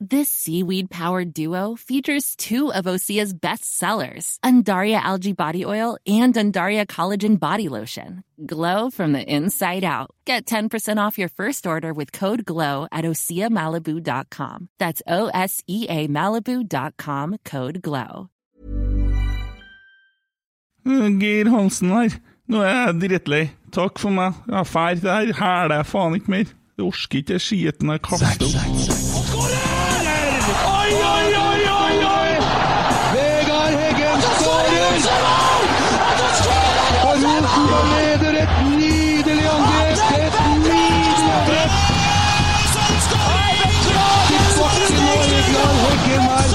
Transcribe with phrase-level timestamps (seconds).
[0.00, 6.32] This seaweed powered duo features two of Osea's best sellers, Undaria Algae Body Oil and
[6.34, 8.22] Undaria Collagen Body Lotion.
[8.46, 10.10] Glow from the inside out.
[10.24, 14.68] Get 10% off your first order with code GLOW at OseaMalibu.com.
[14.78, 18.30] That's O S E A Malibu.com code GLOW.
[20.84, 22.20] Geir Hansen her.
[22.48, 23.42] Nå er jeg drittlei.
[23.74, 24.38] Takk for meg.
[24.46, 25.02] Jeg er ferdig.
[25.02, 26.54] Det her jeg faen ikke mer.
[26.78, 28.67] Jeg orker ikke skiten jeg kaster opp.
[30.66, 32.32] Oi, oi, oi, oi, oi!
[33.12, 34.96] Vegard Heggen skårer!
[37.02, 39.98] Og Rosenborg leder et nydelig angrep!
[40.18, 40.34] Et
[40.64, 41.72] nydelig angrep!
[44.28, 45.00] Til bakken
[45.30, 46.48] Vegard Heggen her.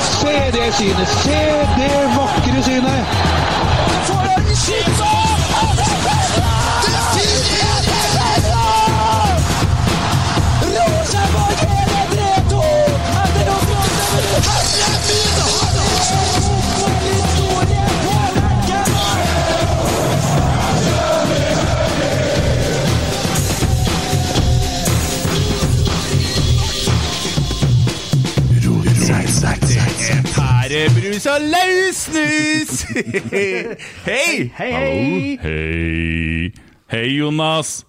[0.00, 1.08] Se det synet!
[1.08, 1.40] Se
[1.78, 3.04] det vakre synet!
[30.66, 32.80] Pærebrus og løssnus!
[34.08, 34.48] Hei!
[34.58, 35.36] Hei, hei!
[35.38, 36.48] Hei!
[36.90, 37.84] Hei, Jonas.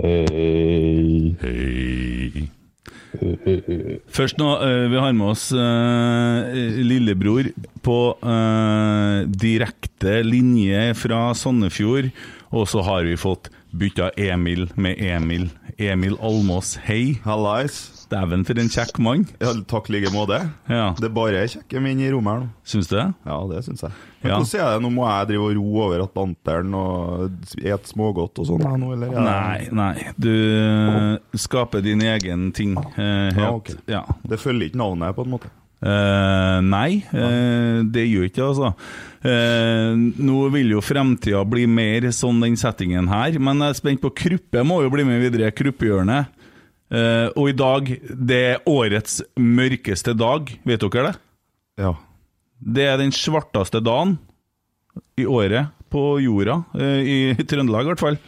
[0.00, 1.36] Hei.
[1.44, 2.48] Hei.
[4.10, 6.50] Først nå, eh, vi har med oss uh,
[6.82, 7.52] lillebror
[7.86, 12.10] på uh, direkte linje fra Sandefjord,
[12.50, 15.52] og så har vi fått bytta Emil med Emil.
[15.78, 17.20] Emil Almås, hei.
[17.22, 17.91] Hallais.
[18.12, 19.24] Dæven, for en kjekk mann.
[19.40, 20.38] Ja, takk like måte.
[20.70, 22.50] Ja, Det er bare kjekke menn i rommet her nå.
[22.68, 23.06] syns du det?
[23.26, 23.96] Ja, det syns jeg.
[24.22, 24.36] Ja.
[24.36, 24.82] Men Hvordan er det?
[24.84, 28.92] Nå må jeg drive og ro over Atlanteren og et smågodt og sånn her nå,
[28.94, 29.16] eller?
[29.16, 29.94] Nei, nei.
[30.20, 31.40] Du oh.
[31.40, 32.76] skaper din egen ting.
[32.94, 33.32] eh.
[33.32, 33.74] Ja, ok.
[33.90, 34.04] ja.
[34.28, 35.50] Det følger ikke navnet, på en måte.
[35.82, 38.68] Eh, nei, eh, det gjør ikke det, altså.
[39.26, 44.02] Eh, nå vil jo fremtida bli mer sånn den settingen her, men jeg er spent
[44.04, 46.30] på Kruppe må jo bli med videre, Kruppehjørnet.
[46.92, 51.14] Eh, og i dag, det er årets mørkeste dag, vet dere det?
[51.80, 51.94] Ja.
[52.62, 54.18] Det er den svarteste dagen
[55.18, 58.18] i året på jorda, eh, i Trøndelag i hvert fall.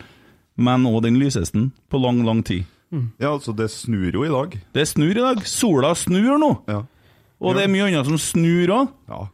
[0.56, 2.64] Men òg den lyseste på lang, lang tid.
[3.18, 4.56] ja, altså det snur jo i dag.
[4.72, 5.44] Det snur i dag.
[5.50, 6.50] Sola snur nå.
[6.70, 6.82] Ja.
[7.44, 8.92] Og det er mye annet som snur òg.
[9.10, 9.24] ja.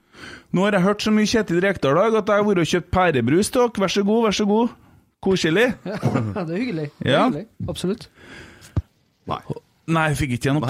[0.52, 2.68] Nå har jeg hørt så mye Kjetil Rekdal i dag at jeg har vært og
[2.68, 3.80] kjøpt pærebrus til dere.
[3.84, 4.72] Vær så god, vær så god.
[5.22, 5.66] Koselig.
[5.86, 6.86] Ja, det er hyggelig.
[6.98, 7.46] Det er hyggelig.
[7.70, 8.08] Absolutt.
[9.30, 9.60] Nei.
[9.90, 10.66] Nei, jeg fikk ikke gjennom.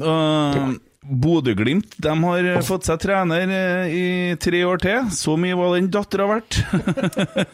[0.00, 0.06] noe.
[0.06, 0.76] Uh,
[1.06, 4.06] Bodø-Glimt de har fått seg trener eh, i
[4.42, 5.10] tre år til.
[5.14, 6.58] Så mye var den dattera verdt.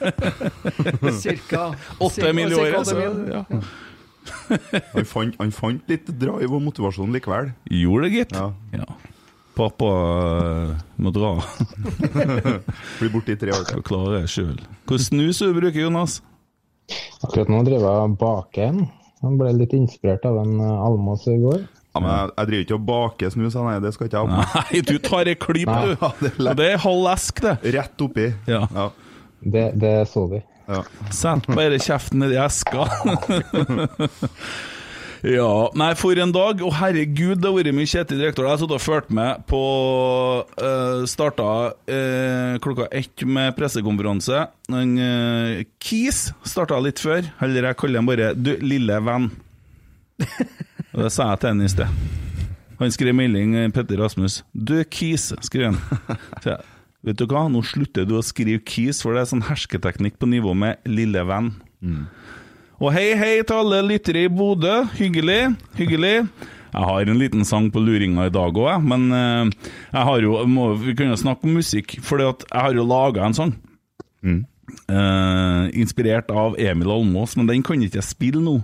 [1.22, 1.66] Cirka
[2.00, 3.32] Åtte mil i cirka året.
[3.32, 3.44] ja.
[4.94, 7.48] Han fant, han fant litt drive og motivasjon likevel.
[7.66, 8.34] Gjorde det, gitt.
[8.38, 8.52] Ja.
[8.78, 8.86] Ja.
[9.58, 11.32] Pappa eh, må dra.
[13.00, 13.82] Blir borte i tre år til.
[13.84, 14.56] Klarer det sjøl.
[14.88, 16.20] Hvor snus du bruker, Jonas?
[17.20, 18.84] Akkurat nå driver jeg og baker en.
[19.22, 21.62] Jeg ble litt inspirert av en Almas Almås i går.
[21.92, 24.32] Ja, men jeg, jeg driver ikke og baker snus, nei, det skal ikke jeg ha
[24.32, 24.62] på.
[24.62, 25.92] Nei, du tar ei klyp, du.
[26.00, 27.52] Ja, det er det er halv esk, det.
[27.76, 28.28] Rett oppi.
[28.48, 28.62] Ja.
[28.72, 28.86] Ja.
[29.42, 30.40] Det, det så vi.
[30.70, 30.80] ja.
[31.12, 32.86] Sett bare kjeften nedi eska.
[35.22, 36.62] ja, nei, for en dag.
[36.62, 38.48] Å, herregud, det har vært mye Kjetil Rekdal.
[38.48, 39.62] Jeg har sittet og fulgt med på
[40.42, 44.44] uh, Starta uh, klokka ett med pressekonferanse.
[44.72, 47.30] Han, uh, Kis starta litt før.
[47.44, 49.30] Eller jeg kaller han bare 'du, lille venn'.
[50.92, 52.02] Og Det sa jeg til han i sted.
[52.82, 54.42] Han skrev melding, eh, Petter Rasmus.
[54.52, 56.18] 'Du, Kis', skrev han.
[56.42, 56.58] Så
[57.02, 60.28] Vet du hva, nå slutter du å skrive Kis, for det er sånn hersketeknikk på
[60.30, 61.48] nivå med lille venn.
[62.82, 64.80] Og hei, hei til alle lyttere i Bodø.
[64.96, 66.16] Hyggelig, hyggelig.
[66.72, 70.40] Jeg har en liten sang på luringa i dag òg, men eh, jeg har jo
[70.50, 73.52] må, Vi kunne snakke om musikk, for jeg har jo laga en sang.
[74.26, 78.56] Eh, inspirert av Emil Almås, men den kan ikke jeg spille nå.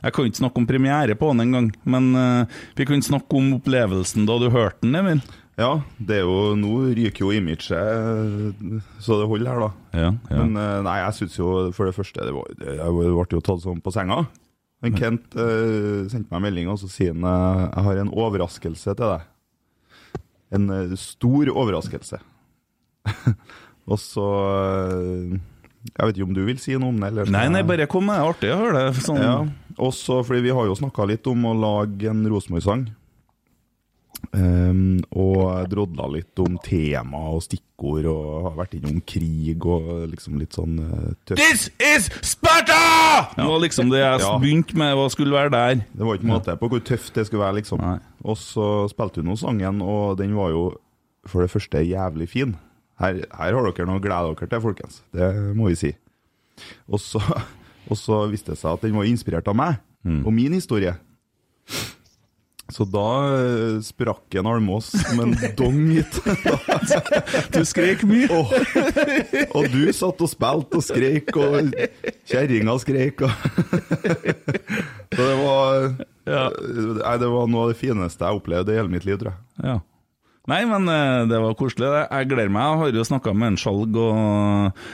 [0.00, 3.52] Jeg kan ikke snakke om premiere på den engang, men uh, vi kan snakke om
[3.58, 5.20] opplevelsen da du hørte den, Emil.
[5.60, 7.66] Ja, det er jo Nå ryker jo imaget
[9.04, 9.70] så det holder her, da.
[9.92, 10.38] Ja, ja.
[10.38, 13.64] Men eh, nei, jeg syns jo for det første det var, Jeg ble jo tatt
[13.64, 14.22] sånn på senga.
[14.80, 18.12] Men Kent uh, sendte meg en melding, og så sier han eh, jeg har en
[18.24, 19.26] overraskelse til deg.
[20.56, 22.20] En stor overraskelse.
[23.90, 24.26] og så
[25.30, 27.12] Jeg vet ikke om du vil si noe om det?
[27.12, 28.24] Eller Nei, nei, bare kom med.
[28.24, 29.04] Artig å høre det.
[29.04, 29.20] Sånn.
[29.20, 29.36] ja.
[29.80, 32.88] Også fordi vi har jo snakka litt om å lage en Rosenborg-sang.
[34.30, 40.36] Um, og drodla litt om tema og stikkord, og har vært innom krig og liksom
[40.38, 41.34] litt sånn uh.
[41.34, 43.32] This is Sparta!
[43.34, 44.36] Det var liksom det jeg Ja.
[44.38, 45.82] begynte med, hva skulle være der.
[45.90, 47.80] Det var ikke måte på hvor tøft det skulle være, liksom.
[47.82, 47.98] Nei.
[48.22, 50.64] Og så spilte hun nå sangen, og den var jo
[51.26, 52.54] for det første jævlig fin.
[53.00, 55.02] Her, her har dere noe å glede dere til, folkens.
[55.16, 55.94] Det må vi si.
[56.92, 57.18] Og så,
[57.90, 60.94] og så viste det seg at den var inspirert av meg og min historie.
[62.70, 66.20] Så da eh, sprakk en Almås som en dong hit.
[67.54, 68.28] Du skrek mye.
[68.30, 68.52] og,
[69.58, 71.72] og du satt og spilte og skreik, og
[72.30, 73.24] kjerringa skreik.
[75.14, 75.90] Så det var
[76.30, 76.44] Ja.
[77.00, 79.40] Nei, det var noe av det fineste jeg opplevde i hele mitt liv, tror jeg.
[79.66, 79.78] Ja.
[80.50, 81.90] Nei, men eh, det var koselig.
[82.06, 82.64] Jeg gleder meg.
[82.68, 84.84] Jeg har jo snakka med en Skjalg, og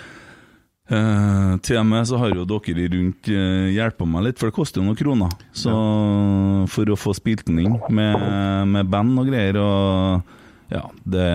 [0.88, 4.82] eh, til og med så har jo dere rundt hjulpet meg litt, for det koster
[4.82, 5.36] jo noen kroner.
[5.56, 5.76] Så
[6.72, 8.26] For å få spilt den inn med,
[8.70, 9.60] med band og greier.
[9.62, 10.34] og
[10.66, 11.26] ja, det,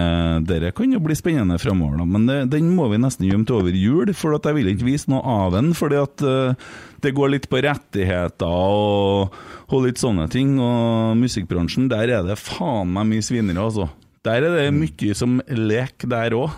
[0.49, 2.07] Dere kan jo bli spennende fremover, da.
[2.07, 4.11] men det, den må vi nesten gjemme til over jul.
[4.17, 6.71] For jeg vil ikke vise noe av den, fordi at uh,
[7.03, 9.37] det går litt på rettigheter og,
[9.71, 10.57] og litt sånne ting.
[10.59, 13.87] Og musikkbransjen, der er det faen meg mye svinere, altså.
[14.21, 16.51] Der er det mye som lek der òg.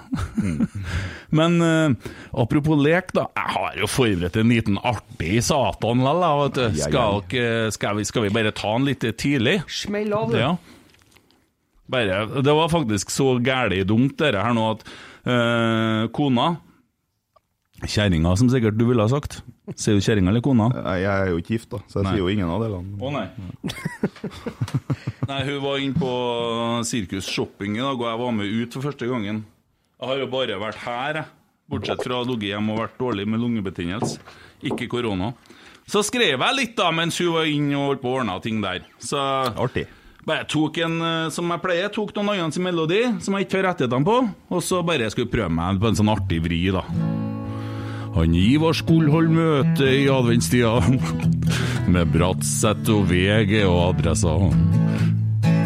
[1.37, 1.93] Men uh,
[2.43, 3.29] apropos lek, da.
[3.39, 6.25] Jeg har jo forberedt en liten artig satan, lell.
[6.41, 6.81] vet du.
[6.81, 9.61] Skal, ikke- skal, vi, skal vi bare ta den litt tidlig?
[9.71, 10.37] Smell av, du.
[10.41, 10.51] Ja.
[11.93, 14.83] Bare, det var faktisk så gæli dumt, dette her nå, at
[15.27, 16.53] uh, kona
[17.83, 19.41] Kjerringa, som sikkert du ville ha sagt.
[19.75, 20.69] Sier du kjerringa eller kona?
[20.99, 22.13] Jeg er jo ikke gift, da, så jeg Nei.
[22.13, 22.97] sier jo ingen av delene.
[22.99, 23.27] Å nei.
[25.29, 26.11] nei, hun var inne på
[26.87, 29.43] Sirkus Shopping i dag, og jeg var med ut for første gangen.
[29.99, 31.31] Jeg har jo bare vært her, jeg.
[31.71, 34.19] Bortsett fra ligget hjemme og vært dårlig med lungebetennelse.
[34.67, 35.31] Ikke korona.
[35.87, 38.59] Så skrev jeg litt da mens hun var inne og holdt på å ordne ting
[38.63, 38.83] der.
[39.03, 39.85] Så Artig.
[40.27, 43.61] bare tok en, eh, som jeg pleier, tok noen andre sin melodi som jeg ikke
[43.61, 44.19] har rettighetene på,
[44.51, 46.83] og så bare skulle prøve meg på en sånn artig vri, da.
[48.13, 50.75] Han Ivar skulle holde møte i adventstida
[51.93, 54.35] med Bratseth og VG og adressa.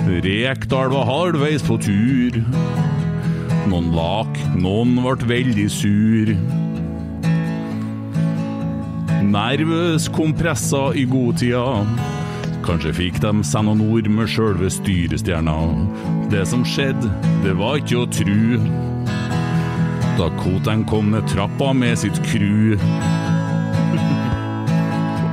[0.08, 2.40] Rekdal var halvveis på tur.
[3.68, 6.32] Noen lak, noen ble veldig sur.
[9.28, 11.84] Nervøs kompressa i godtida.
[12.64, 15.58] Kanskje fikk de seg noen ord med sjølve styrestjerna.
[16.32, 17.12] Det som skjedde,
[17.44, 18.97] det var ikke å tru.
[20.18, 22.74] Da Koteng kom ned trappa med sitt crew.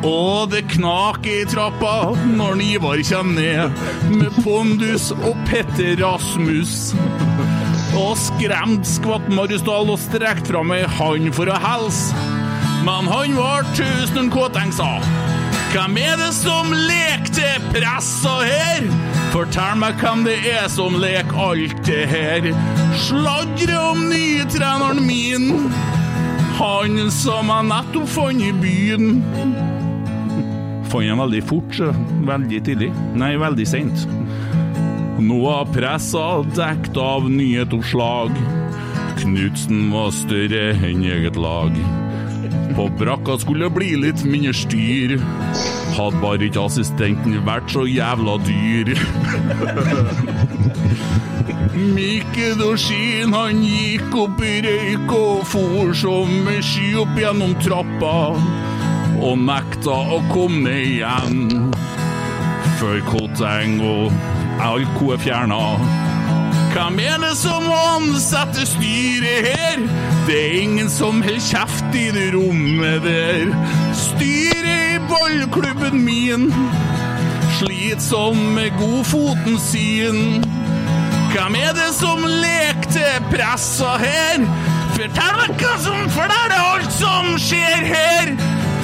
[0.05, 3.71] Og det knak i trappa når Ivar kommer ned
[4.13, 6.93] med pondus og Petter Rasmus.
[7.97, 12.13] Og skremt skvatt Mariusdal og strekt fram ei hand for å helse.
[12.85, 14.99] Men han var tusen Koteng sa.
[15.73, 18.91] Hvem er det som lekte pressa her?
[19.33, 22.53] Fortell meg hvem det er som leker alt det her.
[22.95, 25.49] Sladre om nye treneren min.
[26.55, 29.17] Han som jeg nettopp fant i byen.
[30.93, 31.81] Fant han veldig fort,
[32.29, 32.91] veldig tidlig.
[33.19, 34.07] Nei, veldig seint.
[35.19, 36.25] Nå er pressa
[36.55, 38.35] dekt av nyhetsoppslag.
[39.25, 41.75] Knutsen var større enn eget lag.
[42.75, 45.19] På brakka skulle det bli litt mindre styr.
[45.95, 48.95] Hadde bare ikke assistenten vært så jævla dyr.
[51.75, 58.15] Mikkedoskin han gikk opp i røyk og for som ei sky opp gjennom trappa.
[59.25, 61.73] Og nekta å komme igjen.
[62.79, 64.15] Før Koteng og
[64.63, 65.61] Alko er fjerna.
[66.75, 69.85] Hvem er det som ansetter styret her?
[70.29, 73.51] Det er ingen som holder kjeft i det rommet der.
[73.99, 76.51] Styret i ballklubben min
[77.59, 80.54] sliter som med godfoten sin.
[81.35, 84.45] Hvem er det som lekte pressa her?
[84.95, 88.31] Fortell meg hva som flerrer alt som skjer her.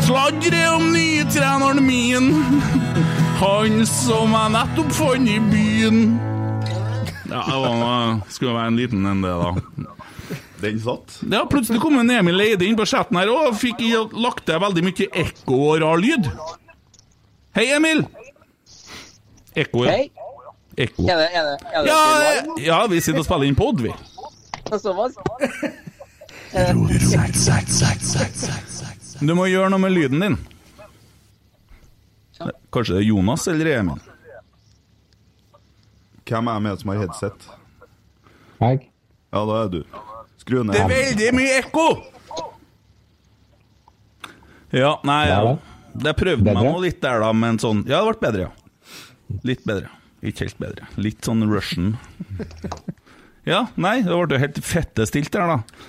[0.02, 2.32] Sladre om nytreneren min.
[3.40, 6.00] Han som jeg nettopp fant i byen.
[7.30, 9.96] Ja, det var, skulle være en liten en, det, da.
[10.60, 11.20] Den satt.
[11.30, 14.58] Ja, plutselig kom en Emil Eide inn på chatten her og fikk i- lagt til
[14.60, 16.26] veldig mye ekko og rar lyd.
[17.56, 18.02] Hei, Emil!
[19.56, 19.94] Ekko, ja.
[19.94, 20.10] Hei.
[20.80, 21.04] Ekko.
[21.04, 22.54] Er det, er det, er det Ja, live?
[22.64, 23.92] ja, vi sitter og spiller inn pod, vi.
[24.70, 25.16] Såpass?
[29.20, 30.36] Du må gjøre noe med lyden din.
[32.72, 33.98] Kanskje det er Jonas eller Emil?
[36.30, 37.48] Hvem er med som har headset?
[38.62, 38.78] Jeg?
[39.34, 39.80] Ja, da er du.
[40.40, 40.72] Skru ned.
[40.76, 41.86] Det er veldig mye ekko!
[44.70, 46.70] Ja, nei Ja, Jeg prøvde Det prøvde meg Bedre?
[46.70, 49.40] nå litt der, da, men sånn Ja, det ble bedre, ja.
[49.50, 49.88] Litt bedre.
[50.22, 50.88] Ikke helt bedre.
[51.00, 51.94] Litt sånn Russian.
[53.48, 55.86] Ja, nei, det ble jo helt fette stilt der, da.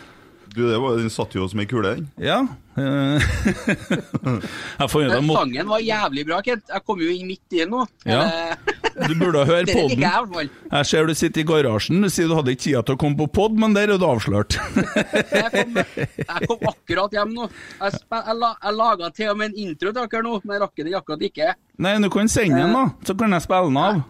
[0.52, 2.08] Du, det var, Den satt jo som ei kule, den.
[2.20, 2.42] Ja.
[2.76, 3.24] eh,
[4.82, 6.66] Jeg får jo Men sangen var jævlig bra, Kent.
[6.72, 7.86] Jeg kom jo inn midt i den nå.
[8.08, 8.24] Ja.
[8.28, 8.56] Eh,
[9.08, 10.02] Du burde høre på den.
[10.04, 10.50] podden.
[10.68, 12.02] jeg ser du sitter i garasjen.
[12.04, 14.04] Du sier du hadde ikke tid til å komme på pod, men der er du
[14.06, 14.58] avslørt.
[14.76, 17.48] Jeg kom, jeg kom akkurat hjem nå.
[17.80, 20.84] Jeg, jeg, jeg laga til og med en intro til dere nå, men jeg rakk
[20.84, 21.54] den akkurat ikke.
[21.82, 22.84] Nei, du kan sende den, da.
[23.08, 24.04] Så kan jeg spille den av.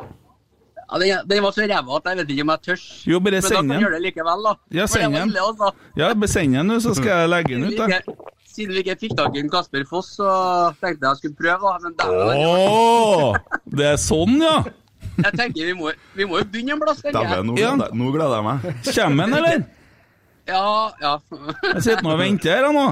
[0.91, 2.81] Ja, den, den var så ræva at jeg vet ikke om jeg tør.
[3.07, 3.79] Jo, bare Men da send kan den.
[3.86, 4.53] gjøre det likevel, da.
[4.75, 5.29] Ja, send den.
[5.39, 5.71] altså.
[5.98, 7.77] Ja, send den, så skal jeg legge den ut.
[7.79, 8.01] da.
[8.51, 10.27] siden vi ikke fikk tak i Kasper Foss, så
[10.81, 11.71] tenkte jeg jeg skulle prøve.
[11.86, 13.36] Men der, Å!
[13.71, 14.57] Det er sånn, ja?
[15.21, 17.00] jeg tenker vi må, vi må jo begynne en plass.
[17.05, 17.71] Dæven, nå, Ja.
[17.77, 18.83] nå gleder jeg meg.
[18.91, 19.63] Kommer han, eller?
[20.51, 21.13] Ja, ja.
[21.71, 22.86] Jeg sitter nå og venter her, nå.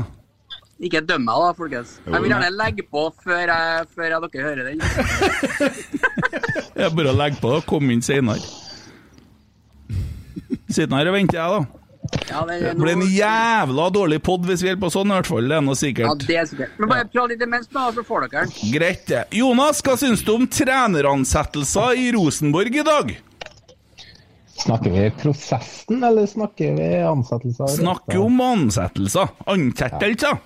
[0.79, 1.97] Ikke døm meg, da, folkens.
[2.05, 4.79] Jeg vil gjerne legge på før, jeg, før jeg, dere hører den.
[6.79, 8.39] Jeg er bare å legge på og komme inn senere.
[10.71, 11.79] Sitter her og venter, jeg, da.
[12.29, 15.29] Ja, det, Det blir en jævla dårlig pod hvis vi holder på sånn, i hvert
[15.29, 15.49] fall.
[15.49, 16.77] Det er noe Ja, det er sikkert.
[16.79, 18.71] Men bare prøv litt imens, da, så får dere den.
[18.73, 19.23] Greit, det.
[19.35, 23.11] Jonas, hva syns du om treneransettelser i Rosenborg i dag?
[24.59, 27.75] Snakker vi prosessen, eller snakker vi ansettelser?
[27.75, 29.35] Snakker om ansettelser.
[29.51, 30.39] Ansettelser.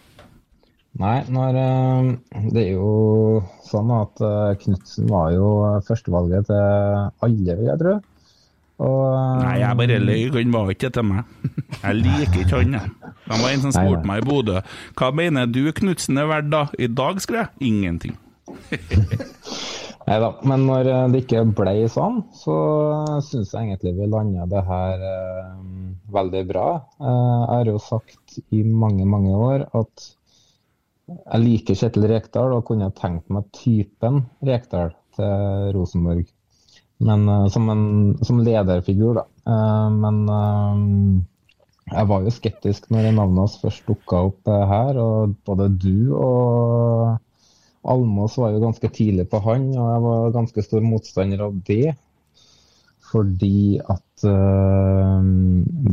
[1.02, 5.48] Nei, når, eh, det er jo sånn at uh, Knutsen var jo
[5.88, 6.60] førstevalget til
[7.26, 7.96] alle, vil jeg tro.
[8.84, 10.22] Og, eh, Nei, jeg bare løy.
[10.38, 11.34] Han var ikke til meg.
[11.84, 12.92] Jeg liker ikke han.
[13.28, 14.62] Han var en som spurte meg i Bodø
[14.96, 16.62] hva mener du Knutsen er verdt da?
[16.80, 18.14] I dag skrev jeg ingenting.
[20.08, 22.56] Nei da, men når eh, det ikke ble sånn, så
[23.24, 25.54] syns jeg egentlig vi landa det her eh,
[26.12, 26.68] veldig bra.
[27.00, 30.10] Eh, jeg har jo sagt i mange, mange år at
[31.22, 36.25] jeg liker Kjetil Rekdal og kunne tenkt meg typen Rekdal til Rosenborg.
[37.03, 37.86] Men eh, som, en,
[38.25, 39.25] som lederfigur, da.
[39.50, 45.36] Eh, men eh, jeg var jo skeptisk når navnet hans først dukka opp her, og
[45.46, 47.20] både du og
[47.84, 51.91] Almås var jo ganske tidlig på han, og jeg var ganske stor motstander av det.
[53.13, 55.22] Fordi at uh,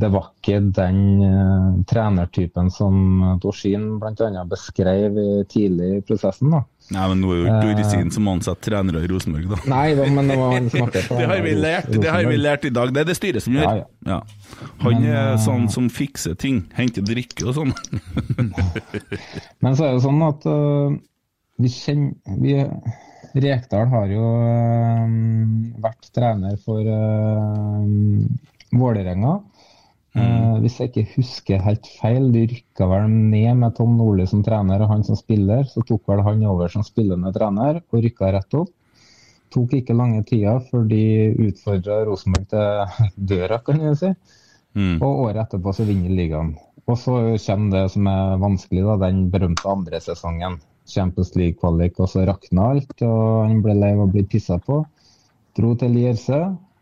[0.00, 4.44] det var ikke den uh, trenertypen som Dorsin bl.a.
[4.48, 5.18] beskrev
[5.52, 6.54] tidlig i prosessen.
[6.54, 6.62] da.
[6.90, 9.58] Nei, men nå er jo ikke Dorsin som ansetter trenere i Rosenborg, da.
[9.70, 12.40] Nei da, men det var han som på Det har vi lært det har vi
[12.40, 12.94] lært i dag.
[12.94, 13.68] Det er det styret som gjør.
[13.68, 14.16] Ja, ja.
[14.16, 14.64] Ja.
[14.80, 16.64] Han Men, er eh, sånn som fikser ting.
[16.74, 17.76] Henter drikke og sånn.
[19.62, 20.48] Men så er det sånn at
[21.60, 22.56] vi kjenner vi,
[23.30, 25.12] Rekdal har jo øh,
[25.82, 28.26] vært trener for øh,
[28.74, 29.38] Vålerenga.
[30.10, 30.56] Mm.
[30.64, 34.82] hvis jeg ikke husker helt feil, de rykka vel ned med Tom Nordli som trener
[34.82, 35.62] og han som spiller.
[35.70, 38.72] Så tok vel han over som spillende trener og rykka rett opp.
[39.54, 41.04] Tok ikke lange tida før de
[41.46, 44.10] utfordra Rosenborg til døra, kan jeg si.
[44.74, 44.98] Mm.
[44.98, 46.52] Og året etterpå så vinner ligaen.
[46.90, 50.58] Og så kommer det som er vanskelig, da, den berømte andre sesongen.
[50.90, 52.96] Champions League-kvalik, og så rakna alt.
[53.06, 54.82] Og han ble lei av å bli pissa på.
[55.58, 56.40] Dro til Lierse.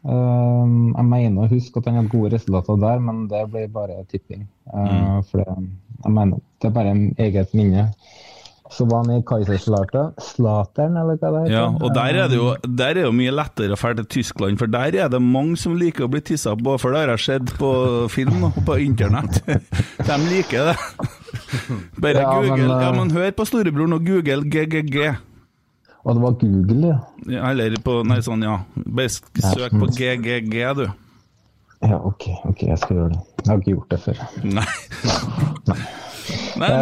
[0.09, 3.99] Um, jeg mener å huske at han hadde gode resultater der, men det ble bare
[4.12, 4.47] tipping.
[4.71, 5.57] Uh, For det,
[6.05, 7.88] jeg mener, det er bare en eget minne.
[8.71, 11.55] Så var han i Kaiserslautern, Slateren, eller hva det heter.
[11.55, 14.71] Ja, og der er det jo er jo mye lettere å dra til Tyskland, for
[14.71, 17.55] der er det mange som liker å bli tissa på, for det har jeg sett
[17.61, 17.71] på
[18.13, 19.41] film og på internett.
[20.09, 20.77] De liker det.
[21.99, 22.69] Bare Ja, men, google.
[22.69, 24.99] Ja, eh, men hør på storebroren og google GGG.
[26.05, 26.99] Og det var Google, ja.
[27.29, 28.61] Ja, Eller på Nei, sånn, ja.
[28.77, 30.87] Bare søk på GGG, du.
[31.85, 33.23] Ja, OK, ok, jeg skal gjøre det.
[33.45, 34.23] Jeg har ikke gjort det før.
[34.45, 34.67] Nei.
[35.69, 35.81] Nei,
[36.61, 36.76] men,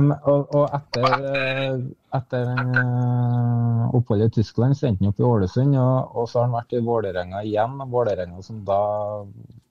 [0.00, 1.78] Um, og, og etter, eh,
[2.16, 6.48] etter uh, oppholdet i Tyskland så endte han opp i Ålesund, og, og så har
[6.48, 7.76] han vært i Vålerenga igjen.
[7.90, 8.80] Vålerenga som da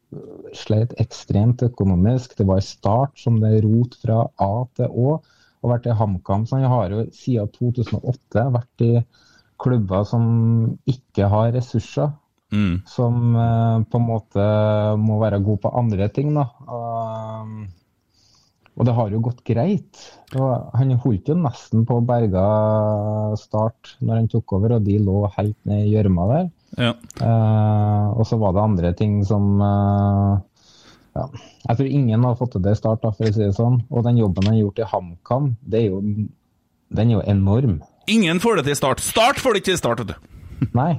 [0.09, 2.35] sleit slet ekstremt økonomisk.
[2.37, 5.19] Det var i start som det rot fra A til Å.
[5.59, 6.45] Og vært i HamKam.
[6.47, 8.93] Så han har jo siden 2008 vært i
[9.59, 10.23] klubber som
[10.87, 12.13] ikke har ressurser
[12.53, 12.75] mm.
[12.87, 14.45] som uh, på en måte
[15.01, 16.31] må være god på andre ting.
[16.37, 16.47] Da.
[16.67, 17.51] Og,
[18.79, 20.01] og det har jo gått greit.
[20.39, 22.43] Og han holdt jo nesten på berga
[23.39, 26.45] start når han tok over, og de lå helt ned i gjørma der.
[26.79, 26.93] ja.
[27.19, 30.39] Uh, og så var det andre ting som uh,
[31.17, 31.25] ja.
[31.67, 33.81] Jeg tror ingen har fått til det i start, da, for å si det sånn.
[33.91, 37.79] Og den jobben han har gjort i HamKam, den er jo enorm.
[38.09, 39.03] Ingen får det til start.
[39.03, 40.69] Start får det ikke til start, vet du.
[40.79, 40.93] Nei,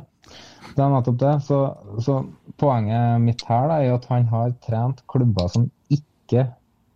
[0.76, 1.34] det er nettopp det.
[1.48, 1.62] Så,
[2.04, 2.20] så
[2.60, 6.50] poenget mitt her da, er at han har trent klubber som ikke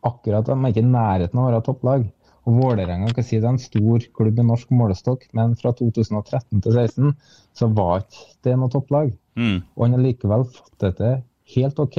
[0.04, 2.06] akkurat de er ikke i nærheten av å være topplag.
[2.44, 6.60] Og Vålerenga kan si det er en stor klubb i norsk målestokk, men fra 2013
[6.60, 7.14] til 2016
[7.56, 9.14] så var ikke det noe topplag.
[9.40, 9.62] Mm.
[9.74, 11.14] Og han har likevel fått det til
[11.56, 11.98] helt OK.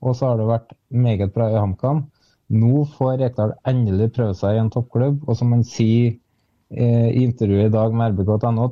[0.00, 2.04] Og så har det vært meget bra i HamKam.
[2.50, 6.12] Nå får Rekdal endelig prøve seg i en toppklubb, og som han sier
[6.74, 8.70] eh, i intervjuet i dag med rbk.no,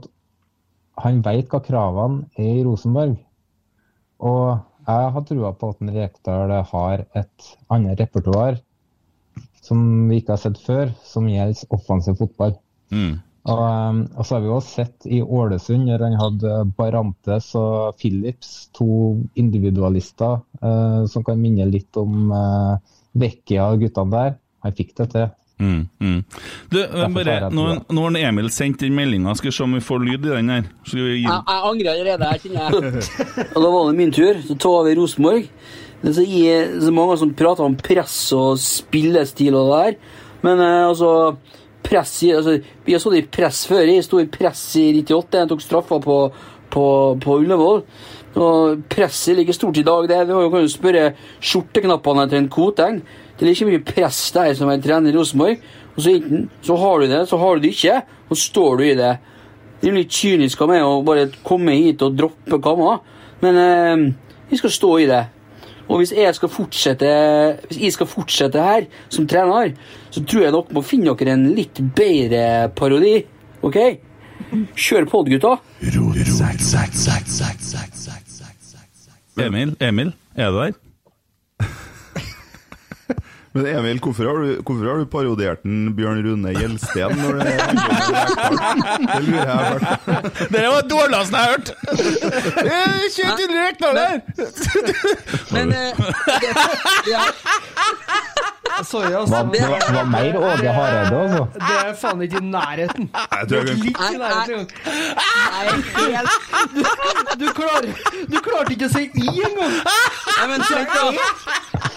[0.98, 3.14] han vet hva kravene er i Rosenborg.
[4.18, 4.58] Og
[4.88, 8.56] jeg har trua på at Rekdal har et annet repertoar
[9.68, 12.54] som vi ikke har sett før, som gjelder offensiv fotball.
[12.94, 13.18] Mm.
[13.48, 17.96] Og, um, og så har vi også sett i Ålesund, når han hadde Barantes og
[18.00, 24.36] Phillips, to individualister eh, som kan minne litt om eh, Vecchia og guttene der.
[24.66, 25.28] Han fikk det til.
[25.58, 26.18] Mm, mm.
[26.70, 29.82] Du, bare, tar jeg nå har Emil sendt den meldinga, skal vi se om vi
[29.82, 30.68] får lyd i den her.
[30.86, 33.04] Skal vi gi Jeg, jeg angrer allerede, jeg kjenner jeg.
[33.54, 34.42] Og da var det min tur.
[34.46, 35.48] Så tar vi Rosenborg.
[35.98, 40.18] Det er så, jeg, så mange som prater om press og spillestil og det der.
[40.46, 41.10] Men eh, altså
[41.88, 43.82] press i, altså, Vi har stått i press før.
[43.88, 45.42] Jeg sto i press i 98.
[45.42, 46.20] Jeg tok straffa på,
[46.70, 46.86] på,
[47.24, 47.82] på Ullevål.
[48.38, 50.08] Og Presset er like stort i dag.
[50.08, 51.08] Det, du kan jo spørre
[51.40, 53.00] skjorteknappene til en Koteng.
[53.38, 55.60] Det er ikke mye press der som en trener i Rosenborg.
[55.94, 58.84] Og så, enten, så har du det, så har du det ikke, og står du
[58.86, 59.12] i det.
[59.78, 62.98] Det er litt kynisk av meg å bare komme hit og droppe kammer,
[63.42, 64.06] men eh,
[64.50, 65.24] vi skal stå i det.
[65.88, 67.10] Og hvis jeg skal fortsette
[67.68, 69.72] Hvis jeg skal fortsette her som trener,
[70.12, 73.14] så tror jeg dere må finne dere en litt bedre parodi.
[73.64, 73.78] OK?
[74.76, 75.54] Kjør på, gutta.
[79.38, 80.76] Emil, Emil, er du der?
[83.58, 87.16] Men Emil, hvorfor har du, hvorfor har du parodiert den Bjørn Rune Gjelsten?
[87.18, 87.46] Når det,
[89.14, 89.86] det lurer jeg på.
[90.54, 91.68] Det var det dårligste jeg har hørt!
[93.16, 94.16] Kjetil Rekdal der!
[95.52, 95.92] Men men, det,
[97.04, 97.32] det er,
[98.84, 99.42] Sorry, Det altså.
[99.52, 101.42] det var, det var mer Åge Hareide, altså.
[101.54, 103.08] Det er faen ikke i nærheten.
[103.14, 104.68] Jeg tror jeg Litt i nærheten engang.
[105.64, 106.24] er
[107.38, 107.80] Du, klar,
[108.32, 109.74] du klarte ikke å si i engang!
[109.88, 111.02] Nei, men tenk da.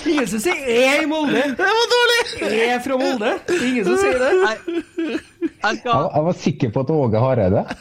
[0.06, 1.44] Ingen som sier e i Molde.
[1.58, 2.22] Det var dårlig!
[2.52, 3.36] E fra Molde.
[3.62, 4.32] Ingen som sier det.
[4.42, 7.62] Jeg, jeg Jeg, skal jeg var sikker på at det var Åge Hareide.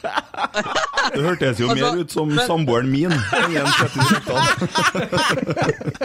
[1.11, 3.11] Det hørtes jo Altså, mer ut som men- samboeren min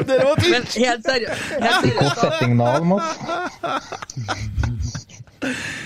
[0.08, 0.40] Dere var.
[0.42, 2.14] Men helt seriøst, helt seriøst da.
[2.22, 3.10] settingdal, Mats.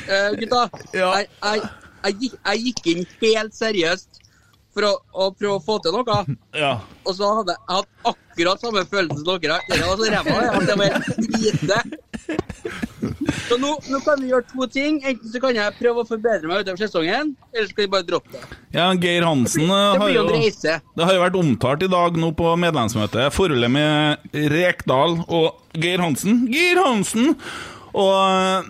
[0.09, 0.61] Uh, gutta,
[0.93, 1.09] Ja.
[1.17, 1.61] jeg, jeg,
[2.05, 4.09] jeg, jeg gikk inn helt seriøst
[4.73, 6.17] for å, å prøve å få til noe.
[6.55, 6.73] Ja.
[7.03, 8.28] Og så hadde jeg hatt akkurat
[8.61, 9.63] samme følelsen som dere har.
[9.67, 11.79] Det var så ræva at det var helt krise.
[13.49, 14.99] Så nå, nå kan vi gjøre to ting.
[15.07, 18.07] Enten så kan jeg prøve å forbedre meg utover sesongen, eller så kan vi bare
[18.07, 18.59] droppe det.
[18.75, 20.75] ja, Geir Hansen eh, Det har blir jo jo.
[20.95, 26.03] Det har jo vært omtalt i dag nå på medlemsmøtet, forholdet med Rekdal og Geir
[26.03, 26.45] Hansen.
[26.51, 27.33] Geir Hansen!
[27.97, 28.67] Og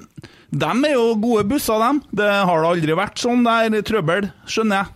[0.49, 1.99] de dem er jo gode busser, dem.
[2.15, 4.95] Det har det aldri vært sånn der trøbbel, skjønner jeg.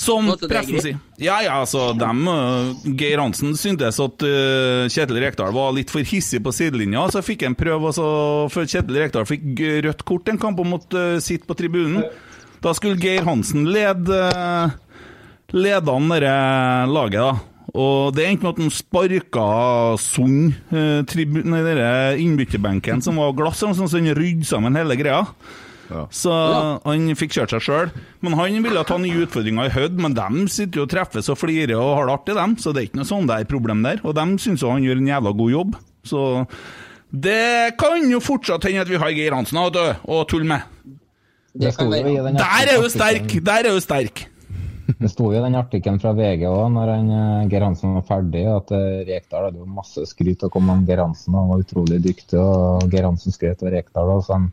[0.00, 0.98] Som Altså, pressen sier.
[1.20, 6.06] Ja, ja, altså, dem, eh, Geir Hansen syntes at uh, Kjetil Rekdal var litt for
[6.06, 8.06] hissig på sidelinja, så fikk han prøve, og så
[8.52, 12.06] før Kjetil Rekdal fikk rødt kort en kamp og måtte uh, sitte på tribunen.
[12.64, 14.72] Da skulle Geir Hansen lede uh,
[15.50, 16.34] Lede han det
[16.94, 17.32] laget, da.
[17.74, 19.46] Og det endte med at han sparka
[19.98, 21.90] Sund, uh, dere
[22.22, 25.26] innbytterbenken som var glass, sånn så han rydde sammen hele greia.
[25.90, 26.04] Ja.
[26.14, 26.32] Så
[26.84, 27.92] han fikk kjørt seg sjøl.
[28.24, 31.40] Men han ville ta nye utfordringer i Hødd, men dem sitter jo og treffes og
[31.40, 32.56] flirer og har det artig, dem.
[32.62, 34.02] Så det er ikke noe sånn der problem der.
[34.06, 35.78] Og dem syns jo han gjør en jævla god jobb.
[36.06, 36.24] Så
[37.10, 40.98] det kan jo fortsatt hende at vi har Geir Hansen du, å tulle med.
[41.58, 43.40] Det sto jo i den Der er jo sterk!
[43.42, 44.28] Der er jo sterk!
[45.00, 48.06] Det sto jo i den artikkelen fra VG òg, når han, eh, Geir Hansen var
[48.08, 51.62] ferdig, at eh, Rekdal hadde jo masse skryt og kom om Geir Hansen og var
[51.62, 52.38] utrolig dyktig.
[52.38, 54.10] Og Geir Hansen skrøt av Rekdal.
[54.16, 54.48] Og sånn.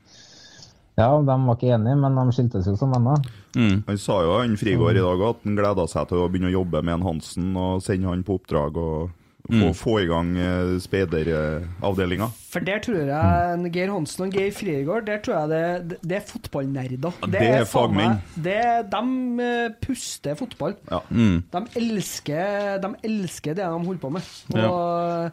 [0.97, 3.21] Ja, de var ikke enige, men de skiltes jo som venner.
[3.53, 3.83] Mm.
[3.85, 6.55] Han sa jo han Frigård i dag at han gleda seg til å begynne å
[6.57, 9.11] jobbe med en Hansen og sende han på oppdrag og
[9.47, 12.27] få, få i gang eh, speideravdelinga.
[12.51, 16.17] For der tror jeg en Geir Hansen og Geir Frigård Der tror jeg det, det
[16.17, 17.21] er fotballnerder.
[17.31, 18.17] det er fagmenn.
[18.41, 19.05] de
[19.45, 20.75] eh, puster fotball.
[20.89, 21.03] Ja.
[21.13, 21.45] Mm.
[21.53, 24.35] De elsker, de elsker det de holder på med.
[24.65, 25.31] Og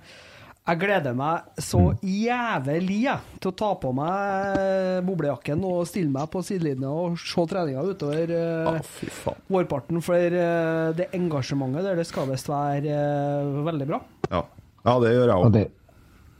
[0.64, 3.02] jeg gleder meg så jævlig
[3.42, 8.32] til å ta på meg boblejakken og stille meg på sidelinja og se treninga utover
[8.32, 9.42] eh, Ah, fy faen.
[9.52, 10.00] vårparten.
[10.04, 14.00] For eh, det engasjementet der det skal visst være eh, veldig bra.
[14.30, 14.40] Ja.
[14.86, 15.52] ja, det gjør jeg òg.
[15.58, 15.66] det,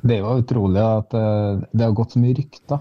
[0.04, 2.80] det er jo utrolig at eh, det har gått så mye rykter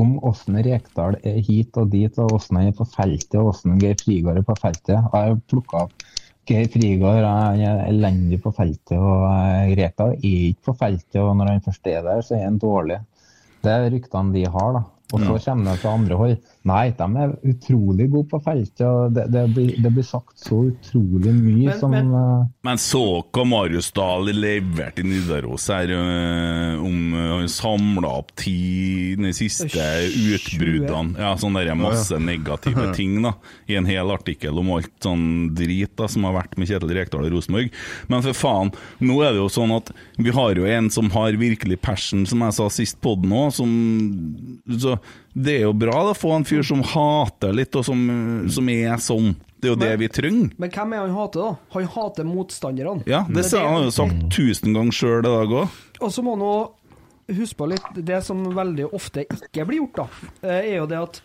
[0.00, 3.76] om åssen Rekdal er hit og dit, og åssen han er på feltet, og åssen
[3.82, 4.94] Geir Frigård er på feltet.
[4.96, 6.04] Jeg har plukka opp
[6.48, 9.26] Geir Frigård han er elendig på feltet, og
[9.74, 11.20] Greta er ikke på feltet.
[11.22, 12.98] Og når han først er der, så er han dårlig.
[13.60, 14.82] Det er ryktene de har, da.
[15.12, 16.36] Og så kommer det fra andre hold.
[16.70, 18.82] Nei, de er utrolig gode på feltet.
[18.84, 22.44] og Det, det, blir, det blir sagt så utrolig mye Men- som men- uh...
[22.62, 23.00] Men så
[23.32, 29.32] hva Marius Dahl leverte i Nidaros her, øh, om øh, han samla opp ti de
[29.32, 30.36] siste 20.
[30.36, 31.16] utbruddene.
[31.18, 33.32] Ja, sånne der masse negative ting, da.
[33.70, 37.24] I en hel artikkel om alt sånn drit da som har vært med Kjetil Rekdal
[37.26, 37.72] og Rosenborg.
[38.12, 38.70] Men for faen,
[39.00, 42.44] nå er det jo sånn at vi har jo en som har virkelig passion, som
[42.44, 43.70] jeg sa sist på den òg, som
[44.80, 44.99] Så
[45.32, 48.00] det er jo bra å få en fyr som hater litt, og som,
[48.50, 49.34] som er sånn.
[49.60, 50.52] Det er jo det vi trenger.
[50.60, 51.70] Men hvem er han hater, da?
[51.74, 53.04] Han hater motstanderne.
[53.10, 55.80] Ja, det sa han jo sagt tusen ganger sjøl i dag òg.
[56.00, 60.00] Og så må han også huske på litt Det som veldig ofte ikke blir gjort,
[60.00, 61.20] da, eh, er jo det at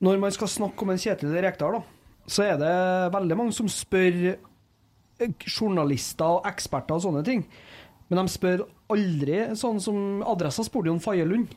[0.00, 1.82] når man skal snakke om en Kjetil Rekdal, da,
[2.30, 2.76] så er det
[3.12, 7.44] veldig mange som spør eh, journalister og eksperter og sånne ting.
[8.08, 11.52] Men de spør aldri sånn som Adressa spurte jo om Faye Lund.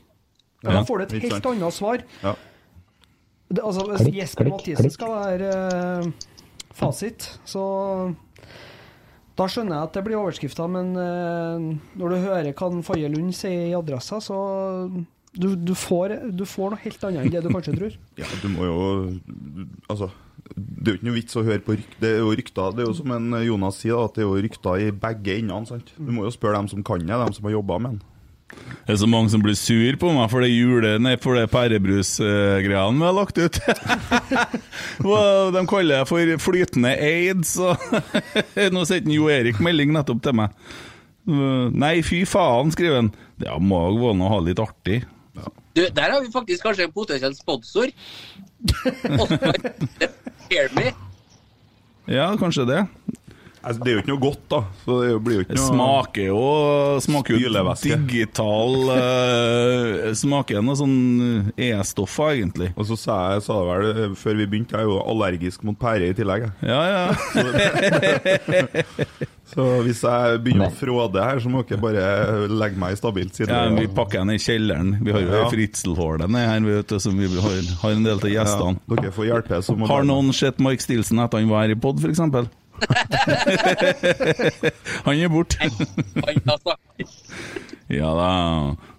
[0.64, 2.04] Ja, da får du et helt annet svar.
[2.24, 2.34] Ja.
[3.54, 4.94] Det, altså, hvis Klikk, Jesper klikk, Mathisen klikk.
[4.96, 6.30] skal være eh,
[6.74, 7.64] fasit, så
[9.34, 11.64] da skjønner jeg at det blir overskrifter, men eh,
[12.00, 14.38] når du hører hva en Faye Lund sier i Adressa, så
[15.34, 17.96] du, du, får, du får noe helt annet enn det du kanskje tror.
[18.22, 18.76] Ja, du må jo
[19.90, 20.08] Altså,
[20.54, 21.96] det er jo ikke noe vits å høre på rykt.
[21.98, 22.74] Det er jo rykter.
[22.76, 25.66] Det er jo som en Jonas sier, at det er jo rykter i begge endene.
[25.66, 25.90] sant?
[25.98, 28.02] Du må jo spørre dem som kan det, dem som har jobba med den.
[28.84, 31.48] Det er så mange som blir sur på meg for det jule, nei, for det
[31.52, 33.56] pærebrusgreiene vi har lagt ut.
[35.54, 37.56] De kaller det for flytende aids.
[37.56, 37.80] Og
[38.76, 40.52] Nå sendte Jo Erik melding nettopp til meg.
[41.24, 43.10] Nei, fy faen, skriver han.
[43.40, 45.00] Det må jo gå an å ha litt artig.
[45.74, 47.90] Du, der har vi faktisk kanskje en potensiell sponsor.
[49.24, 49.56] Oscar,
[50.52, 50.92] Hear me.
[52.06, 52.84] Ja, kanskje det.
[53.64, 54.58] Altså, det er jo ikke noe godt, da.
[54.84, 56.40] Så det blir jo ikke noe smaker jo
[57.04, 57.40] Smaker jo
[57.84, 60.98] digital uh, Smaker noe sånn
[61.56, 62.68] E-stoffer, egentlig.
[62.76, 65.58] Og så sa jeg sa det vel eh, før vi begynte, jeg er jo allergisk
[65.66, 66.42] mot pære i tillegg.
[66.64, 67.04] Ja, ja.
[69.54, 72.04] Så hvis jeg begynner å fråde her, så må dere bare
[72.50, 73.52] legge meg i stabilt side.
[73.52, 74.94] Ja, vi pakker den i kjelleren.
[75.04, 75.50] Vi har jo Ja.
[75.52, 78.78] fritzelhålet ned her, vet du, som vi har, har en del av gjestene.
[78.88, 79.60] Ja, dere får hjelpe.
[79.62, 82.20] Så må Har noen sett Mike Stilson etter han var her i pod, f.eks.?
[85.06, 85.56] han er borte.
[87.92, 88.28] Ja da.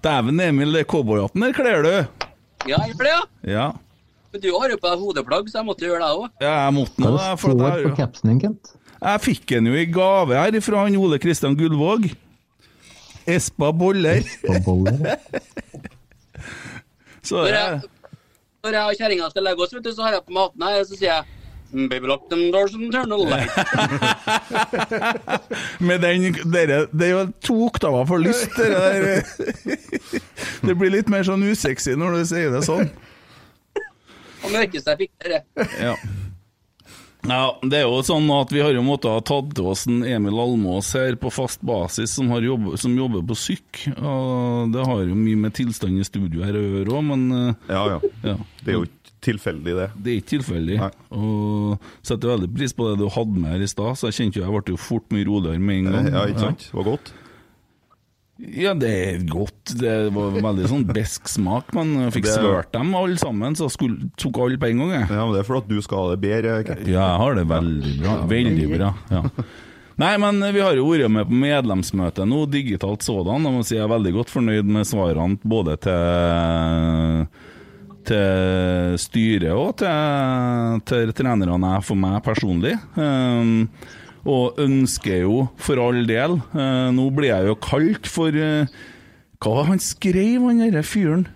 [0.06, 1.90] Dæven, Emil, det cowboyhatten der kler du.
[2.70, 3.22] Ja, jeg gjør det, ja.
[3.56, 3.66] Ja.
[4.32, 6.26] Men du har jo på deg hodeplagg, så jeg måtte gjøre det òg.
[6.44, 7.22] ja, jeg måtte nå det.
[7.42, 7.70] For det på
[8.30, 8.64] jeg, Kent?
[9.02, 12.02] jeg fikk den jo i gave her fra han Ole Kristian Gullvåg.
[13.26, 14.22] Espa boller.
[14.22, 14.98] Espa boller?
[17.26, 17.82] Så Når jeg, jeg,
[18.64, 20.78] når jeg og kjerringa skal legge oss, vet du, så har jeg på maten her,
[20.84, 21.30] og så sier jeg "Mm,
[21.74, 23.50] Baby lock them doors and turn the light.
[25.80, 29.24] Med den dere, Det er jo to oktaver for lyst, det der.
[30.66, 32.88] Det blir litt mer sånn usexy når du sier det sånn.
[34.46, 35.42] Og mørkeste jeg fikk, dere.
[35.82, 35.94] Ja.
[37.26, 40.04] ja, det er jo sånn at vi har jo måttet ha tatt til oss en
[40.06, 43.88] Emil Almås her på fast basis, som, har jobb, som jobber på syk.
[43.98, 47.74] Og det har jo mye med tilstand i studio her å gjøre òg, men eh,
[47.74, 48.00] Ja, ja.
[48.30, 48.38] ja.
[48.62, 48.95] Det er jo ikke
[49.26, 49.90] tilfeldig, det.
[49.98, 50.80] Det er ikke tilfeldig.
[50.82, 50.90] Nei.
[51.18, 54.40] Og setter veldig pris på det du hadde med her i stad, så jeg kjente
[54.42, 56.10] jo jeg ble jo fort mye roligere med en gang.
[56.14, 56.68] Ja, ikke sant?
[56.72, 57.14] Det var godt.
[58.36, 59.72] Ja, det er godt.
[59.80, 63.70] Det var veldig sånn besk smak, men jeg fikk Det- svørt dem alle sammen, så
[63.72, 64.92] skulle, tok alle på en gang.
[64.92, 65.08] Jeg.
[65.10, 66.58] Ja, men Det er for at du skal ha det bedre.
[66.68, 66.84] Kent.
[66.88, 68.18] Ja, jeg har det veldig bra.
[68.28, 68.94] Veldig bra.
[69.10, 69.24] ja.
[69.98, 73.46] Nei, men vi har jo vært med på medlemsmøte nå, digitalt sådan.
[73.48, 77.28] Jeg må si jeg er veldig godt fornøyd med svarene både til
[78.08, 82.76] til styret og til, til trenerne jeg for meg personlig.
[82.98, 83.70] Um,
[84.26, 88.72] og ønsker jo for all del eh, Nå blir jeg jo kalt for eh,
[89.38, 91.28] Hva var han skrev, han derre fyren?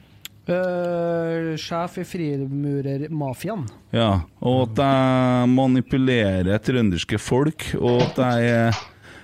[0.50, 3.68] Uh, sjef i Frimurermafiaen.
[3.94, 8.80] Ja, og at jeg manipulerer trønderske folk, og at jeg er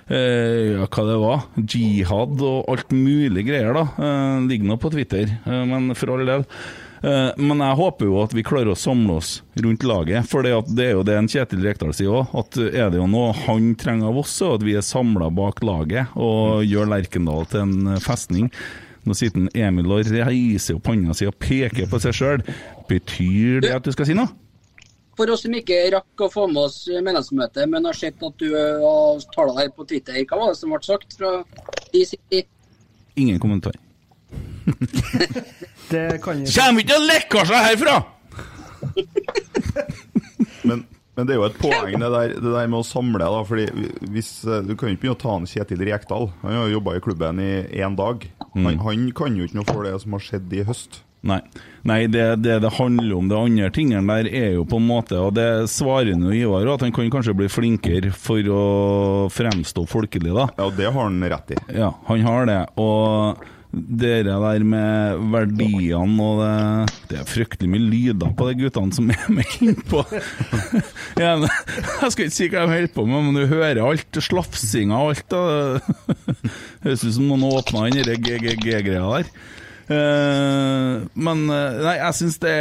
[0.10, 3.86] eh, ja, hva det var, jihad og alt mulig greier, da.
[3.98, 6.46] Eh, ligger nå på Twitter, eh, men for all del.
[7.06, 10.56] Eh, men jeg håper jo at vi klarer å samle oss rundt laget, for det,
[10.58, 13.36] at det er jo det en Kjetil Rekdal sier òg, at er det jo noe
[13.46, 17.62] han trenger av oss, så at vi er samla bak laget og gjør Lerkendal til
[17.66, 18.50] en festning.
[19.06, 22.48] Nå sitter Emil og reiser opp hånda si og peker på seg sjøl.
[22.90, 24.32] Betyr det at du skal si noe?
[25.16, 28.50] For oss som ikke rakk å få med oss medlemsmøtet, men har sett at du
[28.50, 31.38] eh, har tala her på Twitter, hva var det som ble sagt fra
[31.94, 32.48] din side?
[33.16, 33.78] Ingen kommentar.
[35.92, 37.98] Det kan jeg Kommer ikke noen lekkasjer herfra!
[40.66, 40.84] Men,
[41.16, 43.22] men det er jo et poeng det der, det der med å samle.
[43.22, 43.68] da, fordi
[44.12, 44.32] hvis,
[44.66, 46.30] Du kan jo ikke begynne å ta han Kjetil Rekdal.
[46.42, 48.26] Han har jo jobba i klubben i én dag.
[48.56, 51.04] Han, han kan jo ikke noe for det som har skjedd i høst.
[51.26, 51.40] Nei,
[51.90, 55.18] Nei det, det det handler om, de andre tingene der, er jo på en måte
[55.18, 58.66] Og det svarer jo Ivar at han kan kanskje bli flinkere for å
[59.34, 60.46] fremstå folkelig, da.
[60.60, 61.60] Ja, det har han rett i.
[61.80, 62.60] Ja, han har det.
[62.78, 63.42] Og
[63.76, 69.10] det der med verdiene og det Det er fryktelig mye lyder på de guttene som
[69.14, 70.04] er med innpå.
[71.22, 74.20] Ja, jeg skal ikke si hva de holder på med, men du hører alt.
[74.20, 75.36] Slafsinga og alt.
[76.86, 79.30] Høres ut som noen åpna den GGG-greia der.
[79.86, 82.56] Eh, men eh, nei, jeg syns det,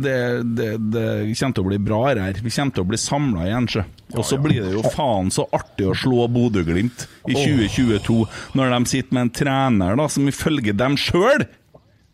[0.00, 0.16] det,
[0.56, 1.04] det, det
[1.36, 2.20] kommer til å bli bra her.
[2.40, 3.84] Vi kommer til å bli samla igjen, sjø.
[4.16, 8.24] Og så blir det jo faen så artig å slå Bodø-Glimt i 2022,
[8.58, 11.44] når de sitter med en trener da, som ifølge dem sjøl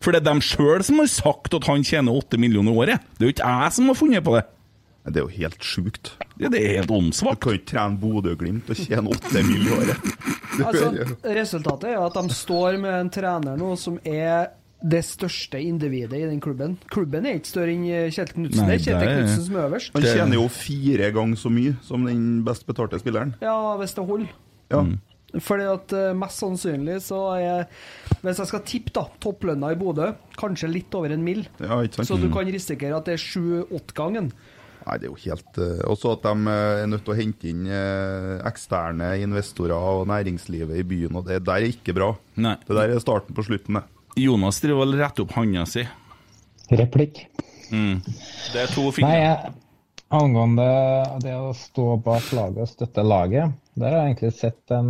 [0.03, 3.07] For det er dem sjøl som har sagt at han tjener 8 millioner i året.
[3.17, 4.43] Det er jo ikke jeg som har funnet på det.
[5.07, 6.11] Det er jo helt sjukt.
[6.37, 9.67] Ja, det er helt Du kan ikke trene Bodø-Glimt og tjene åtte mill.
[9.67, 10.13] i året.
[10.57, 10.91] Altså,
[11.23, 14.49] resultatet er at de står med en trener nå som er
[14.83, 16.75] det største individet i den klubben.
[16.93, 18.61] Klubben er ikke større enn Kjetil Knutsen.
[18.61, 19.93] Nei, Det er Kjetil er- Knutsen som er øverst.
[19.93, 23.33] Han tjener jo fire ganger så mye som den best betalte spilleren.
[23.41, 24.29] Ja, hvis det holder.
[24.69, 24.83] Ja.
[25.43, 27.65] Fordi at eh, mest sannsynlig så er
[28.23, 31.43] Hvis jeg skal tippe, da, topplønna i Bodø kanskje litt over en mill.
[31.59, 32.07] Ja, ikke sant?
[32.07, 34.31] Så du kan risikere at det er sju-åtte-gangen.
[34.87, 37.49] Nei, det er jo helt uh, Også at de eh, er nødt til å hente
[37.49, 42.13] inn eh, eksterne investorer og næringslivet i byen, og det der er ikke bra.
[42.39, 42.55] Nei.
[42.63, 43.83] Det der er starten på slutten, det.
[44.23, 45.83] Jonas driver og retter opp handa si.
[46.71, 47.25] Replikk.
[47.67, 49.17] Det er to Nei, fingre.
[49.19, 49.51] jeg,
[50.17, 50.69] angående
[51.25, 54.89] det å stå bak laget og støtte laget, der har jeg egentlig sett en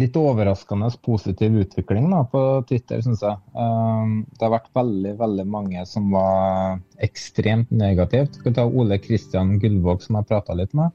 [0.00, 3.38] litt overraskende positiv utvikling da, på Twitter, syns jeg.
[3.54, 8.40] Um, det har vært veldig veldig mange som var ekstremt negativt.
[8.40, 10.94] Skal ta Ole Kristian Gullvåg, som jeg prata litt med.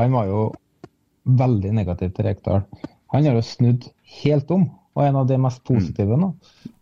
[0.00, 0.44] Han var jo
[1.42, 2.64] veldig negativ til Rekdal.
[3.12, 3.86] Han har jo snudd
[4.22, 6.32] helt om, og er en av de mest positive nå.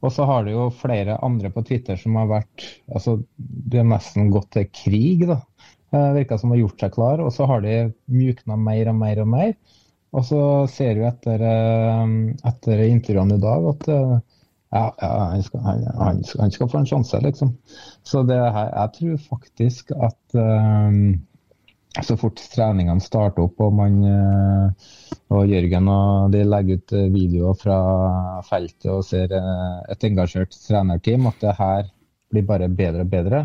[0.00, 3.86] Og så har det jo flere andre på Twitter som har vært altså, De har
[3.90, 5.40] nesten gått til krig, da.
[5.90, 7.76] Eh, Virka som har gjort seg klar, og så har de
[8.10, 9.54] mjukna mer og mer og mer.
[10.10, 12.12] Og så ser vi etter, eh,
[12.50, 14.14] etter intervjuene i dag at eh,
[14.74, 17.52] ja, ja han, skal, han, han, skal, han skal få en sjanse, liksom.
[18.06, 21.18] Så det her, jeg tror faktisk at um,
[22.06, 23.96] så fort treningene starter opp og man
[25.34, 27.78] og Jørgen og de legger ut videoer fra
[28.46, 31.90] feltet og ser et engasjert trenerteam, at det her
[32.30, 33.42] blir bare bedre og bedre,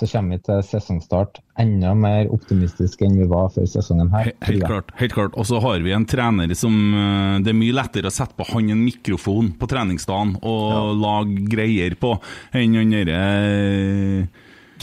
[0.00, 4.30] så kommer vi til sesongstart enda mer optimistiske enn vi var før sesongen her.
[4.48, 4.94] Helt klart.
[5.00, 5.36] helt klart.
[5.36, 8.46] Og så har vi en trener som eh, Det er mye lettere å sette på
[8.54, 12.14] han en mikrofon på treningsdagen og lage greier på
[12.56, 13.20] enn han derre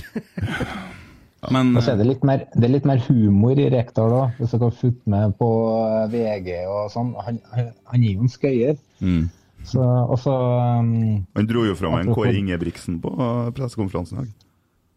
[1.53, 4.39] Men Og så er det litt mer, det er litt mer humor i Rekdal òg,
[4.39, 5.49] hvis dere har fulgt med på
[5.85, 7.13] eh, VG og sånn.
[7.23, 8.79] Han, han han er jo en skøyer.
[8.99, 9.27] Mm.
[9.67, 10.33] Så, og så
[10.79, 14.33] um, Han dro jo fram en Apropos- Kåre Ingebrigtsen på eh, pressekonferansen i dag.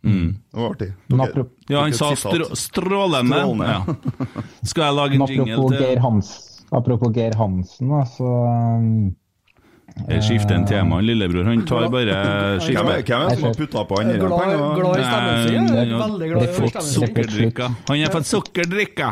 [0.03, 0.29] Mm.
[0.53, 0.87] Det var artig.
[1.13, 1.27] Okay.
[1.27, 2.57] Apropos- Ja, han sa strålende.
[2.57, 3.67] Strålende.
[3.69, 3.81] Ja.
[4.65, 6.31] Skal jeg lage en jingle apropos Geir, til Hans,
[6.73, 8.31] apropos Geir Hansen, da, så
[8.79, 9.17] um,
[10.09, 11.45] Jeg skifter en tema, lillebror.
[11.51, 12.85] Han tar bare er, skifter.
[12.87, 14.13] hvem er det som har putta på han?
[14.23, 14.31] Glad,
[14.79, 15.67] glad i stemmen sin.
[16.01, 17.75] Veldig glad i stemmen sin.
[17.91, 19.11] Han har fått sukkerdrikka!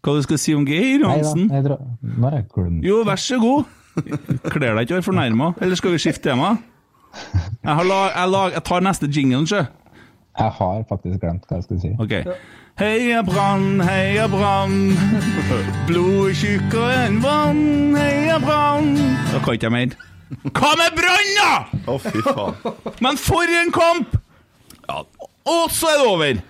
[0.00, 1.46] Hva du skal si om Geir Hansen?
[2.82, 3.64] Jo, vær så god.
[4.50, 6.54] Kler deg ikke å være fornærma, eller skal vi skifte tema?
[7.14, 9.66] Jeg, har lag, jeg, lag, jeg tar neste jingle, ikke?
[10.40, 11.90] Jeg har faktisk glemt hva jeg skulle si.
[12.00, 12.14] Ok.
[12.80, 14.94] Heia Brann, heia Brann.
[15.88, 17.96] Blodet tjukkere enn vann.
[17.98, 18.94] Heia Brann.
[19.32, 19.98] Da kan ikke jeg mer.
[20.54, 21.52] Hva med Brann, da?!
[21.90, 22.56] Å, fy faen.
[23.04, 24.16] Men for en kamp!
[24.86, 25.02] Ja.
[25.50, 26.40] Og så er det over.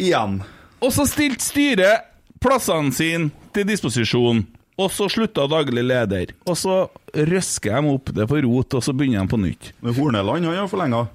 [0.00, 0.40] Igjen.
[0.80, 2.08] Og så stilte styret
[2.42, 4.42] plassene sine til disposisjon.
[4.76, 6.32] Og så slutta daglig leder.
[6.44, 6.82] Og så
[7.16, 9.70] røsker de opp det på rot, og så begynner de på nytt.
[9.80, 11.06] Men Horneland han har forlenga.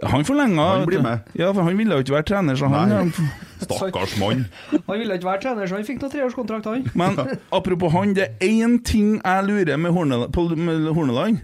[0.00, 1.26] Han forlenga Han blir med.
[1.36, 3.26] Ja, for han ville jo ikke være trener, så han Nei.
[3.60, 4.46] Stakkars mann.
[4.86, 6.86] Han ville ikke være trener, så han fikk noen treårskontrakt, han.
[6.96, 7.18] Men
[7.52, 11.42] apropos han, det er én ting jeg lurer med Horneland, på med Horneland.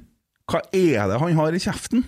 [0.48, 2.06] Hva er det han har i kjeften?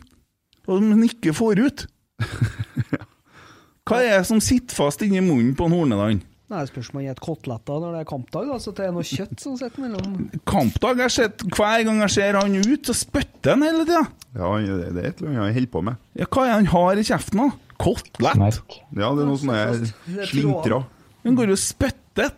[0.64, 1.84] Og som han ikke får ut?
[3.88, 6.24] Hva er det som sitter fast inni munnen på en Horneland?
[6.48, 9.04] Nei, spørsmål om han spiser koteletter når det er kampdag, da, så det er noe
[9.04, 10.14] kjøtt sånn sett mellom
[10.48, 14.00] Kampdag jeg har sett Hver gang jeg ser han ut, så spytter han hele tida.
[14.32, 15.98] Ja, det er et eller annet han holder på med.
[16.16, 17.74] Ja, hva er det han har i kjeften, da?
[17.78, 18.62] Kotelett?
[18.96, 19.84] Ja, det er noe som er
[20.30, 20.80] slintra.
[21.26, 22.32] Han går jo og spytter.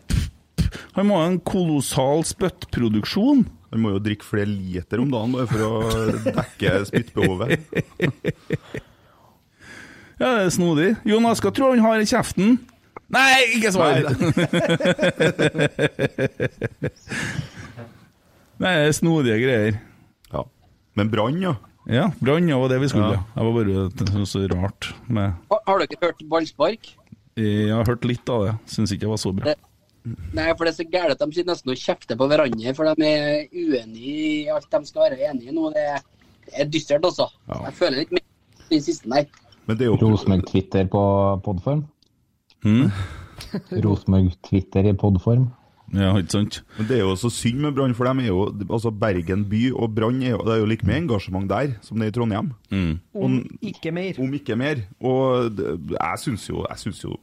[0.98, 3.46] Han må ha en kolossal spyttproduksjon.
[3.70, 7.54] Han må jo drikke flere liter om dagen bare for å dekke spyttbehovet.
[10.20, 10.88] Ja, det er snodig.
[11.08, 12.58] Jonas, hva tror han har i kjeften?
[13.10, 13.96] Nei, ikke svar!
[18.60, 19.78] Nei, det er snodige greier.
[20.34, 20.42] Ja.
[20.98, 21.54] Men Brann, ja.
[21.90, 23.14] Ja, Brann ja, var det vi skulle.
[23.16, 23.22] Ja.
[23.34, 26.90] Det var bare så rart med Har, har dere hørt ballspark?
[27.40, 28.54] Jeg har hørt litt av det.
[28.70, 29.44] Syns ikke det var så bra.
[29.52, 29.66] Det-
[30.32, 32.88] Nei, for det er så gærent at de sitter nesten og kjefter på hverandre, for
[32.88, 35.66] de er uenige i alt de skal være enige i nå.
[35.74, 36.00] Det er,
[36.56, 37.26] er dystert, altså.
[37.50, 37.58] Ja.
[37.66, 38.24] Jeg føler litt mer
[38.70, 39.26] den siste der.
[39.68, 41.02] Men det er jo Rosenborg-Twitter på
[41.44, 41.82] podform.
[42.64, 42.90] Mm?
[43.86, 45.48] Rosenborg-Twitter i podform.
[45.90, 46.60] Ja, ikke sant?
[46.78, 49.62] Men det er jo så synd med Brann, for de er jo altså Bergen by
[49.72, 52.14] og Brann er jo, det er jo like mye engasjement der som det er i
[52.14, 52.52] Trondheim.
[52.70, 52.92] Mm.
[53.14, 53.40] Om
[53.72, 54.20] ikke mer.
[54.22, 54.84] Om ikke mer.
[55.02, 57.16] Og det, jeg syns jo Jeg synes jo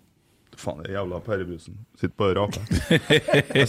[0.57, 1.75] Faen, det er jævla pærebrusen.
[1.99, 2.61] Sitter på rapa.
[3.57, 3.67] jeg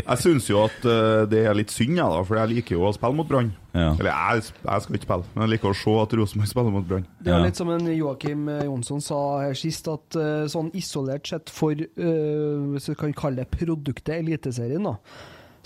[0.00, 2.88] jeg syns jo at eh, det er litt synd, jeg, da, for jeg liker jo
[2.88, 3.52] å spille mot Brann.
[3.76, 3.92] Ja.
[3.92, 6.88] Eller jeg, jeg skal ikke spille, men jeg liker å se at Rosenborg spiller mot
[6.88, 7.06] Brann.
[7.22, 11.52] Det er litt som en Joakim Jonsson sa her sist, at eh, sånn isolert sett
[11.52, 14.96] for, uh, hvis vi kan kalle det produktet Eliteserien, da,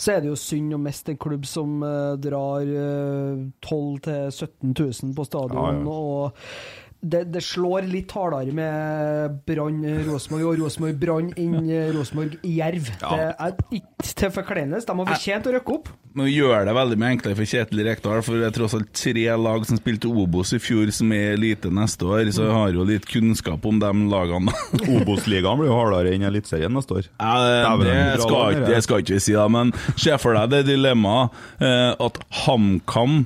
[0.00, 4.76] så er det jo synd å miste en klubb som uh, drar uh, 12 000-17
[4.76, 5.60] 000 på stadion.
[5.60, 5.96] Ja, ja.
[5.96, 12.90] og det, det slår litt hardere med Brann-Rosenborg og Rosenborg-Brann enn eh, Rosenborg-Jerv.
[13.00, 13.12] Ja.
[13.16, 14.88] Det er ikke til forkleinelse.
[14.90, 15.88] De har fortjent å rykke opp.
[16.20, 19.24] Nå gjør det veldig mye enklere for Kjetil Rekdal, for det er tross alt tre
[19.38, 22.86] lag som spilte Obos i fjor, som er elite neste år, så jeg har jo
[22.88, 24.54] litt kunnskap om de lagene.
[24.98, 27.10] Obos-ligaen blir jo hardere enn Eliteserien neste år.
[27.14, 30.52] Ja, det, det er skal det skal ikke vi si, da, men se for deg
[30.52, 31.32] det dilemmaet
[31.62, 33.22] eh, at HamKam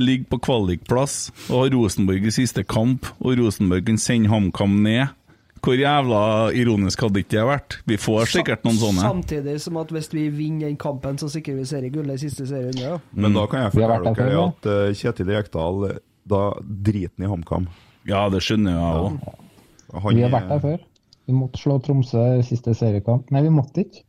[0.00, 5.12] ligger på kvalikplass og har Rosenborg i siste kamp, og Rosenborg kan sende HamKam ned.
[5.64, 7.76] Hvor jævla ironisk hadde ikke det vært?
[7.88, 9.00] Vi får sikkert noen sånne.
[9.06, 12.82] Samtidig som at hvis vi vinner den kampen, så sikrer vi seriegullet i siste serierunde.
[12.84, 12.98] Ja.
[13.16, 15.86] Men da kan jeg fortelle dere før, at uh, Kjetil Rekdal
[16.28, 17.68] Da driter han i HamKam.
[18.08, 19.38] Ja, det skjønner jeg òg.
[20.04, 20.84] Han Vi har vært der er- før.
[21.24, 23.30] Vi måtte slå Tromsø i siste seriekamp.
[23.32, 24.02] Nei, vi måtte ikke.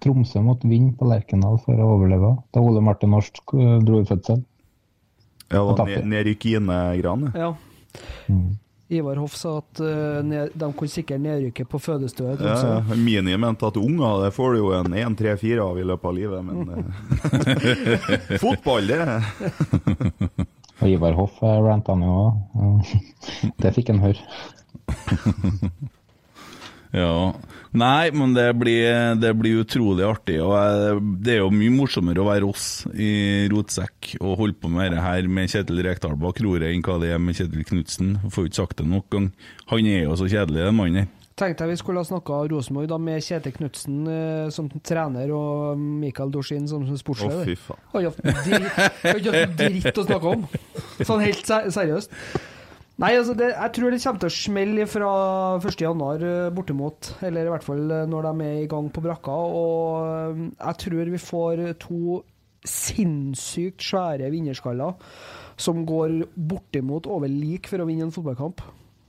[0.00, 2.30] Tromsø måtte vinne på Lerkendal for å overleve.
[2.54, 4.44] Da Ole Martin Norsk eh, dro i fødsel.
[5.50, 6.00] Ja, Og da tapte.
[6.04, 7.32] ned- nedrykk Ine-greiene.
[7.34, 7.54] Ja.
[8.90, 12.96] Ivar Hoff sa at uh, ned, de kunne sikre nedrykket på fødestua Ja, ja.
[12.98, 16.44] Mini mente at unger det får du jo en 1-3-4 av i løpet av livet,
[16.44, 18.98] men eh, Fotball, det
[20.82, 22.94] Og Ivar Hoff eh, ranta han jo òg.
[23.62, 24.18] Det fikk han høre.
[26.90, 27.32] Ja.
[27.70, 30.40] Nei, men det blir, det blir utrolig artig.
[30.42, 34.72] Og jeg, det er jo mye morsommere å være oss i rotsekk og holde på
[34.74, 38.16] med det her med Kjetil Rekdal bak roret enn hva det er med Kjetil Knutsen.
[38.26, 39.30] Får jo ikke sagt det nok gang.
[39.70, 41.16] Han er jo så kjedelig, den mannen her.
[41.40, 45.78] Tenkte jeg vi skulle ha snakka Rosenborg da med Kjetil Knutsen eh, som trener og
[45.80, 47.46] Mikael Dorsin som Å, sportsleder.
[47.48, 47.86] fy faen.
[47.94, 48.10] Har
[49.14, 50.42] ikke hatt dritt å snakke om.
[51.06, 52.12] Sånn helt seriøst.
[53.00, 55.10] Nei, altså det, jeg tror det kommer til å smelle fra
[55.56, 56.32] 1.1.
[56.52, 57.14] bortimot.
[57.24, 59.36] Eller i hvert fall eh, når de er i gang på brakka.
[59.56, 62.18] Og eh, jeg tror vi får to
[62.68, 64.98] sinnssykt svære vinnerskaller
[65.60, 68.60] som går bortimot over lik for å vinne en fotballkamp.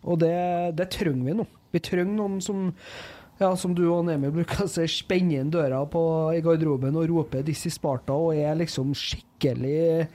[0.07, 0.37] Og det,
[0.79, 1.47] det trenger vi nå.
[1.75, 2.69] Vi trenger noen som
[3.41, 6.01] ja, som du og Nemi bruker å si, spenner inn døra på,
[6.37, 10.05] i garderoben og roper 'This is Sparta' og er liksom skikkelig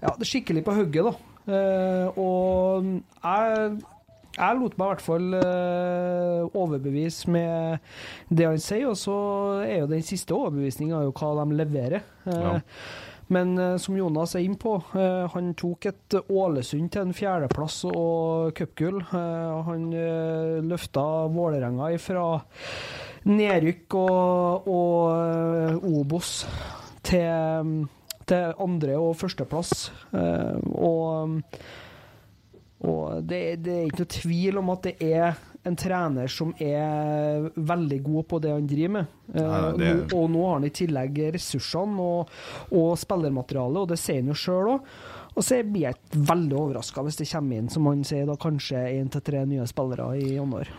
[0.00, 1.29] Ja, skikkelig på hugget, da.
[1.48, 2.86] Eh, og
[3.24, 3.76] jeg,
[4.36, 7.78] jeg lot meg i hvert fall eh, overbevise med
[8.30, 9.16] det han sier, og så
[9.64, 12.02] er jo den siste overbevisninga hva de leverer.
[12.26, 12.58] Eh, Ja.
[13.30, 18.98] Men som Jonas er inne på, han tok et Ålesund til en fjerdeplass og cupgull.
[19.12, 19.84] Han
[20.66, 22.24] løfta Vålerenga fra
[23.30, 26.32] nedrykk og, og Obos
[27.06, 27.86] til,
[28.30, 29.90] til andre- og førsteplass.
[30.14, 31.40] Eh, og
[32.80, 35.34] og det, det er ikke noe tvil om at det er
[35.68, 39.10] en trener som er veldig god på det han driver med.
[39.34, 42.30] Eh, Nei, nei, det- nå, og nå har han i tillegg ressursene og,
[42.72, 44.88] og spillermaterialet, og det sier han jo sjøl òg.
[45.36, 48.80] Og så blir jeg veldig overraska hvis det kommer inn, som han sier, da kanskje
[48.96, 50.72] én til tre nye spillere i januar.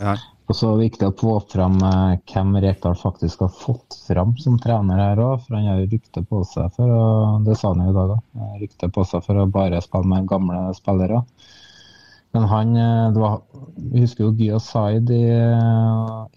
[0.00, 0.16] Ja.
[0.46, 4.36] Og så er det viktig å få fram eh, hvem Rekdal faktisk har fått fram
[4.38, 5.42] som trener her òg.
[5.42, 7.04] For han har jo rykte på seg for å
[7.46, 8.42] Det sa han jo i dag òg.
[8.62, 11.22] Rykte på seg for å bare spille med gamle spillere.
[12.36, 13.40] Men han eh, det var,
[13.76, 15.24] Vi husker jo Gya Zaid i,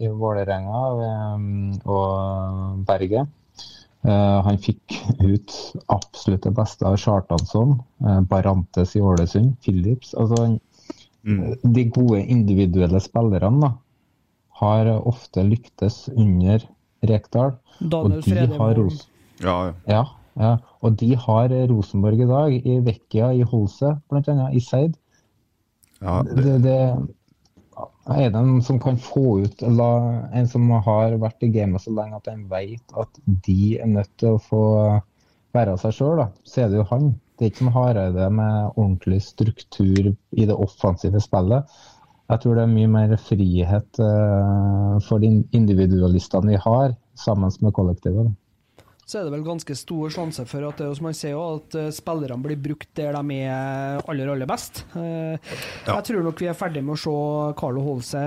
[0.01, 1.45] i Vålerenga eh,
[1.85, 3.29] og Berget.
[4.07, 5.53] Eh, han fikk ut
[5.91, 10.15] absolutt det beste av Chartansson, eh, Barantes i Ålesund, Philips.
[10.15, 10.59] altså han
[11.19, 11.55] Mm.
[11.75, 13.69] de gode individuelle spillerne da,
[14.59, 16.63] har ofte lyktes under
[17.09, 17.55] Rekdal.
[17.79, 19.05] Og Daniel de har, Ros
[19.39, 19.73] Ja, ja.
[19.87, 20.01] ja,
[20.39, 24.49] ja, og de har Rosenborg i dag, i Vekkia, i Holse, bl.a.
[24.51, 24.97] i Seid.
[26.01, 26.79] ja Det, det, det,
[28.09, 29.91] er det en som kan få ut la,
[30.35, 34.11] En som har vært i gamet så lenge at en vet at de er nødt
[34.19, 34.63] til å få
[35.55, 37.13] være seg sjøl, så er det jo han.
[37.39, 41.79] Det er ikke som Hareide med ordentlig struktur i det offensive spillet.
[42.29, 47.73] Jeg tror det er mye mer frihet eh, for de individualistene vi har, sammen med
[47.73, 48.29] kollektivet.
[49.09, 51.73] Så er det vel ganske stor sjanse for at det jo som man sier, at
[51.79, 54.83] eh, spillerne blir brukt der de er aller, aller best.
[54.93, 55.55] Eh,
[55.87, 57.15] Jeg tror nok vi er ferdig med å se
[57.57, 58.21] Carlo Holse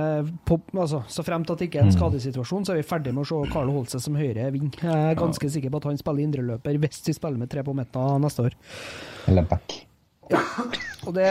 [0.51, 3.23] på, altså, Så fremt at det ikke er en skadesituasjon, så er vi ferdig med
[3.23, 4.75] å se Carlo Holse som høyre ving.
[4.83, 7.79] Jeg er ganske sikker på at han spiller indreløper hvis vi spiller med tre på
[7.79, 8.59] midten neste år.
[9.31, 9.85] Eller back.
[11.07, 11.29] Og det,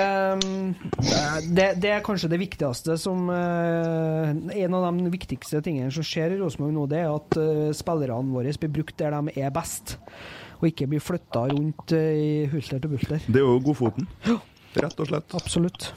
[1.56, 6.36] det, det er kanskje det viktigste som eh, En av de viktigste tingene som skjer
[6.36, 9.96] i Rosenborg nå, det er at eh, spillerne våre blir brukt der de er best,
[10.60, 13.26] og ikke blir flytta rundt eh, i hulter til bulter.
[13.28, 14.08] Det er jo godfoten.
[14.76, 15.36] Rett og slett.
[15.40, 15.92] Absolutt.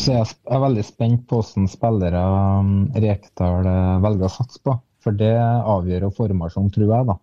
[0.00, 2.22] Så jeg er veldig spent på hvordan spillere
[2.58, 4.74] um, Rekdal eh, velger å satse på.
[5.04, 7.08] For det avgjør jo formasjonen, tror jeg.
[7.10, 7.18] da.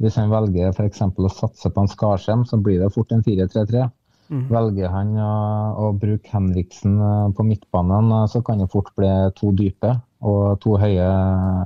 [0.00, 1.02] Hvis han velger f.eks.
[1.04, 3.84] å satse på en Skarsheim, så blir det fort en 4-3-3.
[4.30, 5.30] Velger han å,
[5.82, 10.60] å bruke Henriksen eh, på midtbanen, eh, så kan det fort bli to dype og
[10.62, 11.06] to høye,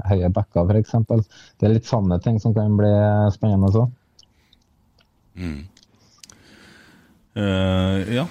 [0.09, 0.95] høye backer, f.eks.
[1.59, 2.93] Det er litt sånne ting som kan bli
[3.35, 3.91] spennende òg.
[7.35, 8.29] Uh, ja,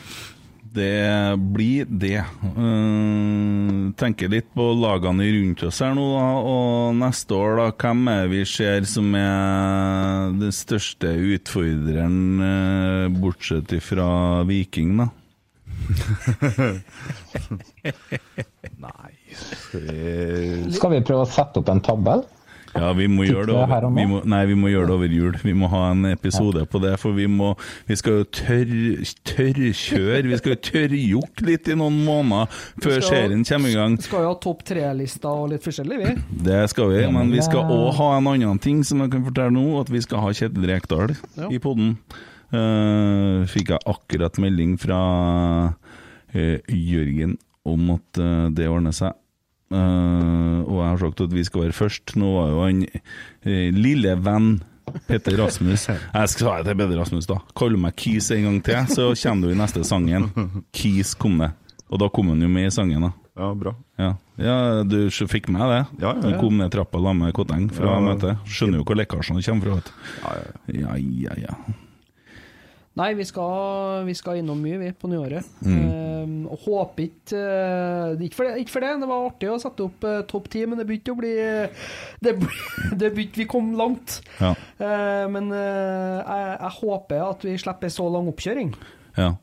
[0.73, 2.23] det blir det.
[2.57, 6.27] Uh, tenker litt på lagene rundt oss her nå, da.
[6.53, 13.73] Og neste år, da, hvem er vi ser som er den største utfordreren, uh, bortsett
[13.85, 14.09] fra
[14.49, 15.09] Viking, da?
[18.83, 22.23] Nei skal vi- prøve å sette opp en tabell?
[22.73, 25.35] Ja, vi må gjøre det over, vi må, Nei, vi må gjøre det over jul.
[25.43, 27.51] Vi må ha en episode på det, for vi må
[27.87, 32.49] Vi skal jo tørrkjøre, tør Vi skal jo tørrjokke litt i noen måneder
[32.81, 33.97] før skal- serien kommer i gang.
[34.01, 36.15] Skal jo ha topp tre-lista og litt forskjellig, vi.
[36.49, 39.53] Det skal vi, men vi skal òg ha en annen ting som jeg kan fortelle
[39.53, 41.49] nå, at vi skal ha Kjetil Rekdal Ja.
[41.49, 41.97] i podden.
[42.53, 45.73] Uh, fikk jeg akkurat melding fra
[46.35, 49.13] uh, Jørgen om at uh, det ordner seg.
[49.71, 52.15] Eh, og jeg har sagt at vi skal være først.
[52.19, 54.55] Nå var jo han eh, lille venn
[55.07, 55.87] Petter Rasmus.
[55.89, 57.39] Jeg skal si til Petter Rasmus, da.
[57.57, 60.27] Kaller meg Kis en gang til, så kommer du i neste sangen.
[60.75, 61.53] Kis kom det.
[61.89, 63.13] Og da kom han jo med i sangen, da.
[63.39, 63.71] Ja, bra.
[63.97, 65.79] Ja, ja du fikk med det?
[66.03, 66.21] Ja, ja, ja.
[66.27, 68.01] Du kom ned trappa sammen med Kotteng fra Ja.
[68.03, 68.43] møtet.
[68.45, 69.95] Skjønner jo hvor lekkasjene kommer fra.
[70.21, 70.53] Ja, ja.
[70.83, 71.55] Ja, ja, ja.
[72.99, 75.47] Nei, vi skal, vi skal innom mye, vi, på nyåret.
[75.65, 75.77] Mm.
[75.81, 79.55] Eh, og håper ikke eh, ikke, for det, ikke for det, det var artig å
[79.61, 81.31] sette opp eh, topp ti, men det begynte å bli
[82.23, 82.35] Det,
[83.01, 84.19] det begynte Vi kom langt.
[84.37, 84.53] ja.
[84.77, 88.75] Eh, men eh, jeg, jeg håper at vi slipper så lang oppkjøring.
[89.17, 89.33] ja.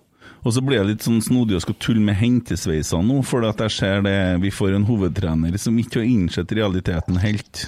[0.41, 3.61] Og så blir jeg litt sånn snodig og skal tulle med hentesveisene nå, for at
[3.61, 7.67] jeg ser det vi får en hovedtrener som ikke har innsett realiteten helt.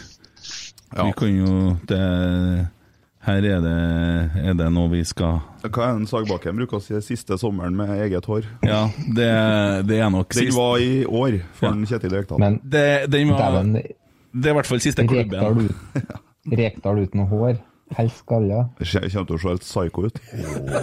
[0.95, 1.05] Ja.
[1.05, 2.01] Vi kan jo det,
[3.23, 3.73] Her er det,
[4.43, 7.93] er det noe vi skal Hva er den Sagbakken bruker å si siste sommeren med
[8.03, 8.49] eget hår?
[8.67, 8.81] Ja,
[9.15, 9.29] det,
[9.87, 10.57] det er nok Den sist.
[10.59, 11.87] var i år for Ja.
[11.93, 12.41] Kjetil Rekdal.
[12.43, 15.71] Men Det, den var, det er i hvert fall siste Rekdal, klubben.
[15.71, 16.17] ut,
[16.63, 17.61] Rekdal uten hår,
[17.99, 18.63] helst skalla.
[18.79, 20.21] Kommer til å se helt psycho ut.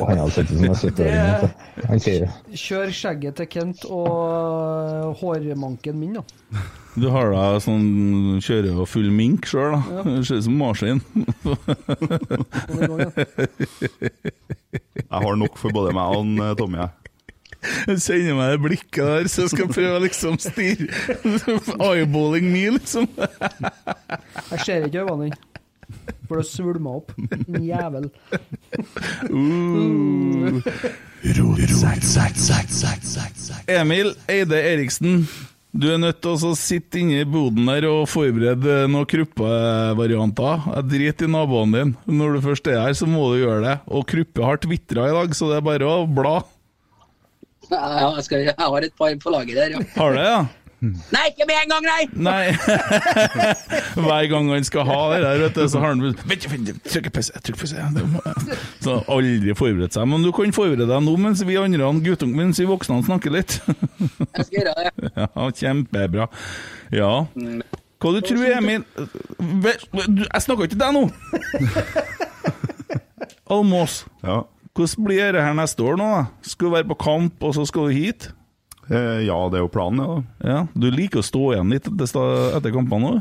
[0.01, 1.19] Han hadde sett ut som en 70-åring.
[1.25, 1.49] vet du.
[1.89, 2.27] Han sier
[2.65, 6.23] Kjør skjegget til Kent og hårmanken min, da.
[6.99, 10.03] Du har da sånn kjører jo full mink sjøl, da.
[10.07, 11.03] Det ser ut som gangen.
[15.09, 16.81] Jeg har nok for både meg og han, eh, Tommy.
[16.83, 16.89] jeg.
[17.99, 20.87] Sender meg det blikket der, så jeg skal prøve å liksom styre
[21.89, 23.07] Eyeballing me, liksom.
[23.19, 25.39] Jeg ser ikke øynene dine.
[26.29, 27.13] For det svulma opp.
[27.49, 28.09] En jævel.
[29.29, 30.59] Uh.
[33.67, 35.25] Emil Eide Eriksen,
[35.69, 40.69] du er nødt til å sitte inne i boden der og forberede noen kruppevarianter.
[40.77, 41.91] Jeg driter i naboen din.
[42.09, 43.75] Når du først er her, så må du gjøre det.
[43.89, 46.39] Og Kruppe har tvitra i dag, så det er bare å bla.
[47.69, 49.83] Ja, jeg, skal, jeg har et par på laget der, ja.
[49.93, 50.39] Har det, ja?
[51.15, 52.03] Nei, ikke med en gang, nei!
[52.23, 52.43] Nei.
[54.05, 57.09] Hver gang han skal ha det der, vet du, så har han Vent, vent, trykk
[57.17, 57.87] pause, trykk pause.
[57.97, 58.57] Det.
[58.85, 60.07] Så aldri forberedt seg.
[60.07, 63.57] Men du kan forberede deg nå mens vi andre, guttungen mens vi voksne snakker litt.
[63.67, 65.11] Jeg skal gjøre det.
[65.19, 66.29] Ja, kjempebra.
[66.95, 67.11] Ja.
[67.99, 68.85] Hva du tror Emil
[69.59, 71.03] Jeg snakker ikke til deg nå!
[73.49, 74.41] Almås, Ja.
[74.77, 76.07] hvordan blir det her neste år nå?
[76.15, 76.25] da?
[76.45, 78.29] Skal du være på kamp, og så skal du hit?
[78.89, 80.13] Eh, ja, det er jo planen, ja.
[80.13, 80.51] da.
[80.51, 83.19] Ja, Du liker å stå igjen litt etter, kampene òg?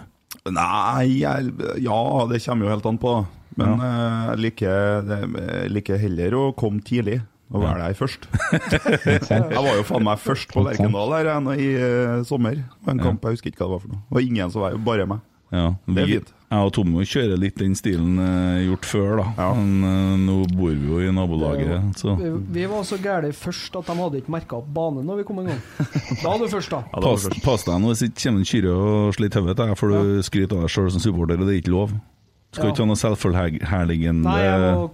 [0.48, 1.50] Nei, jeg,
[1.84, 1.98] ja,
[2.30, 3.16] det kommer jo helt an på.
[3.58, 3.90] Men ja.
[4.30, 7.18] jeg liker, jeg liker heller å komme tidlig.
[7.48, 8.28] å være der først.
[9.08, 12.60] jeg var jo faen meg først på Lerkendal her i eh, sommer.
[12.88, 14.02] En kamp, jeg husker ikke hva det var for noe.
[14.04, 15.24] Det var ingen som var bare meg.
[15.52, 16.34] Ja, Det er fint.
[16.48, 19.24] Jeg og Tommo kjører litt den stilen eh, gjort før, da.
[19.36, 19.48] Ja.
[19.58, 23.76] Men eh, nå bor vi jo i nabolaget, så Vi, vi var så gærne først
[23.76, 25.60] at de hadde ikke merka opp banen når vi kom en gang.
[26.22, 26.80] Da var du først, da.
[26.94, 29.74] Ja, Pass, pass deg nå hvis ikke kommer en kyrre og sliter hodet jeg deg,
[29.82, 31.92] for du skryter av deg sjøl som supporter, og det er ikke lov.
[32.56, 32.72] Skal Ja.
[32.72, 34.88] ikke ha noe selvforherligende Nei, jeg må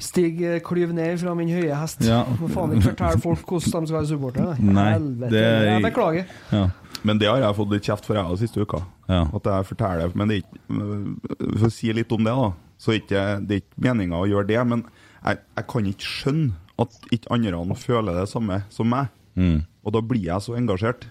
[0.00, 2.00] Stig eh, klyv ned fra min høye hest.
[2.08, 2.22] Ja.
[2.40, 4.54] Må faen ikke fortelle folk hvordan de skal være supportere.
[4.64, 5.28] Nei, Helvete.
[5.34, 6.30] det er- Jeg beklager.
[6.56, 6.62] Ja.
[7.06, 8.82] Men det har jeg fått litt kjeft for jeg siste uka.
[9.10, 9.22] Ja.
[9.34, 12.50] At jeg forteller Men det er ikke For å si litt om det, da.
[12.80, 14.60] Så ikke, det er ikke meninga å gjøre det.
[14.68, 14.84] Men
[15.20, 19.10] jeg, jeg kan ikke skjønne at ikke andre føler det samme som meg.
[19.36, 19.60] Mm.
[19.84, 21.08] Og da blir jeg så engasjert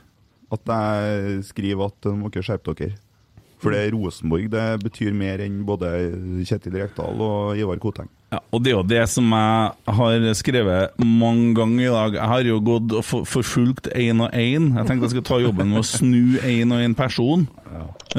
[0.50, 2.98] at jeg skriver at nå må dere skjerpe dere.
[3.60, 5.92] For det Rosenborg det betyr mer enn både
[6.48, 8.08] Kjetil Rekdal og Ivar Koteng.
[8.30, 12.18] Ja, og det er jo det som jeg har skrevet mange ganger i dag.
[12.20, 14.70] Jeg har jo gått og forfulgt én og én.
[14.78, 17.48] Jeg tenkte jeg skulle ta jobben med å snu én og én person.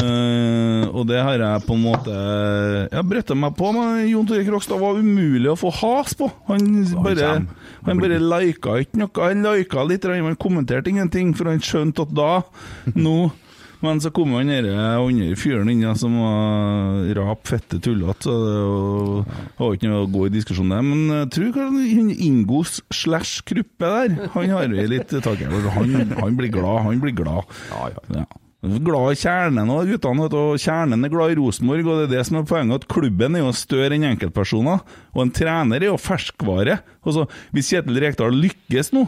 [0.00, 4.44] Eh, og det har jeg på en måte Jeg brøtte meg på, men Jon Tore
[4.46, 6.28] Krokstad var umulig å få has på.
[6.50, 6.66] Han
[7.06, 7.30] bare,
[7.86, 9.14] han bare lika ikke noe.
[9.24, 12.32] Han lika litt, han kommenterte ingenting, for han skjønte at da,
[12.98, 13.30] nå
[13.82, 18.26] men så kom han den andre fyren inn som var rap, fette, tullete.
[18.26, 18.58] Så det
[19.58, 20.82] var- ikke noe å gå i diskusjon der.
[20.82, 25.44] Men jeg tror kanskje Ingos slash Kruppe der, han har vi litt tak i.
[25.48, 27.44] Han, han blir glad, han blir glad.
[27.70, 28.20] Ja, ja.
[28.20, 28.26] Ja.
[28.60, 32.26] Glad i kjernen og guttene, og kjernen er glad i Rosenborg, og det er det
[32.28, 34.82] som er poenget, at klubben er jo større enn enkeltpersoner,
[35.16, 36.76] og en trener er jo ferskvare.
[37.00, 37.24] Altså,
[37.56, 39.06] hvis Kjetil Rekdal lykkes nå,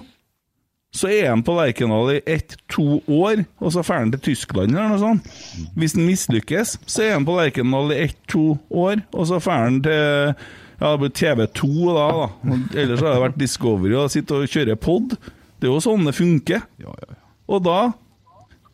[0.93, 4.90] så er han på Lerkendal i ett-to år, og så drar han til Tyskland eller
[4.93, 5.30] noe sånt.
[5.78, 9.80] Hvis han mislykkes, så er han på Lerkendal i ett-to år, og så drar han
[9.86, 10.34] til
[10.82, 12.57] ja, det blir TV2 da, da.
[12.82, 15.14] Ellers har det vært Discovery og sitte og kjøre pod.
[15.62, 16.64] Det er jo sånn det funker.
[16.82, 17.18] Ja, ja, ja.
[17.53, 17.78] Og da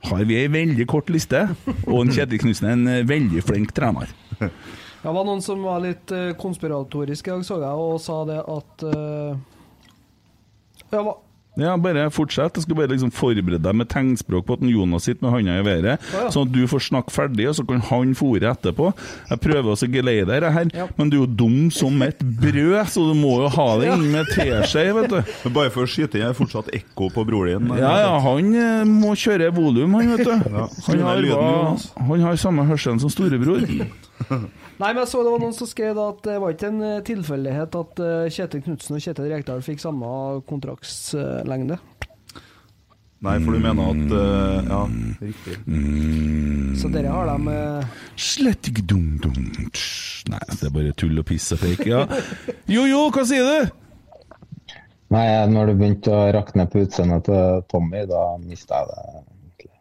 [0.08, 1.44] har vi ei veldig kort liste,
[1.84, 4.10] og en Kjetil Knutsen er en eh, veldig flink trener.
[4.98, 6.10] Det var noen som var litt
[6.42, 9.36] konspiratorisk i dag, så jeg, og sa det at uh,
[10.90, 11.02] ja,
[11.58, 12.54] Ja, bare fortsett.
[12.54, 15.64] Jeg skal bare liksom forberede deg med tegnspråk på at Jonas sitter med handa i
[15.66, 16.28] været, Å, ja.
[16.30, 18.92] sånn at du får snakke ferdig, og så kan han fòre etterpå.
[19.32, 20.86] Jeg prøver også å geleie deg her, Ja.
[20.96, 24.06] men du er jo dum som et brød, så du må jo ha det inn
[24.12, 25.18] med teskje, vet du.
[25.44, 27.78] Men bare for å skyte inn, jeg er fortsatt ekko på broren din.
[27.82, 30.32] Ja, ja, han eh, må kjøre volum, han, vet du.
[30.86, 31.78] Han har,
[32.08, 33.66] han har samme hørselen som storebror.
[34.80, 36.82] Nei, men jeg så det var noen som skrev da at det var ikke en
[36.86, 40.10] eh, tilfeldighet at eh, Kjetil Knutsen og Kjetil Rekdal fikk samme
[40.48, 41.78] kontraktslengde.
[43.26, 44.84] Nei, for du mener at uh, Ja,
[45.18, 45.56] riktig.
[46.78, 47.96] Så dere har dem uh...
[48.14, 49.48] Slett ikke dum, dum.
[50.30, 51.88] Nei, det er bare tull og piss og fake.
[51.88, 52.04] Ja.
[52.70, 53.74] Jo, jo, hva sier du?
[55.16, 59.24] Nei, når det begynte å rakne på utseendet til Tommy, da mista jeg det.
[59.24, 59.72] egentlig.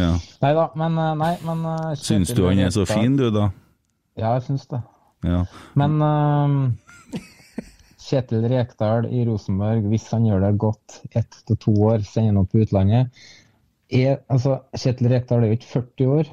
[0.00, 0.12] Ja.
[0.46, 1.66] Nei da, men nei, men
[2.00, 3.50] Syns du han er så fin, du, da?
[4.18, 4.82] Ja, jeg syns det.
[5.24, 5.44] Ja.
[5.78, 7.20] Men uh,
[8.02, 12.42] Kjetil Rekdal i Rosenborg, hvis han gjør det godt ett til to år, sender han
[12.42, 13.12] opp på utlandet
[13.92, 16.30] er, altså, Kjetil Rekdal er jo ikke 40 år.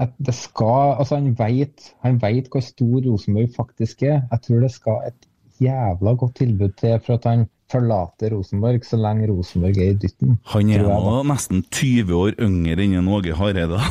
[0.00, 4.22] At det skal, altså Han vet han vet hvor stor Rosenborg faktisk er.
[4.30, 5.26] Jeg tror det skal et
[5.60, 10.30] jævla godt tilbud til for at han forlater Rosenborg, så lenge Rosenborg er i dytten.
[10.52, 13.78] Han er jo nå nesten 20 år yngre enn en Åge Hareide.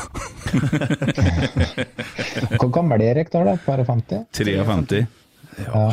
[2.59, 3.39] Hvor gammel er Erik da?
[3.47, 3.53] da?
[3.65, 4.25] Bare 50?
[4.36, 5.05] 53.
[5.65, 5.86] Ja.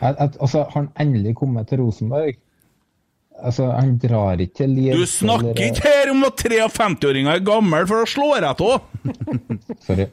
[0.00, 2.34] At, at, altså, har han endelig kommet til Rosenborg?
[3.44, 7.86] Altså, Han drar ikke til Lier Du snakker ikke her om at 53-åringer er gammel,
[7.90, 8.60] for da slår jeg av!
[9.86, 10.06] Sorry.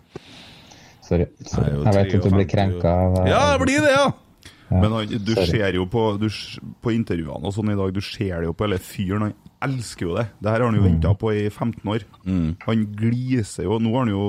[1.05, 1.25] Sorry.
[1.45, 1.61] Sorry.
[1.61, 4.07] Nei, jo, Jeg vet at du blir krenka av Ja, det blir det, ja!
[4.71, 5.47] Men han, du sorry.
[5.51, 6.27] ser jo på, du,
[6.83, 9.25] på intervjuene og sånn i dag, du ser det jo på hele fyren.
[9.27, 10.25] Han elsker jo det.
[10.41, 12.05] Det her har han jo venta på i 15 år.
[12.65, 13.77] Han gliser jo.
[13.83, 14.21] Nå har han jo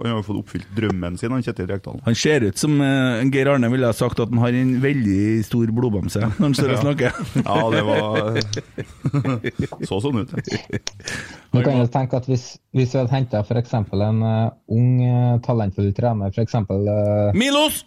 [0.00, 2.00] Han har fått oppfylt drømmen sin, han Kjetil Rekdal.
[2.06, 5.44] Han ser ut som uh, Geir Arne ville ha sagt at han har en veldig
[5.46, 7.20] stor blodbamse når han står og snakker.
[7.42, 8.40] Ja, det var
[9.88, 10.32] Så sånn ut.
[11.52, 13.74] Du kan jo tenke at Hvis, hvis vi hadde henta f.eks.
[13.76, 16.56] en uh, ung, eh, talentfull trener, f.eks.
[16.66, 17.84] Uh, Milos!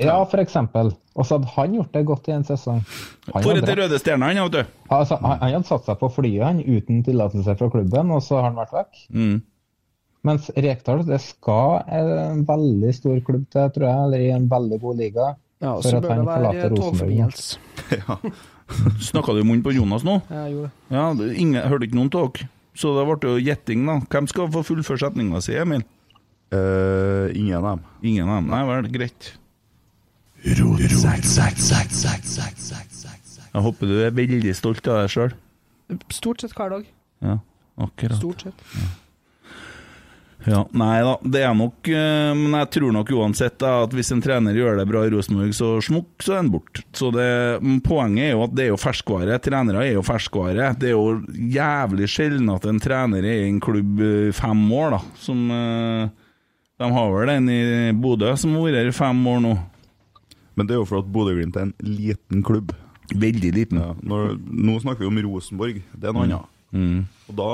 [0.00, 2.80] Ja, for eksempel, og så hadde han gjort det godt i en sesong.
[3.32, 4.76] Han For etter Røde stjerne han, vet du.
[4.88, 8.38] altså, han, han hadde satt seg på flyet han, uten tillatelse fra klubben, og så
[8.40, 9.02] har han vært vekk.
[9.12, 9.42] Mm.
[10.22, 14.78] Mens Rekdal det skal en veldig stor klubb til, tror jeg, eller i en veldig
[14.80, 15.32] god liga.
[15.62, 17.16] Ja, for så at bør han det være Rosenborg.
[18.22, 18.32] nå.
[19.10, 20.20] Snakka du i munnen på Jonas nå?
[20.30, 20.70] Ja, Jeg gjorde.
[20.94, 22.38] Ja, det- ingen, hørte ikke noen av.
[22.74, 23.98] Så det ble jo gjetting, da.
[24.08, 25.82] Hvem skal få fullføre setninga si, Emil?
[26.52, 27.80] Uh, ingen av dem.
[28.02, 28.50] Ingen av dem.
[28.52, 29.32] Nei vel, greit.
[33.52, 35.32] Jeg håper du er veldig stolt av deg sjøl.
[36.10, 36.84] Stort sett hver dag.
[37.22, 37.38] Ja,
[37.84, 38.18] akkurat.
[38.18, 38.66] Stort sett.
[40.42, 44.10] Ja, Nei da, det er nok eh, Men jeg tror nok uansett da, at hvis
[44.10, 46.80] en trener gjør det bra i Rosenborg, så smukk, så er han bort.
[46.98, 47.28] Så det,
[47.86, 49.38] Poenget er jo at det er jo ferskvare.
[49.44, 50.72] Trenere er jo ferskvare.
[50.80, 51.20] Det er jo
[51.54, 55.00] jævlig sjelden at en trener er i en klubb i fem år, da.
[55.22, 56.10] Som eh,
[56.82, 57.62] De har vel en i
[58.02, 59.54] Bodø som har vært her i fem år nå.
[60.56, 62.74] Men det er jo for at Bodø-Glimt er en liten klubb.
[63.12, 63.78] Veldig liten.
[63.80, 65.80] Ja, når, nå snakker vi om Rosenborg.
[65.92, 66.48] Det er noe annet.
[66.72, 67.02] Mm.
[67.28, 67.48] Og Da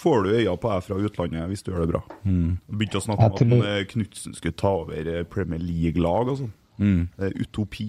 [0.00, 2.00] får du øya på deg fra utlandet hvis du gjør det bra.
[2.26, 2.56] Mm.
[2.72, 6.50] Begynte å snakke om at eh, Knutsen skulle ta over eh, Premier League-lag og sånn.
[6.78, 7.04] Mm.
[7.18, 7.88] Det er utopi.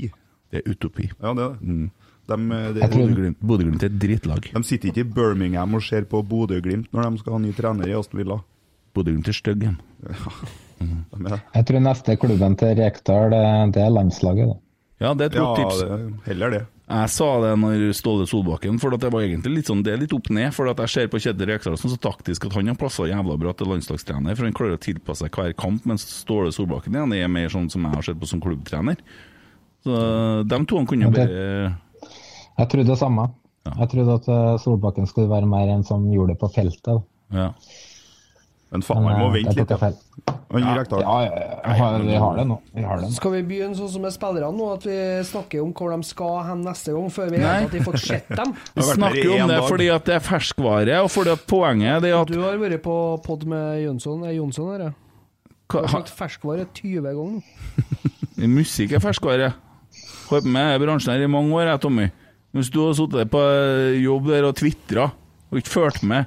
[0.50, 1.10] Det er utopi.
[1.18, 1.74] Ja, det er det.
[1.74, 1.90] Mm.
[2.30, 4.52] De, eh, det tror- Bodø-Glimt er et drittlag.
[4.54, 7.90] de sitter ikke i Birmingham og ser på Bodø-Glimt når de skal ha ny trener
[7.90, 8.42] i Aston Villa.
[8.94, 9.80] Bodø-Glimt er stygg igjen.
[10.80, 11.42] Er.
[11.56, 13.30] Jeg tror neste klubben til Rekdal,
[13.74, 14.48] det, er landslaget.
[14.54, 14.60] da.
[15.00, 15.80] Ja, det er et Ja, godt tips.
[15.80, 16.62] det er heller det.
[16.90, 20.00] Jeg sa det når Ståle Solbakken, for at det var egentlig litt sånn, det er
[20.02, 20.50] litt opp ned.
[20.56, 23.38] For at jeg ser på Kjetil Rekdal som så taktisk at han har passa jævla
[23.38, 24.36] bra til landslagstrener.
[24.36, 27.70] For han klarer å tilpasse seg hver kamp, mens Ståle Solbakken igjen er mer sånn
[27.70, 28.98] som jeg har sett på som klubbtrener.
[29.86, 30.00] Så
[30.50, 31.78] de to kunne bare
[32.58, 33.30] Jeg trodde det samme.
[33.68, 33.76] Ja.
[33.84, 36.84] Jeg trodde at eh, Solbakken skulle være mer en som gjorde det på feltet.
[36.90, 37.00] da.
[37.32, 37.50] Ja.
[38.70, 39.70] Men faen, vi må vente litt.
[39.70, 39.82] tok
[40.30, 40.36] Ja.
[40.50, 42.56] Ja, ja, ja, vi har det nå.
[42.74, 43.12] Vi har det nå.
[43.14, 44.98] Skal vi begynne sånn som med spillerne nå, at vi
[45.30, 48.56] snakker om hvor de skal hen neste gang, før vi har fått sett dem?
[48.76, 49.68] Vi snakker om det dag.
[49.70, 52.98] fordi at det er ferskvare, og fordi at poenget er at Du har vært på
[53.26, 54.92] pod med Jønsson, er Jonsson her, ja.
[55.70, 57.42] Du har sagt ferskvare 20 ganger.
[58.58, 59.52] Musikk er ferskvare.
[60.32, 62.10] Holdt på med bransjen her i mange år, jeg, Tommy.
[62.58, 63.42] Hvis du har sittet på
[64.02, 65.12] jobb der og tvitra
[65.50, 66.26] og ikke fulgt med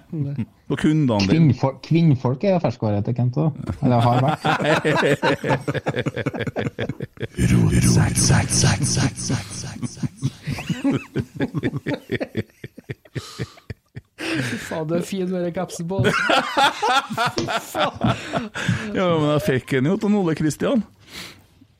[0.72, 3.50] på kundene dine Kvinnfolk, kvinnfolk er ferskvare til Kent òg.
[3.82, 4.40] Eller har vært.
[14.22, 16.02] Fy faen, du er fin med den kapsen på.
[18.92, 20.82] Ja, men jeg fikk den jo til Ole Kristian.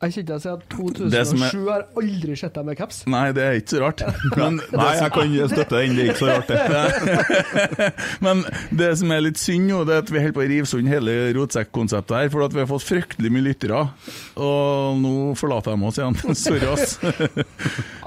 [0.02, 0.64] Jeg kjente jeg at
[1.12, 2.96] Det som 2007 er- har aldri sett deg med caps.
[3.06, 4.00] Nei, det er ikke så rart.
[4.40, 5.94] Men, Nei, jeg kan støtte den.
[5.94, 7.90] Det er ikke så rart, det.
[8.24, 8.42] men
[8.74, 10.90] det som er litt synd nå, det er at vi holder på å rive sund
[10.90, 13.84] hele rotsekk-konseptet her, for at vi har fått fryktelig mye lyttere.
[14.42, 16.18] Og nå forlater de oss igjen.
[16.42, 16.98] Sorry, ass.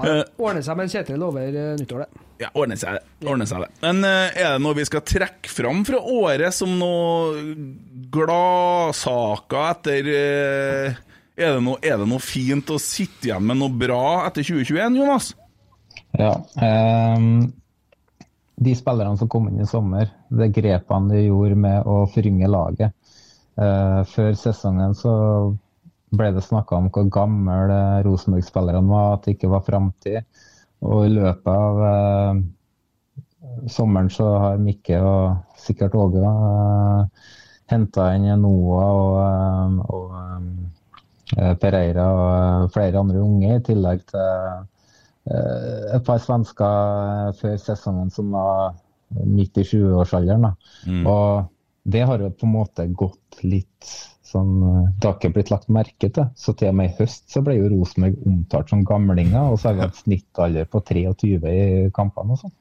[0.04, 2.22] Ja, Ordner seg med en Kjetil over eh, nyttår, det.
[2.44, 3.00] Ja, ordner seg.
[3.24, 3.70] Ordner seg det.
[3.80, 7.40] Men eh, er det noe vi skal trekke fram fra året som noe
[8.12, 11.02] gladsaker etter eh,
[11.36, 14.98] er, det noe, er det noe fint å sitte igjen med noe bra etter 2021,
[15.00, 15.30] Jonas?
[16.16, 16.32] Ja.
[16.56, 17.52] Um,
[18.56, 22.94] de spillerne som kom inn i sommer, det grepene de gjorde med å forynge laget
[23.60, 25.12] uh, Før sesongen så
[26.16, 30.44] ble det snakka om hvor gamle eh, Rosenborg-spillerne var, at det ikke var framtid.
[30.86, 37.32] Og i løpet av uh, sommeren så har Mikke og sikkert Åge uh,
[37.72, 40.50] henta inn Noah og, og eh,
[41.34, 44.26] Pereira og eh, flere andre unge, i tillegg til
[45.32, 48.76] eh, et par svensker før sesongen som var
[49.26, 50.52] midt i 20-årsalderen.
[50.86, 51.06] Mm.
[51.10, 51.48] Og
[51.86, 53.90] det har jo på en måte gått litt
[54.26, 56.30] sånn eh, Det har ikke blitt lagt merke til.
[56.38, 59.70] Så til og med i høst så ble jo Rosenborg omtalt som gamlinger, og så
[59.70, 61.66] har vi hatt snittalder på 23 i
[61.96, 62.56] kampene og sånn.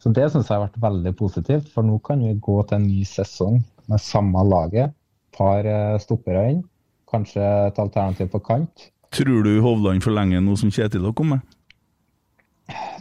[0.00, 2.88] Så det syns jeg har vært veldig positivt, for nå kan vi gå til en
[2.88, 4.94] ny sesong med samme laget.
[5.34, 6.62] Par eh, stoppere inn,
[7.10, 8.88] kanskje et alternativ på kant.
[9.14, 11.42] Tror du Hovland forlenger nå som Kjetil har kommet?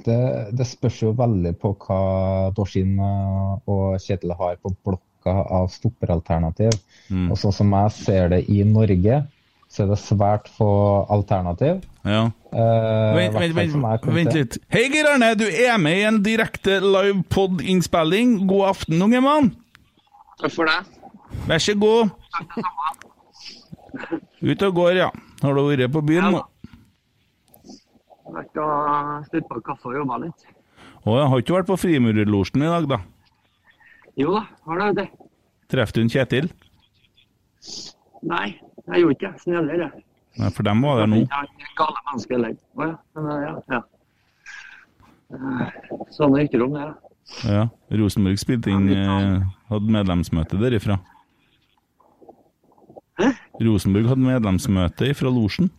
[0.05, 0.16] Det,
[0.57, 1.99] det spørs jo veldig på hva
[2.57, 6.74] Dorsin eh, og Kjetil har på blokka av stopperalternativ.
[7.30, 9.20] Og sånn som jeg ser det i Norge,
[9.70, 10.70] så er det svært få
[11.14, 11.84] alternativ.
[12.07, 12.24] Ja.
[12.49, 14.57] Eh, Vent, vent, vent, vent litt.
[14.74, 18.39] Hei, Geir Arne, du er med i en direkte live pod-innspilling.
[18.49, 19.51] God aften, unge mann.
[20.41, 20.80] Takk for det.
[21.45, 22.10] Vær så god.
[24.41, 25.09] Ut og går, ja.
[25.41, 26.41] Har du vært på byen nå?
[28.29, 30.45] Vært og på kaffe og jobba litt.
[30.99, 32.99] Å, jeg har ikke vært på Frimurerlosjen i dag, da.
[34.19, 35.07] Jo da, har det det.
[35.71, 36.49] Traff du en Kjetil?
[38.29, 38.47] Nei,
[38.89, 39.43] jeg gjorde ikke det.
[39.45, 40.03] Sneller, jeg.
[40.39, 41.21] Nei, for dem var der nå.
[41.79, 42.57] Gale mennesker heller.
[42.75, 42.97] Å ja.
[43.15, 43.81] Men, eh, ja, ja.
[45.29, 46.87] Sånne Sånn rykter om det.
[46.87, 47.09] ja.
[47.45, 47.65] Ja.
[47.93, 50.97] Rosenborg spilte inn eh, Hadde medlemsmøte derifra.
[53.20, 53.32] Hæ?
[53.65, 55.70] Rosenborg hadde medlemsmøte fra losjen.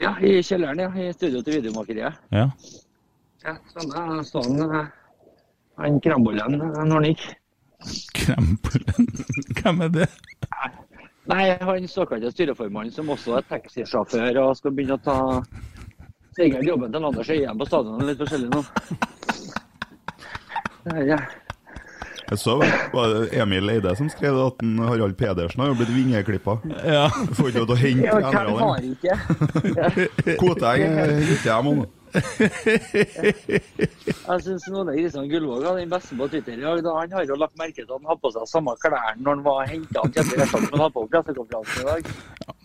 [0.00, 0.88] Ja, i kjelleren, ja.
[0.96, 2.16] I studio til videomakeriet.
[2.32, 2.46] Ja.
[3.44, 4.88] Ja, sånn sånn eh,
[5.80, 7.26] han krambollen eh, når han gikk.
[8.16, 9.10] Krembollen?
[9.60, 10.08] Hvem er det?
[11.30, 15.18] Nei, han såkalte styreformannen som også er taxisjåfør og skal begynne å ta
[16.36, 18.64] sikkert jobben til Anders Øyen på stadionet Litt forskjellig nå.
[20.84, 21.20] Det er, ja.
[22.30, 22.54] Jeg så
[22.94, 26.54] var det Emil Eide som skrev det at en Harald Pedersen har jo blitt vingeklippa.
[26.86, 27.08] Ja.
[27.34, 28.94] Får ikke lov til å hente Ja, trenerne.
[28.94, 29.14] ikke?
[30.42, 31.84] Koteng henter jeg må nå.
[32.10, 32.24] Jeg
[34.42, 36.78] syns Ole Kristian Gullvåg er den beste på Twitter i dag.
[36.86, 39.30] da Han har jo lagt merke til at han har på seg samme klærne når
[39.36, 40.00] han var henta
[40.94, 42.02] på pressekonferansen i dag.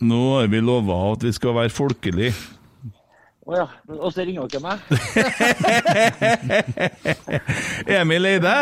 [0.02, 2.34] Nå har vi lova at vi skal være folkelige.
[3.46, 3.68] Å ja.
[4.00, 4.78] Og så ringer dere meg.
[8.02, 8.56] Emil Eide?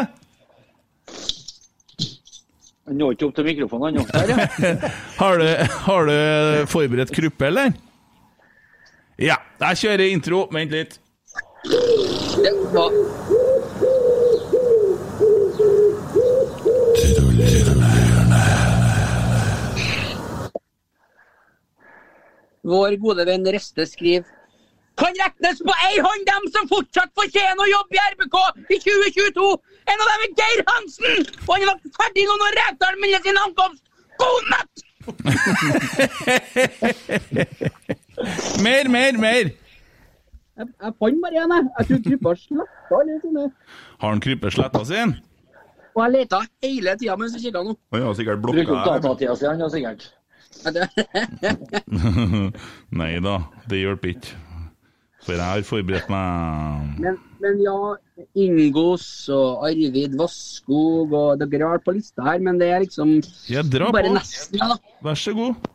[2.84, 4.28] Han når ikke opp til mikrofonen, han.
[4.28, 4.74] Ja.
[5.22, 5.46] Har du,
[5.88, 7.72] har du forberedt kruppe, eller?
[9.20, 9.38] Ja.
[9.64, 10.48] Jeg kjører intro.
[10.52, 11.00] Vent litt.
[22.64, 24.28] Vår gode venn Reste skriver
[25.00, 28.38] Kan regnes på ei hånd dem som fortsatt fortjener å jobbe i RBK
[28.76, 29.48] i 2022.
[29.92, 31.16] En av dem er Geir Hansen,
[31.48, 33.84] og han var ferdig nå når Rekdal melder sin ankomst.
[34.22, 34.76] God natt!
[38.64, 39.50] Mer, mer, mer.
[40.54, 41.64] Jeg, jeg fant bare en, jeg.
[41.80, 43.44] Jeg tror krypa sletta alle sine.
[44.04, 45.10] Har han krypet sletta sin?
[45.94, 47.72] Og jeg leta hele tida mens jeg kikka nå.
[47.94, 50.02] Han har sikkert Bruk opp blokka datatida si, han, sikkert.
[53.02, 53.36] Nei da,
[53.70, 54.32] det hjelper ikke.
[55.24, 56.22] For jeg har forberedt meg
[57.02, 57.76] Men, men ja,
[58.40, 63.18] Ingos og Arvid Vasskog og Dere har på lista her, men det er liksom
[63.72, 64.16] drar bare på.
[64.18, 64.78] nesten, ja.
[65.06, 65.70] Vær så god.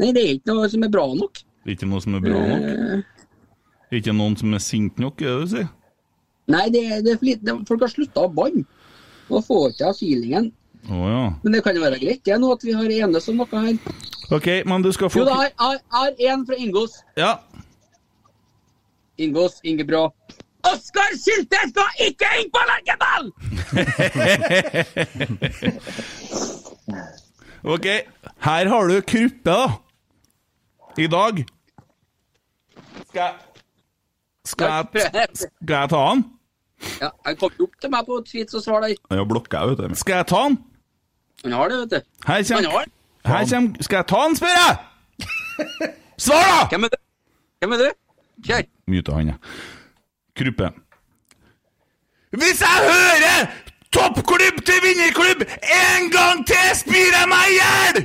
[0.00, 1.42] Nei, det er ikke noe som er bra nok.
[1.68, 3.16] Ikke noe som er bra nok?
[3.92, 5.68] Ikke noen som er sint nok, er det du sier?
[6.50, 7.56] Nei, det, er- det er for lite.
[7.68, 8.64] Folk har slutta å banne.
[9.30, 10.48] Nå får ikke jeg feelingen.
[10.90, 11.24] Å ja.
[11.44, 13.60] Men det kan jo være greit, det er nå at vi har enes om noe
[13.66, 13.76] her.
[14.32, 16.96] OK, men du skal få Jo da, jeg har én fra Ingos.
[17.18, 17.34] Ja.
[19.20, 20.02] Ingos Ingebrå.
[20.68, 23.24] Oskar Sylte skal ikke inn på Lerkendal!
[27.74, 27.86] OK,
[28.40, 29.68] her har du Kruppe, da.
[30.98, 31.44] I dag.
[33.08, 33.34] Skal jeg
[34.44, 34.84] Skal jeg,
[35.34, 36.24] skal jeg ta han?
[37.00, 38.94] Ja, Han kom jo opp til meg på tweets og svar der.
[39.10, 39.88] Han har blokka, vet du.
[40.00, 40.54] Skal jeg ta han?
[41.44, 41.96] Han har det, vet du.
[42.26, 42.70] Her Han kommer
[43.24, 44.76] har her kommer, Skal jeg ta han, spør jeg?
[46.24, 46.58] Svar, da!
[46.72, 46.98] Hvem er du?
[47.60, 47.88] Hvem er du?
[48.48, 48.62] Kjør.
[48.90, 49.34] Myta han.
[50.36, 50.70] Kruppe.
[52.30, 53.48] Hvis jeg hører
[53.94, 57.96] toppklubb til vinnerklubb en gang til, spyr jeg meg i hjel!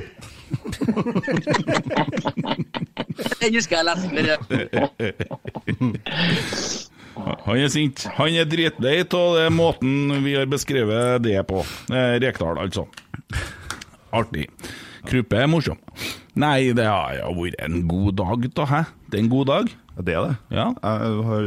[3.40, 4.08] Den husker jeg leste.
[4.16, 4.36] Dere.
[7.46, 8.06] Han er sint.
[8.18, 11.62] Han er dritlei av måten vi har beskrevet det på.
[11.90, 12.86] Eh, Rekdal, altså.
[14.16, 14.48] Artig.
[15.06, 15.78] Kruppe er morsom.
[16.36, 18.82] Nei, det har jo vært en god dag, da, hæ?
[19.06, 19.70] Det er en god dag.
[19.96, 20.34] Det er det.
[20.52, 20.66] Ja.
[20.76, 21.46] Jeg har,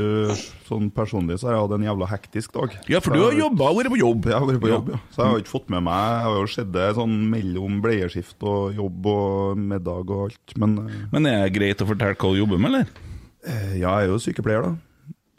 [0.65, 2.73] sånn personlig så har jeg hatt en jævla hektisk dag.
[2.89, 4.25] Ja, for du har jobba og vært på jobb.
[4.31, 4.99] Jeg har vært på jobb, ja.
[5.13, 8.47] Så jeg har ikke fått med meg Jeg har jo sett det sånn mellom bleieskift
[8.49, 10.55] og jobb og middag og alt.
[10.57, 13.07] Men eh, Men er det greit å fortelle hva du jobber med, eller?
[13.45, 14.75] eh, ja, jeg er jo sykepleier, da.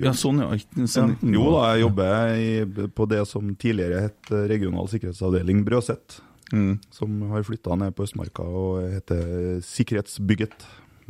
[0.01, 0.87] Ja, sånn, ja.
[0.89, 6.23] Sånn, Jo da, jeg jobber i, på det som tidligere het Regional sikkerhetsavdeling Brøset.
[6.55, 6.79] Mm.
[6.91, 10.65] Som har flytta ned på Østmarka og heter Sikkerhetsbygget.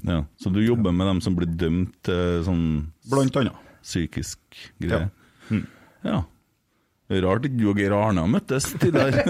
[0.06, 2.62] Ja, så du jobber med dem som blir dømt til sånn
[3.10, 3.56] Blant annet.
[3.84, 4.38] psykisk
[4.80, 5.08] greie?
[5.08, 5.10] Ja.
[5.50, 5.64] Mm.
[6.06, 6.18] Ja.
[7.24, 9.18] Rart ikke du og Geir Arne har møttes tidligere.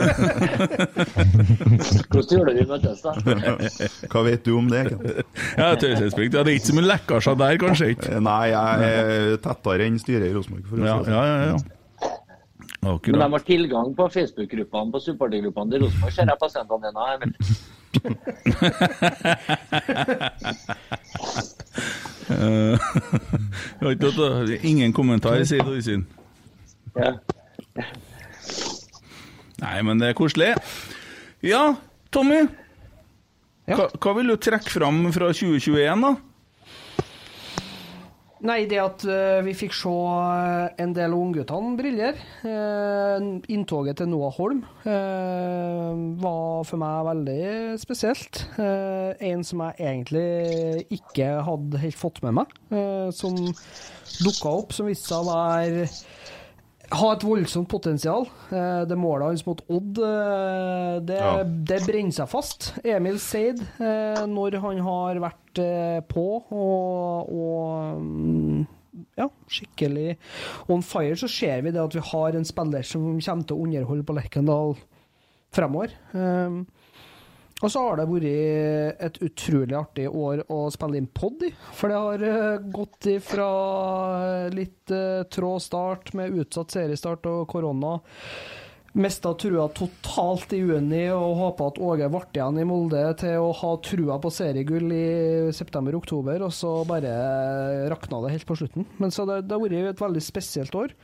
[2.12, 3.14] Hvordan gjorde vi møttes, da?
[4.12, 4.82] Hva vet du om det?
[5.56, 6.34] Ja, taushetsplikt.
[6.36, 8.18] Ja, det er ikke så mye lekkasjer der, kanskje ikke?
[8.26, 10.64] Nei, jeg er tettere enn styret i Rosenborg.
[10.68, 11.08] for å si det sånn.
[11.16, 11.36] ja, ja.
[11.54, 11.58] ja.
[12.80, 17.34] Men de har tilgang på Facebook-gruppene på supportergruppene til Rosenborg, ser jeg dine.
[22.30, 22.78] Eh,
[23.80, 26.04] har ikke lov til Ingen kommentar, sier Torsin.
[26.94, 27.16] Ja.
[29.60, 30.52] Nei, men det er koselig.
[31.42, 31.74] Ja,
[32.14, 32.44] Tommy.
[33.66, 33.74] Ja.
[33.74, 36.14] Hva, hva vil du trekke fram fra 2021, da?
[38.40, 42.20] Nei, det at uh, vi fikk se eh, en del av ungguttene briller.
[42.40, 48.44] Uh, inntoget til Noah Holm uh, var for meg veldig spesielt.
[48.60, 52.54] En som jeg egentlig ikke hadde helt fått med meg,
[53.16, 55.84] som dukka opp, som viste seg å være
[56.90, 58.24] ha et voldsomt potensial.
[58.50, 60.00] Det målet hans mot Odd,
[61.06, 61.44] det, Ja.
[61.44, 62.72] det brenner seg fast.
[62.82, 68.66] Emil Seid, når han har vært eh, på og, og mm,
[69.20, 70.16] ja, skikkelig
[70.72, 73.66] on fire, så ser vi det at vi har en spiller som kommer til å
[73.68, 74.76] underholde på Lerkendal
[75.54, 75.94] fremover.
[76.14, 76.64] Um,
[77.60, 81.50] Og så har det vært et utrolig artig år å spille inn pod i.
[81.76, 83.48] For det har eh, gått ifra
[84.54, 87.98] litt uh, trå start med utsatt seriestart og korona.
[88.92, 93.52] Mista trua totalt i juni og håpa at Åge ble igjen i Molde til å
[93.54, 95.10] ha trua på seriegull i
[95.54, 97.12] september-oktober, og så bare
[97.92, 98.88] rakna det helt på slutten.
[98.98, 100.96] Men så det, det har vært et veldig spesielt år.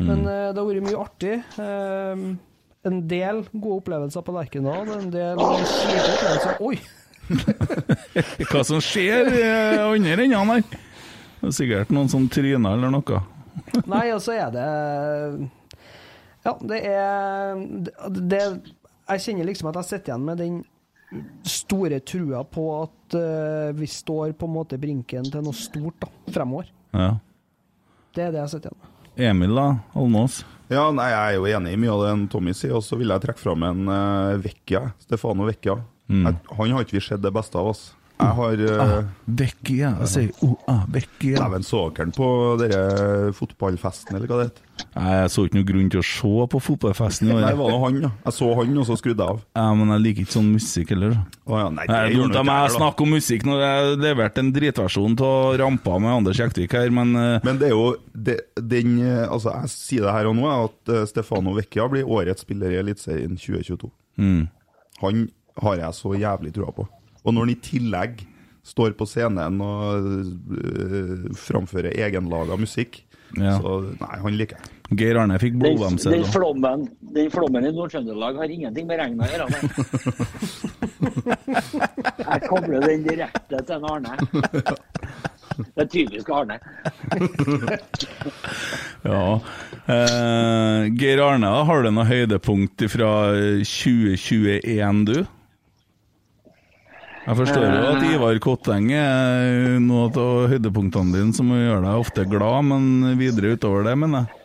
[0.00, 1.36] Men uh, det har vært mye artig.
[1.54, 2.34] Uh,
[2.90, 6.80] en del gode opplevelser på Lerkendal, en del kjipe opplevelser Oi!
[8.50, 9.44] Hva som skjer i
[9.78, 10.64] andre enden her?
[11.42, 13.22] Er sikkert noen som tryner eller noe.
[13.86, 14.66] Nei, og så er det
[16.42, 17.92] Ja, det er det,
[18.30, 18.40] det
[19.08, 20.62] Jeg kjenner liksom at jeg sitter igjen med den
[21.44, 26.08] store trua på at uh, vi står på en måte brinken til noe stort da,
[26.32, 26.70] fremover.
[26.96, 27.12] Ja.
[28.16, 28.88] Det er det jeg sitter igjen med.
[29.28, 29.66] Emil, da?
[29.98, 30.40] Almås?
[30.72, 33.12] Ja, nei, Jeg er jo enig i mye av det Tommy sier, og så vil
[33.12, 34.86] jeg trekke fram en uh, Vecchia.
[35.04, 35.76] Stefano Vecchia.
[36.12, 37.90] Jeg, han har ikke vi sett det beste av oss.
[38.22, 39.92] Jeg har uh, Vecchia.
[40.02, 41.38] Jeg sier oh, ah, Vecchia.
[41.40, 42.28] Dæven, så dere han på
[42.60, 44.68] dere fotballfesten, eller hva det heter?
[44.92, 47.30] Jeg så ikke noen grunn til å se på fotballfesten.
[47.30, 48.10] Nei, det var det han, ja.
[48.26, 49.42] Jeg så han, og så skrudde jeg av.
[49.58, 51.18] Ja, men jeg liker ikke sånn musikk heller.
[51.46, 54.00] Oh, ja, nei, Det er dumt av meg jeg, å snakke om musikk når jeg
[54.06, 57.92] leverte en dritversjon av Rampa med Anders Jektvik her, men eh, Men det er jo
[58.12, 62.46] det, den eh, Altså, jeg sier det her og nå, at Stefano Vecchia blir årets
[62.46, 63.92] spiller i Eliteserien 2022.
[64.22, 64.42] mm.
[65.02, 65.24] Han
[65.58, 66.86] har jeg så jævlig trua på.
[67.24, 68.12] Og når han i tillegg
[68.66, 69.78] står på scenen og
[70.54, 73.02] øh, framfører egenlaga musikk,
[73.32, 73.54] Ja.
[73.56, 74.68] så nei, han liker jeg.
[75.00, 76.10] Geir Arne fikk Den, blodvemse.
[76.12, 76.28] den, da.
[76.34, 76.82] flommen,
[77.14, 79.46] den flommen i Nord-Trøndelag har ingenting med regn å gjøre.
[82.28, 84.12] Jeg kobler den direkte til en Arne.
[85.72, 86.60] Det er typisk Arne.
[89.02, 89.40] Ja.
[89.90, 93.08] Eh, Geir Arne, har du noe høydepunkt fra
[93.64, 95.16] 2021, du?
[97.22, 102.24] Jeg forstår jo at Ivar Kotteng er noe av høydepunktene dine som gjør deg ofte
[102.26, 104.38] glad, men videre utover det, mener jeg.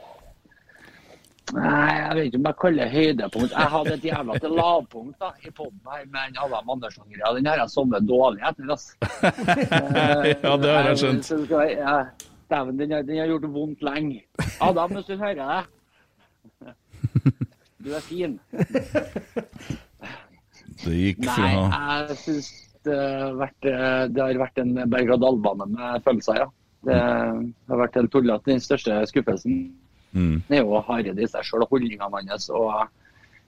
[1.55, 3.53] Nei, jeg vet ikke om jeg kaller det høydepunkt.
[3.55, 7.31] Jeg hadde et jævla til lavpunkt da, i poden her med den Adam Andersson-greia.
[7.37, 8.69] Den har jeg sovet dårlig etter.
[8.75, 8.91] Altså.
[10.43, 11.31] Ja, det har jeg skjønt.
[11.31, 11.73] Skal
[12.47, 14.21] Dæven, den, den har gjort vondt lenge.
[14.61, 16.73] Adam, hvis du hører det.
[17.85, 18.39] Du er fin.
[20.83, 22.47] Det gikk Nei, fra jeg syns
[22.87, 26.47] vært, eh, det har vært en berg-og-dal-bane med følelser, ja.
[26.87, 28.47] Det har vært helt tullete.
[28.47, 29.57] Den største skuffelsen
[30.13, 30.43] mm.
[30.53, 32.49] er jo Hareide i seg sjøl og holdningene hans.
[32.53, 32.69] og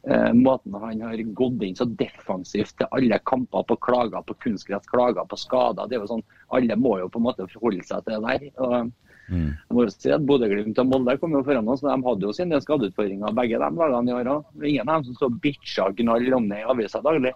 [0.10, 4.90] eh, Måten han har gått inn så defensivt til alle kamper på klager på kunstgress,
[4.92, 5.88] klager på skader.
[5.88, 6.26] det er jo sånn,
[6.58, 8.52] Alle må jo på en måte forholde seg til det der.
[8.58, 8.92] og
[9.30, 9.54] Mm.
[9.54, 12.26] jeg må jo si at Bodø-Glimt og Molde kom jo foran oss, men de hadde
[12.26, 14.48] jo sine skadeutfordringer, begge de lagene i år òg.
[14.64, 17.36] Ingen av dem som så bitcha og gnall om det i avisa daglig.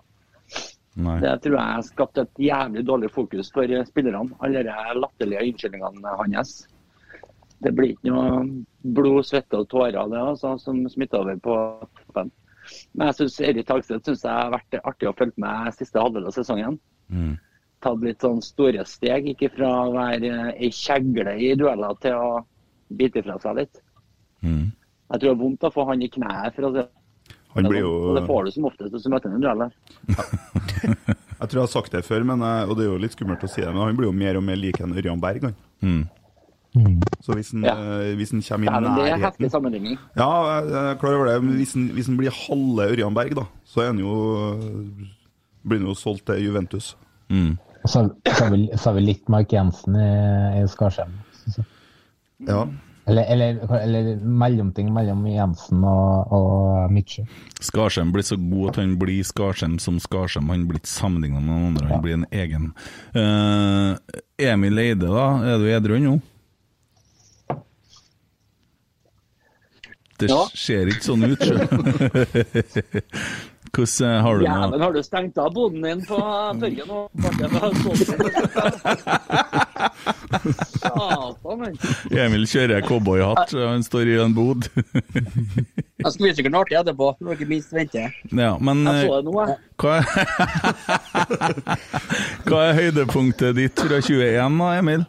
[0.94, 1.18] Nei.
[1.24, 4.38] Det tror jeg har skapt et jævlig dårlig fokus for spillerne.
[4.46, 6.54] Alle de latterlige unnskyldningene hans.
[7.64, 8.44] Det blir ikke noe
[8.96, 11.56] blod, svette og tårer det altså, som smitter over på
[12.02, 12.32] toppen.
[12.94, 16.30] Men jeg synes Erik Hagstedt synes jeg har vært artig å følge med siste halvdel
[16.30, 16.78] av sesongen.
[17.12, 17.34] Mm.
[17.84, 22.44] Tatt litt sånn store steg, ikke fra å være ei kjegle i dueller til å
[22.94, 23.82] bite fra seg litt.
[24.44, 24.70] Mm.
[25.14, 26.56] Jeg tror det er vondt å få han i kneet.
[26.56, 26.86] for å si
[27.56, 29.60] Han blir jo Og det får du som oftest hvis du møter en duell.
[29.66, 29.72] der.
[31.43, 33.41] Jeg tror jeg har sagt det før, men, jeg- og det er jo litt skummelt
[33.43, 35.43] å si det, men han blir jo mer og mer lik en Ørjan Berg.
[35.43, 35.56] Han.
[35.84, 37.01] Mm.
[37.22, 37.74] Så hvis han, Ja.
[37.76, 39.97] eh, hvis han kommer i nærheten det er en heftig sammenligning.
[40.16, 40.30] Ja,
[40.62, 43.36] jeg jeg er klar over det, men hvis han, hvis han blir halve Ørjan Berg,
[43.36, 44.16] da, så er han jo
[45.68, 46.95] blir han jo solgt til Juventus.
[47.30, 47.58] Mm.
[47.86, 50.08] Så så har vi, så har vi litt Mark Jensen i,
[50.62, 51.12] i Skarsheim.
[52.47, 52.64] Ja.
[53.06, 57.26] Eller, eller, eller mellomting mellom Jensen og, og Mitchell.
[57.60, 60.47] Skarsheim blir så god at han blir Skarsheim som Skarsheim.
[60.54, 62.70] Han blir ikke sammenligna med noen andre, han blir en egen.
[63.12, 63.97] Uh,
[64.39, 65.26] Emil Eide, da.
[65.51, 66.16] Er du edru nå?
[70.22, 70.43] Det Ja.
[70.56, 71.58] ser ikke sånn ut, sjø.
[73.74, 76.17] Hvordan eh, har du Jæven, noe har du stengt av boden din på
[76.61, 76.99] tørgen nå?
[80.78, 81.78] Satan, men.
[82.13, 84.67] Emil kjører cowboyhatt, han står i en bod.
[84.78, 87.07] Jeg skal vise dere noe artig etterpå.
[87.24, 88.13] Når dere minst venter.
[88.30, 89.57] ja, men Jeg eh, så det nå, jeg.
[89.82, 89.93] hva
[92.49, 95.05] hva er høydepunktet ditt fra 21, da, Emil?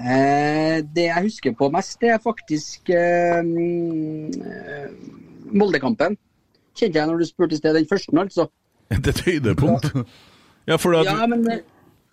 [0.00, 4.90] Eh, det jeg husker på mest, det er faktisk eh, eh,
[5.50, 6.18] Moldekampen.
[6.80, 7.76] Kjente jeg når du spurte i sted.
[7.76, 8.48] Den første, altså.
[8.96, 9.92] Et høydepunkt?
[10.68, 11.62] Ja, for at, Ja, men det,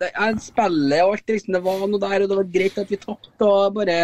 [0.02, 0.12] det,
[0.44, 3.44] spillet og alt, liksom, det var noe der, og det var greit at vi tapte.
[3.44, 4.00] og bare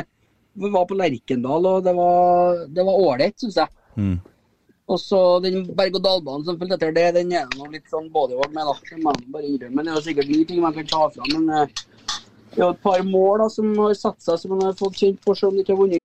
[0.54, 3.68] Vi var på Lerkendal, og det var det var ålreit, syns jeg.
[3.98, 4.18] Mm.
[4.84, 8.68] Og så den berg-og-dal-banen som fulgte etter det, den er det litt sånn bodywork med,
[8.68, 8.74] da.
[8.90, 9.76] Det bare innrømme.
[9.78, 11.30] Men det er jo sikkert nye ting man kan ta fram.
[11.32, 11.84] Men eh,
[12.52, 15.00] det er jo et par mål da, som har satt seg, som man har fått
[15.00, 16.04] kjent på, selv om de ikke har vunnet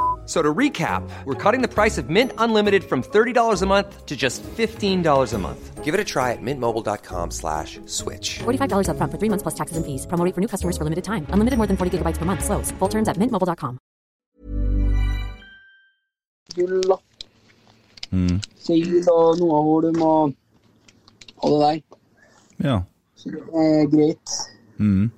[0.23, 4.05] F- So to recap, we're cutting the price of Mint Unlimited from $30 a month
[4.05, 5.83] to just $15 a month.
[5.83, 8.39] Give it a try at mintmobile.com slash switch.
[8.39, 10.05] $45 upfront for three months plus taxes and fees.
[10.07, 11.25] Promo rate for new customers for limited time.
[11.33, 12.45] Unlimited more than 40 gigabytes per month.
[12.45, 12.71] Slows.
[12.79, 13.77] Full terms at mintmobile.com.
[16.55, 16.97] gull, da.
[18.11, 18.39] Mm.
[18.59, 20.11] Seil og noe hvor du må
[21.43, 21.77] ha det der.
[22.69, 22.81] Ja.
[23.15, 24.33] Så det er greit.
[24.77, 25.11] Mm.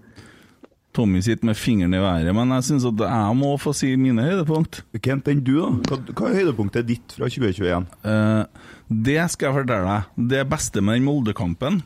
[0.93, 4.25] Tommy sitter med fingeren i været, men jeg syns at jeg må få si mine
[4.27, 4.83] høydepunkt.
[5.01, 5.71] Kent, enn du, da?
[5.89, 7.87] Hva, hva er høydepunktet ditt fra 2021?
[8.05, 8.67] Eh,
[9.09, 10.11] det skal jeg fortelle deg.
[10.33, 11.81] Det beste med den Molde-kampen,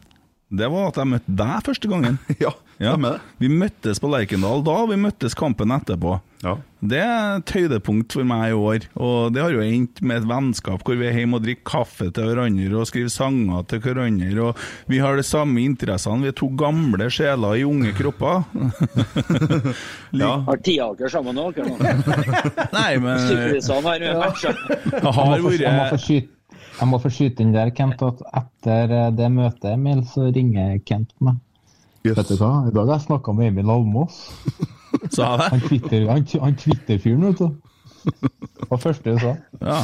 [0.51, 2.19] det var at jeg møtte deg første gangen.
[2.43, 3.35] ja, stemmer det.
[3.41, 6.19] Vi møttes på Lerkendal da, og vi møttes kampen etterpå.
[6.43, 6.51] Ja.
[6.85, 10.27] Det er et høydepunkt for meg i år, og det har jo endt med et
[10.29, 14.51] vennskap hvor vi er hjemme og drikker kaffe til hverandre og skriver sanger til hverandre,
[14.51, 16.27] og vi har de samme interessene.
[16.27, 18.45] Vi er to gamle sjeler i unge kropper.
[20.17, 20.29] Ja.
[20.47, 21.91] Har Tiaker sammen nå, dere?
[22.77, 24.53] Nei, men Sykehusene har matcha.
[25.03, 26.29] må, få, skyte,
[26.79, 30.77] jeg må få skyte inn der, Kent, at etter eh, det møtet, Emil, så ringer
[30.87, 31.41] Kent meg.
[32.07, 32.17] Yes.
[32.19, 34.19] Vet du hva, i dag har jeg snakka med Emil Almås.
[35.15, 35.49] Sa det?
[35.53, 37.49] Han Twitter- han, han Twitter-fyren, vet du.
[38.07, 39.33] Det var første du sa.
[39.61, 39.79] Ja.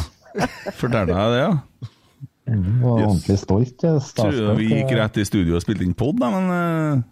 [0.79, 1.89] Forteller jeg det, ja?
[2.49, 3.07] Mm, var Yes.
[3.07, 3.75] ordentlig stolt.
[4.17, 7.03] Tror du vi gikk rett i studio og spilte inn pod, da, men uh...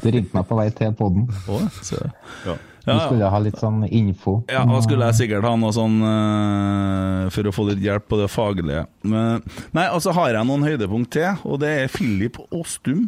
[0.00, 1.28] Du ringte meg på vei til poden.
[1.50, 2.00] Oh, så.
[2.46, 2.56] Ja.
[2.80, 4.38] Du Ja, skulle ha litt sånn info.
[4.50, 8.18] Ja, da skulle jeg sikkert ha noe sånn uh, for å få litt hjelp på
[8.22, 8.86] det faglige.
[9.04, 9.44] Men,
[9.76, 13.04] nei, og så har jeg noen høydepunkt til, og det er Filip Åstum.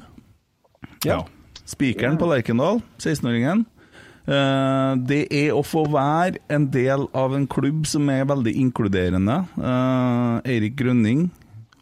[1.06, 1.22] Ja.
[1.68, 3.64] Spikeren på Lerkendal, 16-åringen.
[4.22, 9.40] Eh, det er å få være en del av en klubb som er veldig inkluderende.
[9.58, 11.28] Eh, Eirik Grønning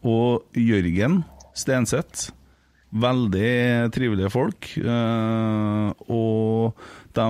[0.01, 1.23] og Jørgen
[1.57, 2.31] Stenseth.
[2.91, 4.67] Veldig trivelige folk.
[4.77, 6.73] eh, og
[7.15, 7.27] de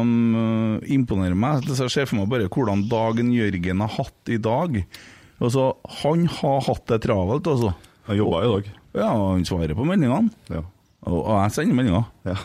[0.96, 1.66] imponerer meg.
[1.68, 4.84] Jeg ser for meg bare hvordan dagen Jørgen har hatt i dag.
[5.42, 7.74] Altså, han har hatt det travelt, altså.
[8.08, 8.72] Han jobba i dag.
[8.94, 10.30] Ja, han svarer på meldingene.
[10.50, 10.64] Ja.
[11.02, 12.04] Og, og jeg sender meldinger.
[12.28, 12.36] Ja.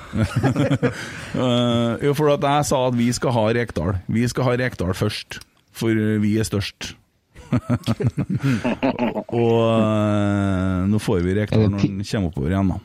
[2.08, 3.98] uh, for at jeg sa at vi skal ha Rekdal.
[4.08, 5.40] Vi skal ha Rekdal først,
[5.76, 5.92] for
[6.22, 6.94] vi er størst.
[9.40, 12.80] og uh, nå får vi Rekdal når han kommer oppover igjen, da.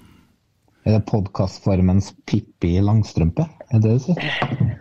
[0.81, 2.11] Er det podkastformens
[2.61, 3.47] Pippi Langstrømpe?
[3.71, 4.71] Er det det du sier?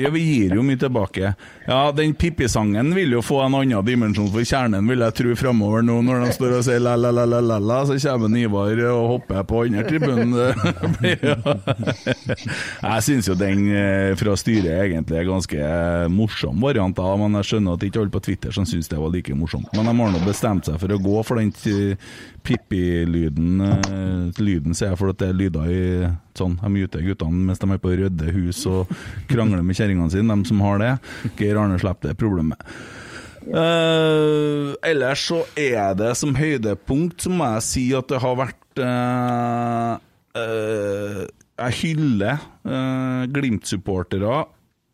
[0.00, 1.34] Ja, vi gir jo mye tilbake.
[1.68, 5.84] Ja, den Pippi-sangen vil jo få en annen dimensjon for kjernen, vil jeg tro, framover
[5.86, 10.32] nå, når de står og sier la-la-la-la-la, så kommer Ivar og hopper på andre tribunen.
[12.82, 17.38] Jeg syns jo den eh, fra styret egentlig er ganske eh, morsom variant, da, men
[17.38, 19.70] jeg skjønner at ikke alle på Twitter som syns det var like morsomt.
[19.76, 22.10] Men de har nå bestemt seg for å gå for den eh,
[22.42, 23.62] Pippi-lyden.
[24.42, 25.82] Lyden, sier jeg, for at det er lyder i
[26.38, 28.90] sånn Jeg muter guttene mens de er på rødde hus og
[29.30, 30.92] krangler med kjerringene sine, de som har det.
[31.38, 32.72] Geir Arne slipper det problemet.
[33.42, 38.82] Uh, ellers så er det som høydepunkt, så må jeg si at det har vært
[38.82, 39.96] uh,
[40.38, 41.22] uh,
[41.58, 42.48] Jeg hyller
[43.32, 44.44] Glimt-supportere.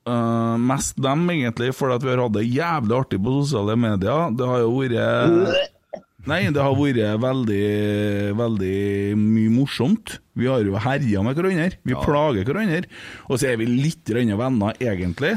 [0.08, 4.32] Uh, mest dem, egentlig, fordi at vi har hatt det jævlig artig på sosiale medier.
[4.32, 5.76] Det har jo vært
[6.26, 7.66] Nei, det har vært veldig,
[8.36, 8.78] veldig
[9.20, 10.16] mye morsomt.
[10.38, 11.78] Vi har jo herja med hverandre.
[11.86, 12.90] Vi plager hverandre.
[13.28, 15.36] Og så er vi litt venner, egentlig.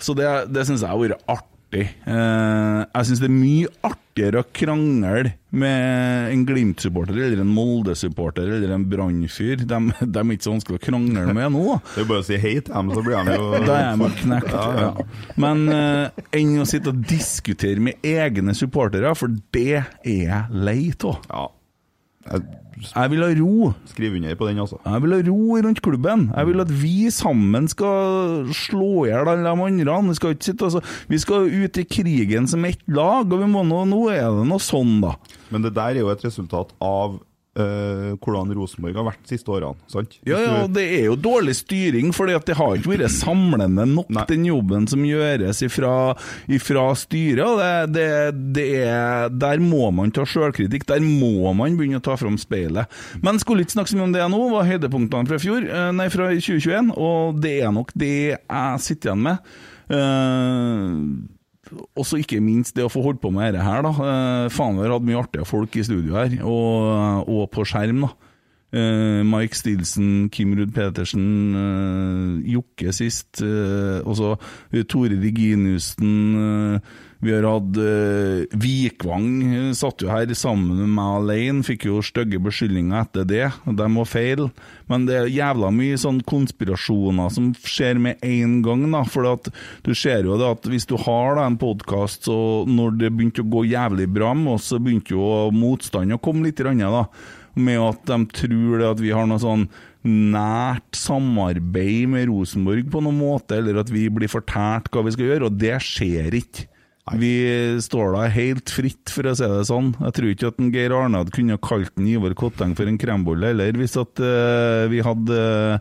[0.00, 1.57] Så det, det syns jeg har vært artig.
[1.76, 8.48] Eh, jeg syns det er mye artigere å krangle med en Glimt-supporter eller en Molde-supporter
[8.56, 9.66] eller en Brann-fyr.
[9.68, 9.80] De,
[10.14, 11.66] de er ikke så vanskelig å krangle med nå.
[11.94, 14.10] Det er bare å si hei til dem, så blir de jo Da er de
[14.22, 14.50] knekt.
[14.54, 15.36] Ja, Ja, ja.
[15.40, 20.80] Men eh, enn å sitte og diskutere med egne supportere, for det er jeg lei
[21.04, 21.22] av.
[21.28, 21.46] Ja.
[22.78, 23.72] Jeg vil ha ro.
[23.90, 24.78] Skriv under på den, altså.
[24.84, 26.28] Jeg vil ha ro rundt klubben.
[26.36, 29.98] Jeg vil at vi sammen skal slå i hjel alle de andre.
[30.08, 33.50] Vi skal, ikke sitte, altså, vi skal ut i krigen som ett lag, og vi
[33.50, 35.16] må nå, nå er det noe sånn, da.
[35.50, 37.18] Men det der er jo et resultat av
[37.58, 40.16] eh, hvordan Rosenborg har vært de siste årene, sant?
[40.28, 44.10] Ja, ja, og det er jo dårlig styring, for det har ikke vært samlende nok,
[44.30, 45.94] den jobben som gjøres ifra,
[46.50, 47.44] ifra styret.
[47.44, 48.08] og Det, det,
[48.58, 52.90] det er, der må man ta sjølkritikk, der må man begynne å ta fram speilet.
[53.24, 56.08] Men skulle ikke snakke så mye om det nå, var høydepunktene fra fjor, eh, nei,
[56.12, 59.50] fra 2021, og det er nok det jeg sitter igjen med.
[61.68, 63.92] Eh, også ikke minst det å få holdt på med dette her, da.
[63.92, 68.14] Eh, har hatt mye artige folk i studio her, og, og på skjerm, da.
[68.68, 74.36] Eh, Mike Stilson, Kim Ruud Petersen, eh, Jokke sist, eh, og så
[74.84, 76.82] Tore Reginussen.
[77.18, 82.38] Vi har hatt uh, Vikvang, eh, satt jo her sammen med alene, fikk jo stygge
[82.44, 83.48] beskyldninger etter det.
[83.66, 84.44] og De var feil.
[84.86, 88.86] Men det er jævla mye sånn konspirasjoner som skjer med en gang.
[88.94, 89.26] da, for
[89.82, 92.38] du ser jo det at hvis du har da en podkast, så
[92.70, 96.46] når det begynte å gå jævlig bra med oss, så begynte jo motstanden å komme
[96.46, 96.62] litt.
[96.62, 97.04] Da,
[97.58, 99.66] med at de tror det at vi har noe sånn
[100.06, 105.32] nært samarbeid med Rosenborg på noen måte, eller at vi blir fortalt hva vi skal
[105.32, 106.68] gjøre, og det skjer ikke.
[107.16, 107.32] Vi
[107.84, 109.88] står da helt fritt, for å si det sånn.
[110.02, 113.46] Jeg tror ikke at en Geir Arnad kunne kalt en Ivar Kotteng for en krembolle
[113.52, 115.78] heller, hvis at uh, vi hadde uh,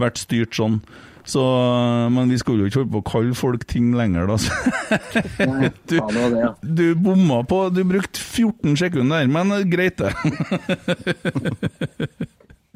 [0.00, 0.76] vært styrt sånn.
[1.28, 1.42] Så,
[2.14, 4.36] men vi skulle jo ikke holde på å kalle folk ting lenger, da.
[5.90, 5.96] Du,
[6.64, 10.08] du bomma på Du brukte 14 sekunder der, men greit, det.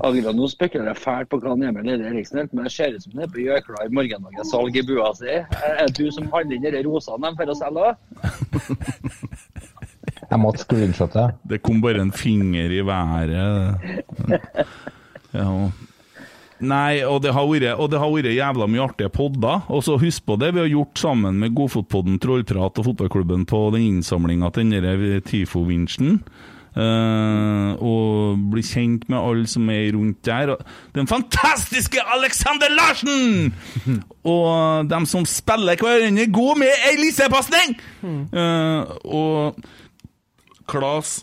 [0.03, 2.91] Akkurat nå spekulerer jeg fælt på hva han Emil Eide Eriksen helt, men det ser
[2.97, 5.31] ut som det er på Gjøkla i morgendagens salg i bua si.
[5.31, 7.95] Er det du som handler inn de rosene dem for å selge òg?
[10.33, 11.25] Jeg måtte screenshotte.
[11.45, 13.31] Det kom bare en finger i været.
[15.33, 15.49] Ja.
[16.63, 19.65] Nei, og det, har vært, og det har vært jævla mye artige podder.
[19.73, 23.65] Og så husk på det vi har gjort sammen med Godfotpodden, Trollprat og fotballklubben på
[23.75, 26.21] den innsamlinga til denne TIFO-vinsjen.
[26.73, 30.55] Eh, og bli kjent med alle som er rundt der.
[30.95, 33.53] Den fantastiske Alexander Larsen!
[34.35, 37.77] og dem som spiller hverandre god med ei lissepasning!
[38.03, 39.61] Uh, og
[40.69, 41.21] Klas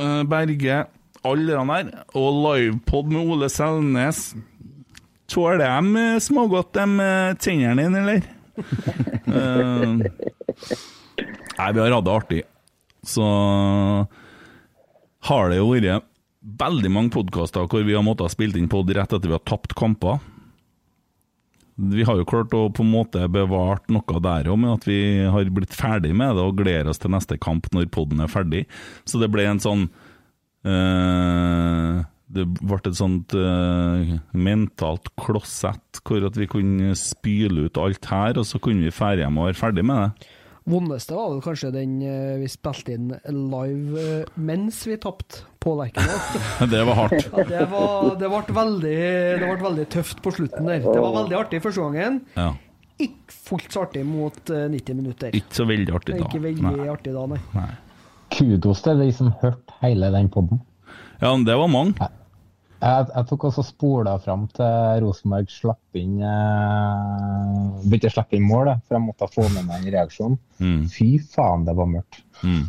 [0.00, 0.84] uh, Berge,
[1.24, 1.92] alle de der.
[2.16, 4.30] Og livepod med Ole Selnes.
[5.30, 8.22] Tåler de eh, smågodt, de eh, tennene dine, eller?
[9.30, 9.90] Eh,
[11.54, 12.40] nei, vi har hatt det artig.
[13.06, 13.26] Så
[15.28, 16.06] har det jo vært
[16.40, 19.74] veldig mange podkaster hvor vi har måttet spilt inn pod rett etter vi har tapt
[19.76, 20.20] kamper.
[21.80, 25.00] Vi har jo klart å på en måte bevart noe der òg, med at vi
[25.32, 28.66] har blitt ferdig med det og gleder oss til neste kamp når poden er ferdig.
[29.08, 29.86] Så det ble en sånn
[30.68, 32.00] øh,
[32.30, 38.36] Det ble et sånt øh, mentalt klossett hvor at vi kunne spyle ut alt her,
[38.40, 40.30] og så kunne vi dra hjem og være ferdig med det.
[40.68, 45.72] Vondeste var vel kanskje den eh, vi spilte inn live eh, mens vi tapte på
[45.78, 46.42] Lerkendal.
[46.72, 47.28] Det var hardt.
[47.32, 48.96] Ja, det, var, det, ble veldig,
[49.40, 50.84] det ble veldig tøft på slutten der.
[50.84, 52.20] Det var veldig artig første gangen.
[52.36, 52.52] Ja.
[53.00, 55.36] Ikke fullt så artig mot eh, 90 minutter.
[55.36, 56.28] Ikke så veldig artig da.
[56.28, 56.88] Ikke veldig Nei.
[56.92, 57.40] artig da, nei.
[57.56, 57.68] Nei.
[58.30, 60.60] Kudos til de som hørte hele den podden.
[61.20, 62.10] Ja, men det var mange.
[62.80, 68.46] Jeg, jeg tok også spola fram til Rosenborg slapp inn eh, Begynte å slippe inn
[68.48, 70.38] mål, for jeg måtte få med meg en reaksjon.
[70.64, 70.86] Mm.
[70.88, 72.22] Fy faen, det var mørkt.
[72.40, 72.62] Mm.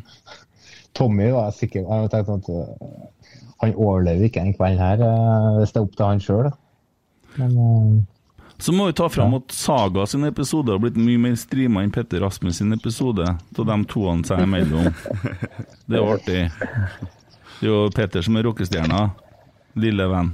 [1.00, 3.06] Tommy var sikker Jeg tenkte at eh,
[3.64, 6.52] han overlever ikke den kvelden her eh, hvis det er opp til han sjøl.
[7.40, 7.96] Eh,
[8.62, 11.94] Så må vi ta fram at Saga sin episode har blitt mye mer streama enn
[11.96, 14.92] Petter Rasmus sin episode, av de toene seg imellom.
[15.88, 16.42] Det er jo artig.
[17.62, 19.06] Det er jo Petter som er rockestjerna.
[19.76, 20.34] Lille venn.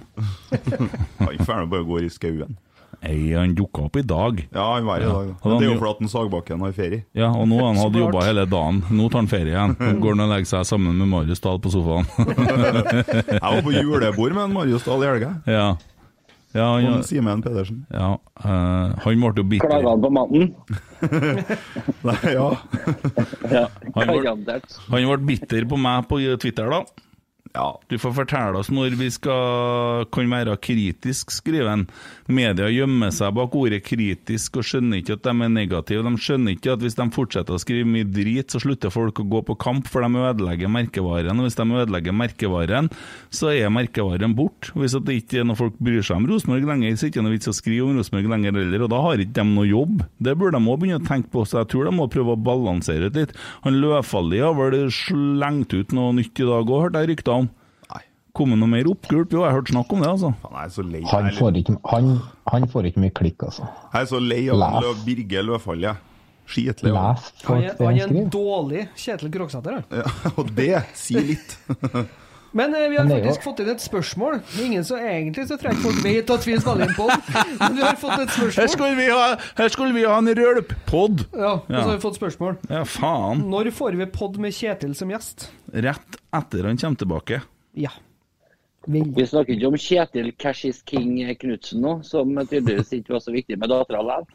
[1.20, 2.58] Han får bare gå i skauen.
[3.06, 4.40] Ei, han dukka opp i dag.
[4.56, 5.10] Ja, han var i Ja.
[5.14, 5.28] dag.
[5.44, 7.04] Han Men det er jo- fordi en Sagbakken har ferie.
[7.14, 8.80] Ja, og nå har han hatt jobba hele dagen.
[8.90, 9.76] Nå tar han ferie igjen.
[9.78, 12.08] Nå går han og legger seg sammen med Marius Dahl på sofaen.
[12.18, 15.30] Jeg var på julebord med en Marius Dahl i helga.
[15.46, 15.68] Ja.
[16.56, 17.02] Ja, han, ja.
[17.06, 17.86] Simen Pedersen.
[17.92, 19.68] ja, uh, han ble jo bitter.
[19.68, 20.56] Klaga han på maten?
[22.08, 22.48] Nei, ja.
[23.52, 26.82] Ja, Han ble, han ble bitter på meg på Twitter, da.
[27.90, 31.86] Du får fortelle oss når vi skal, kan være kritisk, skriver han.
[32.28, 36.04] Media gjemmer seg bak ordet kritisk og skjønner ikke at de er negative.
[36.06, 39.28] De skjønner ikke at hvis de fortsetter å skrive mye drit, så slutter folk å
[39.28, 41.42] gå på kamp, for de ødelegger merkevaren.
[41.42, 42.92] Og hvis de ødelegger merkevaren,
[43.34, 44.74] så er merkevaren borte.
[44.78, 47.26] Hvis det ikke er noe folk bryr seg om Rosenborg lenger, så er det ikke
[47.26, 50.06] noe vits å skrive om Rosenborg lenger heller, og da har ikke de noe jobb.
[50.24, 52.44] Det burde de òg begynne å tenke på, så jeg tror de må prøve å
[52.50, 53.38] balansere det litt.
[53.66, 57.47] Han Løfaldli har vel slengt ut noe nytt i dag òg, hørte jeg rykter om.
[58.38, 59.32] Kommet noe mer oppgulp?
[59.34, 60.34] Jo, jeg har hørt snakk om det, altså.
[60.46, 62.12] Han er så lei Han får ikke, han,
[62.54, 63.66] han får ikke mye klikk, altså.
[63.96, 64.62] Jeg er så lei av.
[64.86, 65.98] Lø- Birge Løfald, jeg.
[66.48, 69.82] Skitlig Les Han folk er, det han han er en dårlig Kjetil Kroksæter.
[69.82, 69.84] han.
[69.92, 71.58] Ja, og det sier litt.
[72.58, 74.38] Men eh, vi har faktisk fått inn et spørsmål.
[74.64, 77.98] Ingen som Egentlig så trenger folk vet at vi spiller inn på Men vi har
[78.00, 78.70] fått et Her spørsmål.
[78.72, 79.26] skulle vi ha,
[79.60, 81.26] her skulle vi ha en rølp-pod!
[81.36, 82.56] Ja, og så har vi fått spørsmål.
[82.72, 83.44] Ja, faen.
[83.52, 85.50] Når får vi pod med Kjetil som gjest?
[85.76, 87.42] Rett etter han kommer tilbake.
[87.78, 87.92] Ja.
[88.88, 89.16] Veldig.
[89.18, 93.34] Vi snakker ikke om Kjetil Cash is King Knutsen nå, som tydeligvis ikke var så
[93.36, 94.30] viktig med dattera likevel.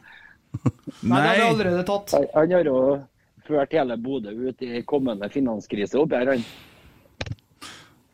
[1.01, 2.11] Nei, det har vi allerede tatt.
[2.13, 2.77] Han- Han har jo
[3.47, 6.43] ført hele Bodø ut i kommende finanskrise oppi her, han.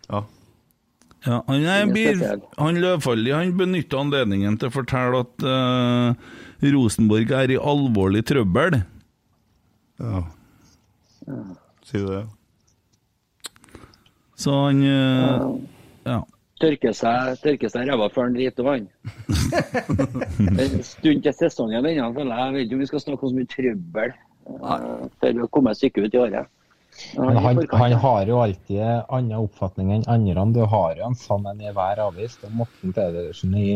[0.10, 0.24] Ja.
[1.28, 2.22] Ja, han er bil,
[2.58, 6.14] han Løvfalli han benytter anledningen til å fortelle at uh,
[6.64, 8.80] Rosenborg er i alvorlig trøbbel.
[10.00, 10.24] ja.
[11.86, 12.24] Sier du det?
[14.40, 15.44] Så han eh,
[16.10, 16.20] Ja.
[16.60, 18.88] Tørker seg, tørker seg ræva før han driter vann.
[20.60, 22.46] En stund til sesongen ennå, føler jeg.
[22.46, 24.18] Jeg vet ikke om vi skal snakke om så mye trøbbel
[25.22, 26.50] før vi å komme et stykke ut i året.
[27.16, 30.46] Men han, han har jo alltid en annen oppfatning enn andre.
[30.56, 32.36] Du har jo en sånn en i hver avis.
[32.42, 33.70] Det er Morten Pedersen i,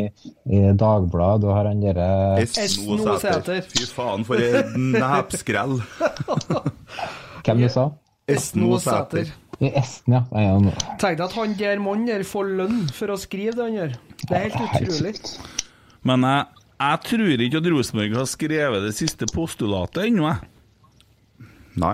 [0.49, 1.43] i Dagbladet.
[1.45, 2.09] Du har han derre
[2.43, 3.61] Esno Sæter.
[3.69, 5.79] Fy faen, for en nepskrell.
[7.45, 7.87] Hvem du sa?
[8.27, 8.79] Esno
[9.63, 9.77] Sæter.
[9.77, 10.23] er Esten, ja.
[10.31, 13.63] Nei, han- Tenk deg at han der mannen der får lønn for å skrive det
[13.67, 13.95] han gjør.
[14.27, 15.13] Det er helt utrolig.
[16.03, 16.45] Men jeg,
[16.79, 21.47] jeg tror ikke at Rosenborg har skrevet det siste postulatet ennå, jeg.
[21.79, 21.93] Nei.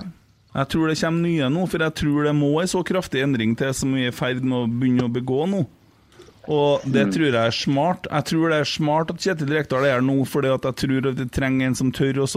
[0.56, 3.56] Jeg tror det kommer nye nå, for jeg tror det må en så kraftig endring
[3.56, 5.66] til som vi er i ferd med å begynne å begå nå.
[6.50, 8.08] Og det tror jeg er smart.
[8.10, 11.10] Jeg tror det er smart at Kjetil Rekdal er her nå, fordi at jeg tror
[11.12, 12.28] at vi trenger en som tør å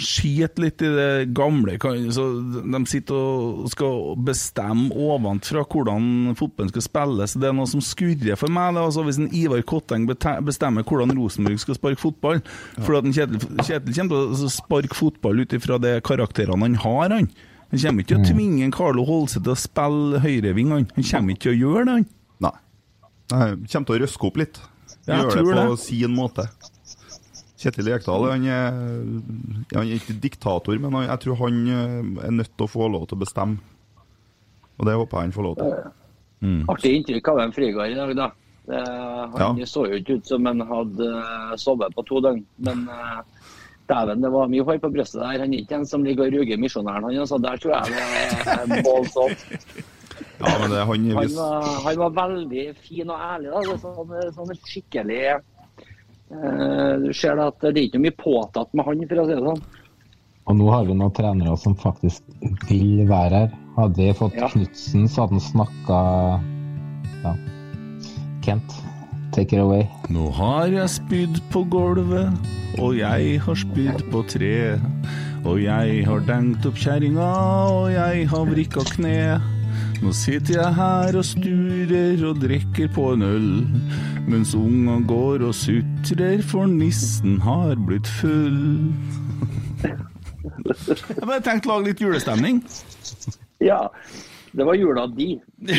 [0.00, 1.76] så skite litt i det gamle.
[2.12, 2.24] Så
[2.64, 7.36] de sitter og skal bestemme ovenfra hvordan fotballen skal spilles.
[7.36, 8.78] Det er noe som skurrer for meg.
[8.80, 12.40] Altså, hvis en Ivar Kotteng bestemmer hvordan Rosenborg skal sparke fotball
[12.80, 16.80] For at en Kjetil, Kjetil kommer til å sparke fotball ut ifra de karakterene han
[16.82, 17.14] har.
[17.14, 17.30] Han
[17.70, 20.72] Han kommer ikke til å tvinge en Carlo Holse til å spille høyreving.
[20.74, 21.92] Han Han kommer ikke til å gjøre det.
[22.00, 22.06] han
[22.40, 22.56] Nei.
[23.30, 24.58] Nei, Kommer til å røske opp litt.
[25.06, 25.78] Gjøre det på det.
[25.84, 26.48] sin måte.
[27.60, 31.96] Kjetil Rekdal han han er ikke diktator, men han, jeg tror han eh,
[32.26, 33.60] er nødt til å få lov til å bestemme.
[34.80, 35.74] Og det håper jeg han får lov til.
[36.72, 38.30] Artig inntrykk av en Frigard i dag, da.
[38.70, 38.80] Det,
[39.34, 42.42] han så jo ikke ut som han hadde eh, sovet på to døgn.
[42.64, 43.20] Men eh,
[43.90, 45.42] dæven, det var mye hår på brystet der.
[45.44, 47.08] Han er ikke en som ligger og ruger misjonæren.
[47.08, 49.46] Han, altså, der tror jeg det er balls opp.
[50.40, 53.50] Ja, han, Han var, han var veldig fin og ærlig.
[53.52, 53.78] da.
[53.82, 55.42] Sånn, sånn skikkelig eh,
[56.30, 59.44] Du ser da at det er ikke mye påtatt med han, for å si det
[59.46, 59.62] sånn.
[60.50, 62.22] Og nå har vi noen trenere som faktisk
[62.68, 63.50] vil være her.
[63.76, 64.48] Hadde vi fått Ja.
[64.50, 65.98] Knutsen, så hadde han snakka
[67.24, 67.34] Ja.
[68.42, 68.72] Kent,
[69.32, 69.88] take it away.
[70.08, 72.32] Nå har jeg spydd på gulvet,
[72.78, 74.80] og jeg har spydd på tre.
[75.44, 77.28] Og jeg har dengt opp kjerringa,
[77.72, 79.40] og jeg har vrikka kne.
[80.00, 83.50] Nå sitter jeg her og sturer og drikker på en øl,
[84.30, 88.88] mens unga går og sutrer, for nissen har blitt full.
[89.84, 92.62] Jeg bare tenkte å lage litt julestemning.
[93.60, 93.82] Ja,
[94.56, 95.34] det var jula di.
[95.60, 95.76] Det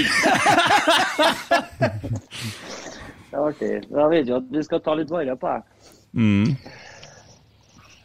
[3.31, 3.73] er artig.
[3.89, 5.61] Da vet jo at vi skal ta litt vare på deg.
[6.13, 6.55] Mm.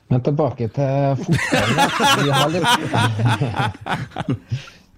[0.08, 2.64] Men tilbake til fotballen.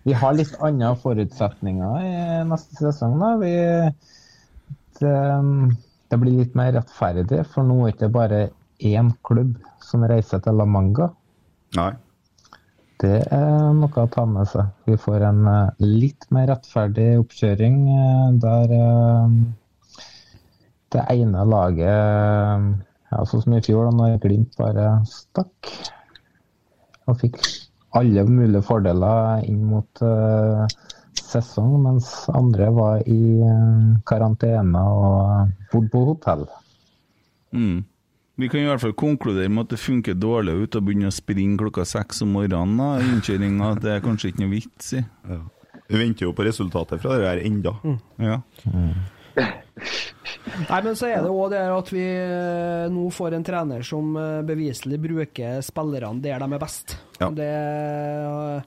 [0.09, 2.13] Vi har litt, andre forutsetninger i
[2.49, 3.19] neste sesong.
[3.21, 3.35] da.
[3.43, 3.53] Vi,
[5.03, 5.15] det,
[6.09, 8.43] det blir litt mer rettferdig, for nå er det ikke bare
[8.89, 11.11] én klubb som reiser til La Manga.
[11.77, 11.93] nei.
[12.99, 14.73] Det er noe å ta med seg.
[14.89, 19.37] Vi får en eh, litt mer rettferdig oppkjøring eh, der eh,
[20.97, 21.87] det ene laget
[23.13, 25.71] ja, Sånn som i fjor, da når Glimt bare stakk
[27.07, 27.39] og fikk
[27.97, 30.65] alle mulige fordeler inn mot uh,
[31.19, 36.45] sesong, mens andre var i uh, karantene og bodde på hotell.
[37.57, 37.85] Mm.
[38.39, 41.15] Vi kan i hvert fall konkludere med at det funker dårlig ut å begynne å
[41.15, 42.77] springe klokka seks om morgenen.
[42.79, 45.03] da, Innkjøringa, det er kanskje ikke noe vits i.
[45.89, 47.73] Vi venter jo på resultatet fra det her enda.
[48.23, 48.37] Ja.
[50.69, 54.15] Nei, men så er det òg det at vi eh, nå får en trener som
[54.47, 56.95] beviselig bruker spillerne der de er best.
[57.21, 57.31] Ja.
[57.35, 58.63] Det eh,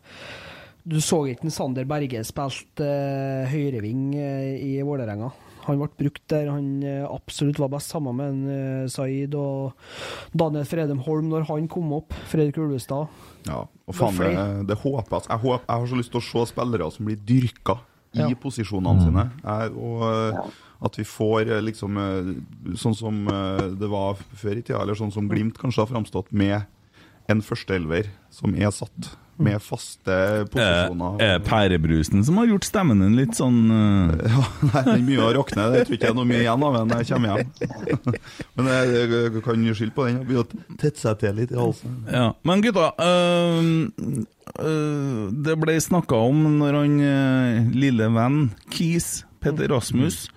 [0.83, 5.29] Du så ikke en Sander Berge spilte uh, høyreving eh, i Vålerenga.
[5.67, 9.75] Han ble brukt der han eh, absolutt var best, sammen med en, eh, Zaid og
[10.33, 12.15] Daniel Fredem Holm når han kom opp.
[12.31, 13.13] Fredrik Ulvestad.
[13.45, 14.33] Ja, og faen, Det
[14.71, 15.29] det, er håper jeg.
[15.29, 17.77] Jeg, håper, jeg har så lyst til å se spillere som blir dyrka
[18.17, 18.33] i Ja.
[18.41, 19.29] posisjonene sine.
[19.45, 20.51] Jeg, og
[20.81, 22.01] at vi får liksom
[22.75, 23.21] sånn som
[23.79, 26.65] det var før i tida, eller sånn som Glimt kanskje har framstått, med
[27.30, 29.11] en førsteelver som er satt,
[29.41, 30.15] med faste
[30.52, 31.22] posisjoner.
[31.23, 34.11] Er det pærebrusen som har gjort stemmen din litt sånn uh...
[34.31, 35.68] Ja, nei, den mye å rakne.
[35.73, 37.48] Det tror ikke jeg er noe mye igjen av når jeg kommer hjem.
[38.57, 40.19] Men jeg, jeg, kan skylde på den.
[40.19, 41.95] Jeg begynner å tette seg til litt i halsen.
[42.11, 43.72] Ja, Men gutta, øh,
[44.65, 48.43] øh, det ble snakka om når han øh, lille venn
[48.73, 50.27] Kis, Petter Rasmus,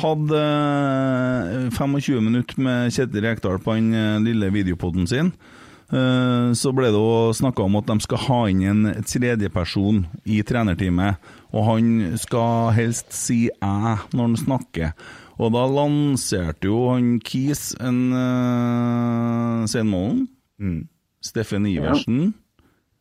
[0.00, 5.34] hadde øh, 25 minutter med Kjetil Rekdal på den lille videopoden sin.
[5.94, 7.02] Øh, Så ble det
[7.38, 11.20] snakka om at de skal ha inn en tredjeperson i trenerteamet.
[11.54, 14.92] Og han skal helst si 'æ' når han snakker.
[15.38, 20.28] Og da lanserte jo han Kis en uh, Steinmålen.
[21.24, 22.34] Steffen Iversen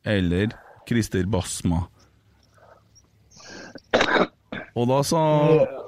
[0.06, 0.54] eller
[0.88, 1.84] Christer Basma.
[4.74, 5.22] Og da sa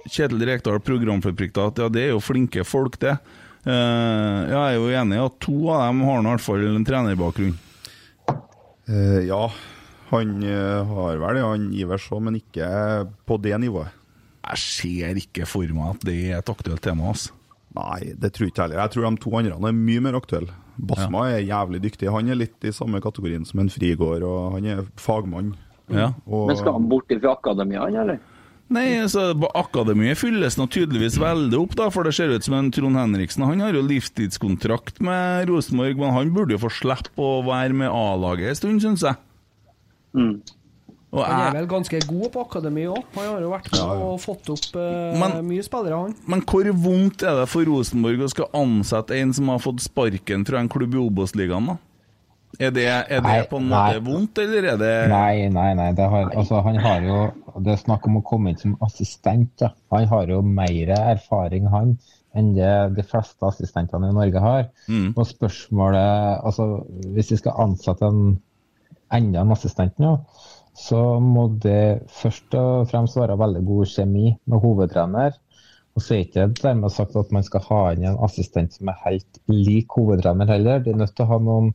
[0.05, 3.15] Kjetil Rekdal, programforplikta, at ja, det er jo flinke folk, det.
[3.65, 6.85] Eh, jeg er jo enig i at to av dem har i hvert fall en
[6.85, 7.55] trenerbakgrunn.
[8.85, 9.41] Eh, ja,
[10.11, 12.67] han eh, har vel det, han Ivers òg, men ikke
[13.25, 14.03] på det nivået.
[14.45, 17.09] Jeg ser ikke for meg at det er et aktuelt tema.
[17.09, 17.33] Altså.
[17.75, 18.83] Nei, det tror jeg ikke heller.
[18.83, 20.53] Jeg tror de to andre er mye mer aktuelle.
[20.75, 22.11] Basma er jævlig dyktig.
[22.11, 25.55] Han er litt i samme kategorien som en Frigård, og han er fagmann.
[25.89, 26.11] Ja.
[26.27, 28.21] Og, Men skal han bort fra akademia, han, eller?
[28.73, 32.71] Nei, så Akademiet fylles nå tydeligvis veldig opp, da, for det ser ut som en
[32.73, 33.45] Trond Henriksen.
[33.45, 37.93] Han har jo livstidskontrakt med Rosenborg, men han burde jo få slippe å være med
[37.93, 39.21] A-laget en stund, syns jeg.
[41.15, 43.03] Og Han er vel ganske god på akademi òg.
[43.15, 46.15] Han har jo vært med og fått opp eh, Men- mye spillere, han.
[46.27, 50.43] Men hvor vondt er det for Rosenborg å skal ansette en som har fått sparken
[50.47, 51.77] fra en klubb i Obos-ligaen, da?
[52.59, 54.03] Er det, er det Nei, på en måte nei.
[54.05, 55.89] vondt, eller er det Nei, nei, nei.
[55.97, 57.19] Det, har, altså, han har jo
[57.65, 59.53] Det er snakk om å komme inn som assistent.
[59.63, 59.71] Ja.
[59.95, 61.95] Han har jo mer erfaring, han,
[62.35, 64.67] enn det de fleste assistentene i Norge har.
[64.91, 65.13] Mm.
[65.13, 66.67] Og spørsmålet Altså,
[67.15, 68.37] hvis vi skal ansette en
[69.13, 70.17] enda en assistent nå,
[70.75, 75.37] så må det først og fremst være veldig god kjemi med hovedtrener.
[75.95, 78.99] Og så er ikke dermed sagt at man skal ha inn en assistent som er
[79.05, 80.83] helt lik hovedtrener heller.
[80.83, 81.71] De er nødt til å ha noen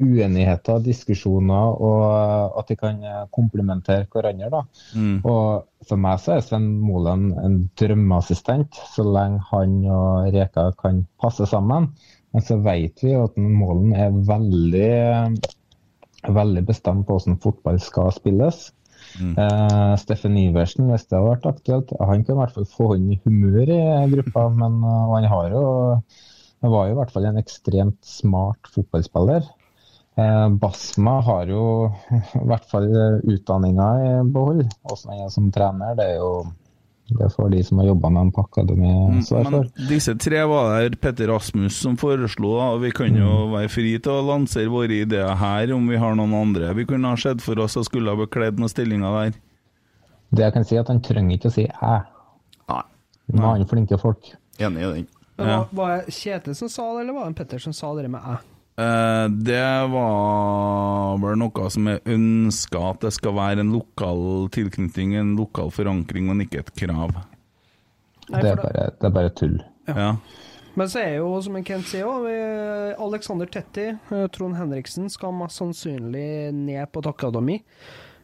[0.00, 3.02] uenigheter, diskusjoner, og at de kan
[3.34, 4.50] komplementere hverandre.
[4.50, 4.62] da.
[4.96, 5.20] Mm.
[5.24, 11.04] Og for meg så er Sven Molen en drømmeassistent, så lenge han og Reka kan
[11.22, 11.90] passe sammen.
[12.34, 15.38] Men så vet vi at Målen er veldig,
[16.28, 18.68] veldig bestemt på hvordan fotball skal spilles.
[19.18, 23.16] Eh, Steffen Iversen, hvis det har vært aktuelt, han kan i hvert fall få inn
[23.24, 23.80] humør i
[24.14, 24.46] gruppa.
[24.54, 25.64] Men eh, og han har jo
[26.60, 29.46] han var jo i hvert fall en ekstremt smart fotballspiller.
[30.18, 31.92] Eh, Basma har jo
[32.42, 32.88] i hvert fall
[33.24, 34.64] utdanninga i behold.
[34.90, 36.32] åssen han er som trener, det er jo
[37.10, 39.64] det får de som har jobba med en akademi svar for.
[39.66, 43.50] Men disse tre var det Petter Rasmus som foreslo, og vi kan jo Mm.
[43.56, 47.08] være fri til å lansere våre ideer her om vi har noen andre vi kunne
[47.10, 49.40] ha sett for oss og skulle ha bekledd noen stillinger der.
[50.30, 52.04] Det jeg kan si, er at han trenger ikke å si 'æ'.
[52.68, 53.46] Nei.
[53.58, 54.30] han flinke folk.
[54.58, 55.06] Enig i den.
[55.38, 55.64] Ja.
[55.72, 58.36] var det Kjetil som sa det, eller var det Petter som sa det med æ?
[58.78, 65.16] Eh, det var vel noe som er ønska at det skal være en lokal tilknytning,
[65.20, 67.12] en lokal forankring, men ikke et krav.
[68.30, 69.58] Nei, Det er bare, det er bare tull.
[69.88, 70.12] Ja.
[70.78, 72.28] Men så er jo, som Kent sier òg,
[73.02, 77.58] Alexander Tetti, eh, Trond Henriksen, skal mest sannsynlig ned på et akademi.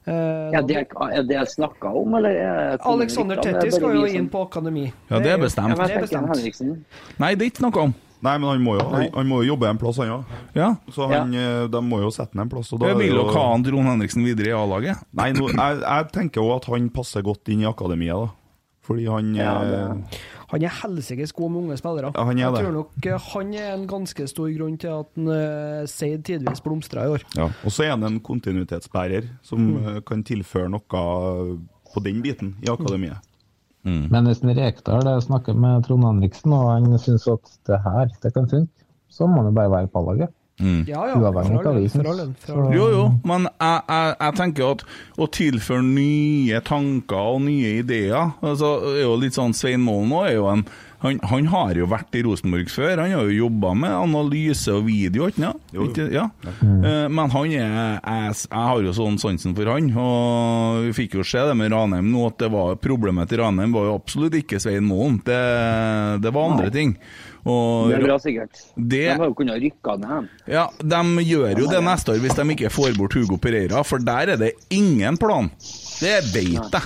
[0.07, 2.31] Eh, Ja, det er, er det snakka om, eller?
[2.31, 4.93] er Alexander er Tetti skal jo inn på akademi.
[5.11, 5.77] Ja, det er bestemt.
[5.77, 6.87] Ja, Det er bestemt.
[7.19, 7.95] Nei, det er ikke noe om.
[8.25, 10.31] Nei, men han må jo, han, han må jo jobbe en plass, han òg.
[10.57, 10.71] Ja.
[10.93, 12.73] Så han, eh, de må jo sette ham en plass.
[12.73, 15.05] Og da Jeg vil jo jo- ha han Trond Henriksen videre i A-laget.
[15.13, 18.33] Nei, nå, jeg, jeg tenker jo at han passer godt inn i akademiet, da.
[18.87, 20.19] Fordi han Ja, eh, det-
[20.49, 22.13] Han er helsikes god med unge spillere.
[22.15, 22.61] Ja, han er jeg det.
[22.65, 26.63] tror nok eh, han er en ganske stor grunn til at han uh, Seid tidvis
[26.63, 27.23] blomstra i år.
[27.35, 30.05] Ja, og så er han en kontinuitetsbærer som mm.
[30.07, 33.19] kan tilføre noe på den biten i akademiet.
[33.87, 38.11] Men hvis en Rekdal eh, snakker med Trond Henriksen, og han syns at det her
[38.23, 40.35] det kan funke, så må han jo bare være på A-laget.
[40.89, 41.17] Ja, ja.
[41.21, 41.91] Uavhengig.
[42.73, 44.85] Jo, jo, men jeg, jeg, jeg tenker at
[45.21, 50.23] å tilføre nye tanker og nye ideer altså, er jo litt sånn Svein Målen nå
[50.25, 50.65] er jo en
[51.03, 52.99] han, han har jo vært i Rosenborg før.
[53.03, 55.61] Han har jo jobba med analyse og video, ikke sant?
[55.73, 55.91] Jo, jo.
[55.91, 56.29] Ikke- Ja.
[56.47, 61.15] Eh, Men han er jeg, jeg har jo sånn sansen for han, og vi fikk
[61.15, 64.33] jo se det med Ranheim nå, at det var problemet til Ranheim var jo absolutt
[64.35, 65.19] ikke Svein Moen.
[65.25, 66.97] Det, det var andre ting.
[67.47, 68.63] Og, Det er bra, sikkert.
[68.77, 70.29] Det- De har jo kunnet rykke ned hen.
[70.49, 73.99] ja, De gjør jo det neste år hvis de ikke får bort Hugo Pereira, for
[73.99, 75.51] der er det ingen plan.
[76.01, 76.83] Det vet jeg.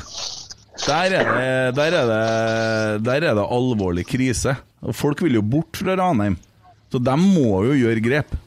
[0.86, 4.57] Der er det, der er det, der er det alvorlig krise.
[4.97, 6.39] Folk vil jo bort fra Ranheim,
[6.93, 8.39] så de må jo gjøre grep.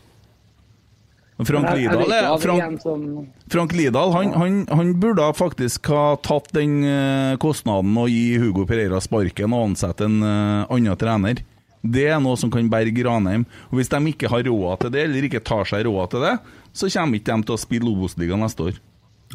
[1.44, 7.34] Frank Lidahl, han Frank, Frank Lidahl han, han, han burde faktisk ha tatt den eh,
[7.42, 11.42] kostnaden og gi Hugo Pereira sparken og ansette en eh, annen trener.
[11.84, 13.44] Det er noe som kan berge Ranheim.
[13.72, 16.38] Og Hvis de ikke har råd til det, eller ikke tar seg råd til det,
[16.72, 18.80] så kommer ikke de til å spille Obos-ligaen neste år.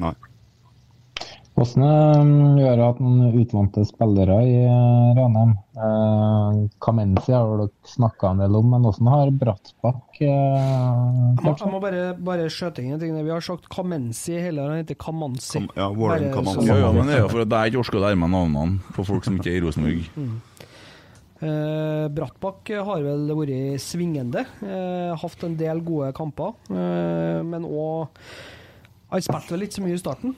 [0.01, 0.15] Nei.
[1.59, 5.57] Hvordan eh, gjør det at noen utvante spillere i eh, Ranheim?
[5.75, 10.69] Eh, Kamenzi har dere snakka en del om, men hvordan har Brattbakk eh,
[11.43, 13.17] Jeg jeg må bare, bare skjøte inn en ting.
[13.27, 15.59] Vi har sagt Kamenzi hele, han heter Kamanzi.
[15.65, 16.63] Kam- ja, Warren Kamanzi.
[16.63, 18.31] så- Ja, ja, men det er jo for at jeg ikke orker å lære meg
[18.37, 20.07] navnene på folk som ikke er i Rosenborg.
[21.39, 24.41] Eh, Brattbakk har vel vært svingende.
[24.59, 26.57] Eh, hatt en del gode kamper.
[26.67, 28.09] Eh, men òg
[29.13, 30.35] Han spilte vel ikke så mye i starten.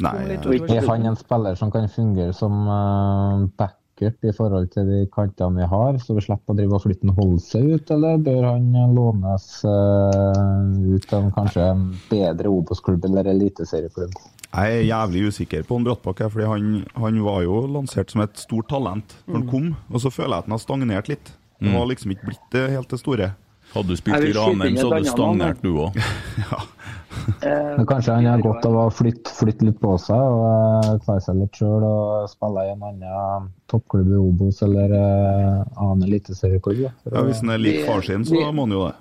[0.00, 5.00] Nei, Er han en spiller som kan fungere som uh, backup i forhold til de
[5.12, 8.48] kantene vi har, så vi slipper å drive og flytte en Holse ut, eller bør
[8.48, 14.16] han lånes uh, ut av kanskje en bedre Obos-klubb eller eliteserieklubb?
[14.52, 18.40] Jeg er jævlig usikker på han Brattbakk, fordi han, han var jo lansert som et
[18.40, 21.36] stort talent når han kom, og så føler jeg at han har stagnert litt.
[21.62, 23.32] Han har liksom ikke blitt det helt det store.
[23.72, 25.98] Hadde du spilt i Ranheim, så hadde du stagnert, du òg.
[26.42, 26.60] ja.
[27.76, 31.36] Men kanskje han har godt av å flytte, flytte litt på seg og ta seg
[31.42, 36.86] litt sjøl og spille i en annen toppklubb i Obos eller annen eliteserieklubb.
[36.88, 38.94] Ja, hvis han er lik far sin, så må han jo det.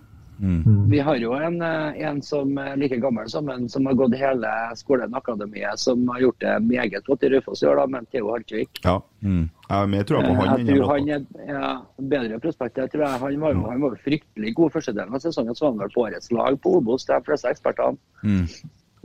[0.90, 4.16] Vi har jo en, eh, en som er like gammel som en som har gått
[4.18, 8.08] hele skolen akademiet, som har gjort det meget godt i Raufoss i år, da, men
[8.10, 8.82] Theo Haltvik.
[8.84, 8.98] Ja.
[9.22, 10.66] Jeg, men jeg tror på Eh, han.
[10.66, 11.72] Jeg tror han er ja,
[12.16, 12.82] bedre prospekt.
[12.82, 15.74] Jeg tror jeg, han, var, han var fryktelig god første delen av sesongen, så var
[15.76, 17.98] han vel på årets lag på Obos, de fleste ekspertene.
[18.24, 18.46] Mm.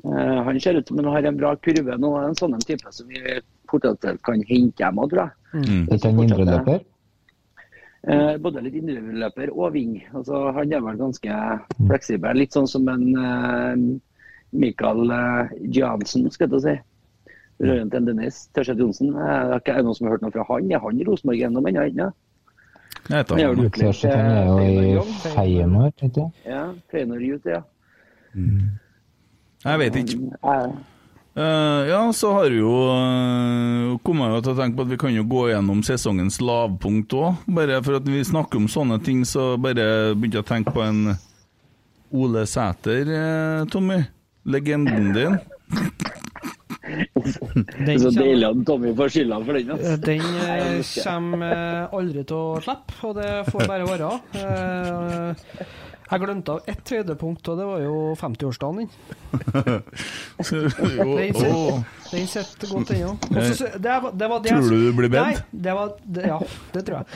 [0.07, 3.09] Eh, han ser ut som han har en bra kurve nå, en sånn type som
[3.13, 5.33] vi potensielt kan hente hjem òg, tror jeg.
[5.57, 5.89] Mm.
[5.97, 6.85] Ikke en indreløper?
[8.07, 9.97] Eh, både litt indreløper og ving.
[10.15, 11.39] Altså, han er vel ganske
[11.89, 12.39] fleksibel.
[12.39, 13.81] Litt sånn som en eh,
[14.55, 16.77] Michael eh, Johansen, skal jeg si.
[17.67, 19.11] Røyen til Dennis Tørseth Johnsen.
[19.11, 20.71] Eh, det er ikke noen som har hørt noe fra han.
[20.71, 22.11] Er han i Rosenborg ennå, men jeg Ja.
[23.07, 23.71] Vet Han er jo han
[24.11, 26.35] er i Feyenoord, ikke sant?
[26.47, 27.61] Ja, Feyenoord ut, ja.
[29.65, 30.19] Jeg vet ikke.
[30.43, 30.73] Eh,
[31.37, 34.99] Eh, ja, så har vi jo uh, kommet jo til å tenke på at vi
[35.03, 37.43] kan jo gå gjennom sesongens lavpunkt òg.
[37.59, 40.85] Bare for at vi snakker om sånne ting, så bare begynte jeg å tenke på
[40.87, 41.03] en
[42.17, 44.01] Ole Sæter, uh, Tommy.
[44.47, 45.37] Legenden din.
[47.87, 49.71] Den så deilig at Tommy får skylda for den.
[49.71, 49.97] Eh, Altså.
[50.07, 54.13] Den eh, kommer eh, aldri til å slippe, og det får bare være.
[54.47, 55.75] Eh,
[56.07, 58.91] Jeg glemte av ett høydepunkt, og det var jo 50-årsdagen din.
[62.13, 63.11] Den sitter- godt ennå.
[63.17, 65.19] Og Det, det Tror du du blir bedt?
[65.27, 65.35] Nei,
[65.67, 66.39] det var, det, ja,
[66.77, 67.07] det tror jeg.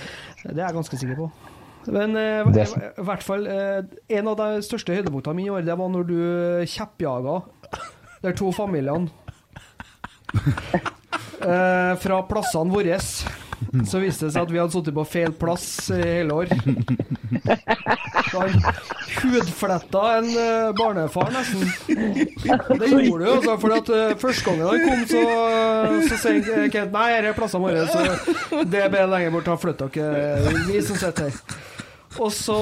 [0.43, 1.31] Det er jeg ganske sikker på.
[1.87, 2.67] Men eh, Det-
[2.99, 3.83] i hvert fall eh,
[4.19, 6.19] En av de største høydepunktene mine i år, det var når du
[6.69, 7.39] kjeppjaga
[8.27, 9.09] de to familiene
[11.41, 12.99] eh, fra plassene våre.
[13.91, 16.53] Så viste det seg at vi hadde sittet på feil plass i hele år.
[18.31, 18.57] Så Han
[19.21, 21.67] hudfletta en eh, barnefar, nesten.
[21.87, 23.57] Det gjorde du, altså.
[23.61, 25.25] For at uh, første gangen han kom, så,
[26.09, 29.51] så sier Kent Nei, dette er plassene våre, så det er bedre lenger bort.
[29.51, 31.59] Da flytter dere, vi som sitter her.
[32.19, 32.57] Og så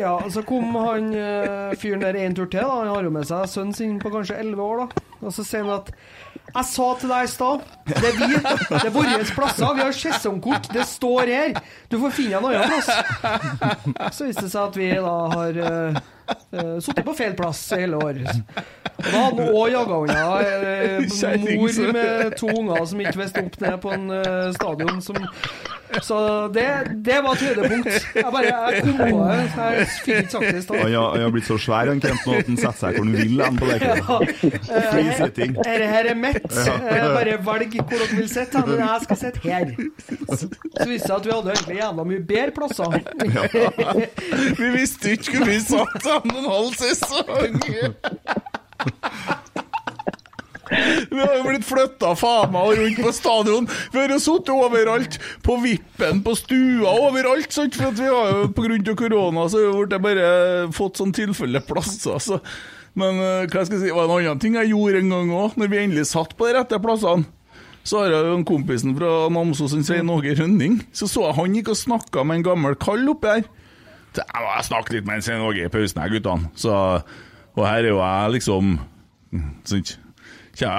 [0.00, 2.60] ja, så kom han eh, fyren der en tur til.
[2.60, 4.82] da Han har jo med seg sønnen sin på kanskje 11 år.
[4.82, 5.92] da Og så sier han at
[6.50, 9.74] Jeg sa til deg i stad, det er vi, det er våre plasser.
[9.76, 10.70] Vi har sesongkort.
[10.74, 11.58] Det står her.
[11.90, 14.16] Du får finne en annen plass.
[14.16, 16.00] Så viste det seg at vi da har uh,
[16.82, 18.20] sittet på feil plass i hele år.
[19.00, 20.98] Og da hadde han òg jaga unna eh,
[21.40, 25.00] mor med to unger som ikke visste opp ned på en eh, stadion.
[25.04, 25.16] Som,
[26.04, 26.18] så
[26.54, 26.66] det,
[27.06, 27.88] det var et høydepunkt.
[28.14, 29.38] Jeg bare jeg kom på det.
[29.54, 30.82] så Jeg fikk ikke sagt det i stad.
[30.84, 33.14] har, han har blitt så svær han Kent nå at han setter seg hvor han
[33.16, 33.96] vil hen på leken.
[34.90, 35.56] Flisitting.
[35.60, 36.46] Dette her er mitt.
[36.60, 36.76] Ja.
[36.78, 39.66] Eh, Bare velg hvor dere vil sitte, men jeg skal sitte her.
[40.30, 40.50] Så
[40.86, 42.88] viste det seg at vi hadde egentlig jævla mye bedre plasser.
[44.60, 47.60] Vi visste ikke hvor vi satt sammen en halv sesong!
[51.10, 53.64] Vi har jo blitt flytta faen meg rundt på stadion.
[53.90, 55.16] Vi har jo sittet overalt.
[55.42, 57.50] På vippen, på stua, overalt.
[57.50, 57.74] Sant?
[57.74, 60.28] For vi har jo av korona så har vi bare
[60.76, 62.14] fått sånn tilfelleplasser.
[62.14, 62.38] Altså.
[62.94, 65.34] Men eh, hva skal jeg si, det var en annen ting jeg gjorde en gang
[65.34, 67.26] òg, når vi endelig satt på de rette plassene.
[67.82, 70.78] Så har jeg jo en kompisen fra Namsos, han Svein Åge Rønning.
[70.94, 73.48] Så så jeg han gikk og snakka med en gammel kall oppi her.
[74.18, 76.50] Jeg må snakke litt med en Svein i pausen her, guttene.
[76.58, 76.72] Så,
[77.54, 78.78] og her er jo jeg liksom
[79.68, 79.84] sånn,
[80.60, 80.72] ja,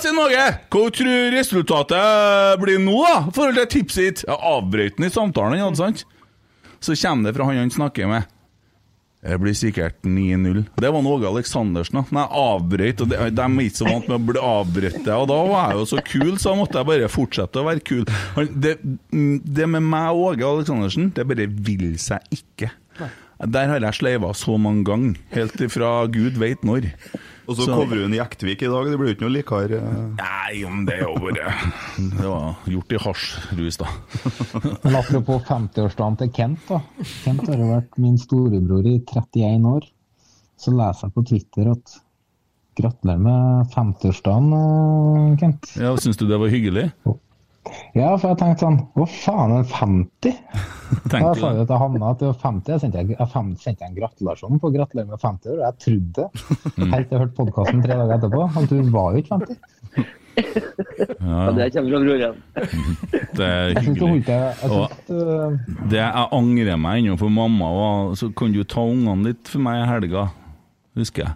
[0.00, 3.18] Svein Åge, hva tror resultatet blir nå, da?
[3.28, 4.24] I forhold til tipset ditt?
[4.24, 6.06] Jeg avbrøt han i samtalen, sant?
[6.80, 8.34] Så kommer det fra han han snakker med.
[9.28, 10.62] Det blir sikkert 9-0.
[10.80, 11.98] Det var Åge Aleksandersen.
[12.00, 12.04] da.
[12.16, 15.00] Nei, avbrøt, og de, de er ikke så vant med å bli avbrutt.
[15.04, 17.84] Og da var jeg jo så kul, så da måtte jeg bare fortsette å være
[17.84, 18.04] kul.
[18.56, 18.78] Det,
[19.58, 22.72] det med meg og Åge Aleksandersen, det bare vil seg ikke.
[23.38, 26.88] Der har jeg sleiva så mange ganger, helt ifra gud veit når.
[27.48, 28.84] Og så Så- covrer hun Jektvik i dag.
[28.90, 29.78] Det blir jo ikke noe likere.
[30.18, 31.54] Nei, men det er jo bare
[31.96, 33.86] Det var gjort i hasjrus, da.
[34.84, 36.80] Men apropos 50-årsdagen til Kent, da.
[37.24, 39.86] Kent har jo vært min storebror i 31 år.
[40.58, 41.96] Så leser jeg på Twitter at
[42.76, 44.52] gratulerer med 50-årsdagen,
[45.32, 45.72] eh, Kent.
[45.78, 46.92] Ja, Syns du det var hyggelig?
[47.94, 50.36] Ja, for jeg tenkte sånn Hva faen, en 50?
[51.08, 52.72] Tenkte Da du sa jeg jeg til Hanna at det var 50.
[52.72, 56.12] Jeg sendte, jeg, fem, sendte en gratulasjon på 'gratulerer med 50 år', og jeg trodde
[56.16, 56.28] det.
[56.94, 59.58] Helt til jeg hørte podkasten tre dager etterpå, at du var jo ikke 50.
[60.38, 60.44] Ja,
[61.18, 62.36] Ja, det kommer fra broren.
[63.36, 64.26] det er Jeg hyggelig.
[64.26, 65.58] jeg Og syns, øh,
[65.90, 69.58] det jeg angrer meg ennå, for mamma var Så kan du ta ungene litt for
[69.58, 70.28] meg i helga,
[70.96, 71.34] husker jeg.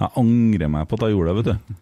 [0.00, 1.74] Jeg angrer meg på at jeg gjorde det, vet du.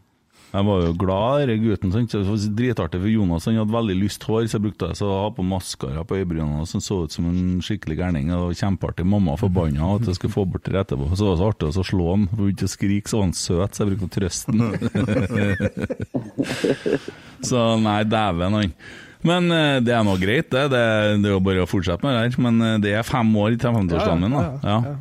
[0.50, 1.92] Jeg var jo glad i denne gutten.
[1.94, 2.10] Sant?
[2.10, 3.44] Så Det var dritartig for Jonas.
[3.46, 6.16] Han hadde veldig lyst hår, så jeg brukte det, så å ha på maskara på
[6.18, 8.32] øyebrynene som så ut som en skikkelig gærning.
[8.32, 9.06] Det var kjempeartig.
[9.06, 11.12] Mamma forbanna at jeg skulle få bort det etterpå.
[11.14, 12.26] Så var det så artig å slå han.
[12.32, 14.60] For ikke å skrike, så var han søt, så jeg brukte å trøste han.
[17.50, 18.74] så nei, dæven han.
[19.30, 20.66] Men eh, det er nå greit, det.
[20.72, 20.82] Det,
[21.20, 22.42] det er jo bare å fortsette med det her.
[22.42, 24.44] Men eh, det er fem år til 50-årsdagen min, da.
[24.64, 24.96] Ja.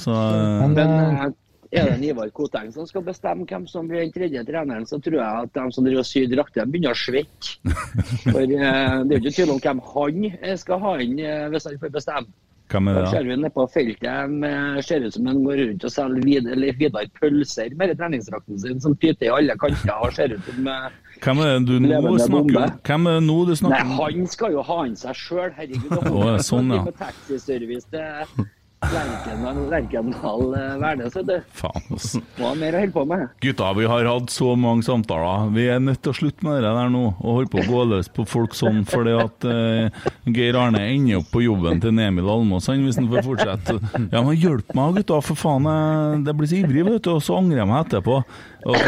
[0.00, 0.90] Så eh, Men, Men
[1.26, 1.32] eh,
[1.72, 5.20] er det Ivar Koteng som skal bestemme hvem som blir den tredje treneren, så tror
[5.20, 7.56] jeg at de som driver og syr drakter, begynner å svette.
[8.32, 11.48] For eh, det er jo ikke tvil om hvem han eh, skal ha inn eh,
[11.52, 12.32] hvis han får bestemme.
[12.70, 13.28] hvem er Da det, ser da?
[13.30, 16.76] vi nede på feltet med, ser ut som han går rundt og selger vid, eller
[16.78, 20.90] Vidar pølser med treningsdrakten sin, som tyter i alle kanter og ser ut som eh,
[21.20, 22.76] Hvem er det du nå snakker?
[22.86, 23.98] Hvem er det nå du Nei, snakker om?
[23.98, 25.90] han skal jo ha inn seg sjøl, herregud.
[26.00, 26.86] Det Å, sånn, ikke ja.
[26.86, 28.46] på taxiservice til
[28.80, 31.34] Lerkendal eh, Værnes, vet du.
[31.52, 32.14] Faen, ass.
[32.38, 33.24] Må ha mer å holde på med.
[33.44, 35.50] Gutta, vi har hatt så mange samtaler.
[35.54, 37.82] Vi er nødt til å slutte med det der nå, og holde på å gå
[37.90, 42.32] løs på folk sånn, fordi at eh, Geir Arne ender opp på jobben til Emil
[42.32, 43.76] Almås hvis han får fortsette.
[44.14, 45.68] Ja, men hjelp meg, gutta, for faen.
[45.68, 48.18] Jeg, det blir så ivrig, vet du, og så angrer jeg meg etterpå.
[48.64, 48.80] Og,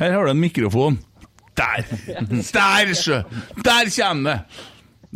[0.00, 0.98] her har du en mikrofon.
[1.60, 1.84] Der!
[2.56, 3.20] Der, sjø!
[3.60, 4.66] Der kommer det!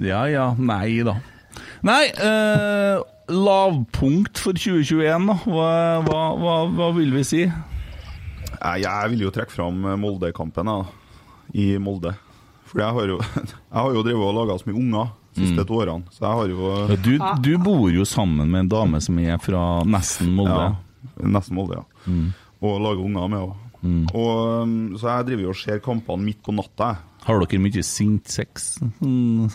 [0.05, 1.15] Ja ja, nei da.
[1.87, 2.99] Nei, eh,
[3.29, 5.37] lavpunkt for 2021, da.
[5.49, 5.71] Hva,
[6.05, 7.43] hva, hva, hva vil vi si?
[7.45, 10.71] Jeg, jeg vil jo trekke fram Molde-kampen
[11.55, 12.15] i Molde.
[12.71, 15.65] For jeg har jo, jeg har jo drevet og laga så mye unger de siste
[15.67, 19.01] to årene, så jeg har jo Ja, Du, du bor jo sammen med en dame
[19.03, 20.69] som er fra nesten Molde.
[20.71, 22.13] Ja, nesten Molde, ja.
[22.65, 23.61] Og lager unger med henne.
[24.17, 26.93] Og, um, så jeg driver jo og ser kampene midt på natta.
[26.95, 27.14] jeg.
[27.25, 28.75] Har dere mye sint sex?
[29.01, 29.49] Mm.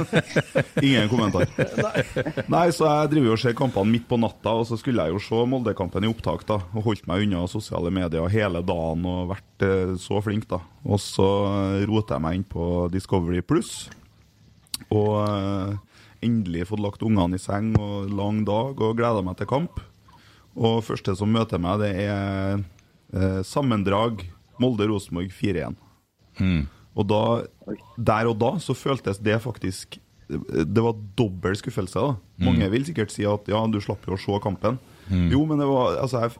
[0.86, 1.44] Ingen kommentar.
[2.48, 5.12] Nei, så jeg driver jo og ser kampene midt på natta, og så skulle jeg
[5.12, 6.56] jo se Molde-kampen i opptak, da.
[6.72, 10.62] Og holdt meg unna sosiale medier hele dagen og vært eh, så flink, da.
[10.88, 11.28] Og så
[11.90, 13.90] roter jeg meg inn på Discovery Pluss.
[14.88, 15.76] Og eh,
[16.24, 19.84] endelig fått lagt ungene i seng og lang dag, og gleder meg til kamp.
[20.56, 24.24] Og første som møter meg, det er eh, sammendrag
[24.60, 25.76] Molde-Rosenborg 4-1.
[26.96, 27.22] Og da,
[27.96, 29.98] der og da så føltes det faktisk
[30.28, 31.94] Det var dobbel skuffelse.
[31.98, 34.78] da Mange vil sikkert si at ja, du slapp jo å se kampen.
[35.10, 36.30] Jo, men det var, altså, jeg,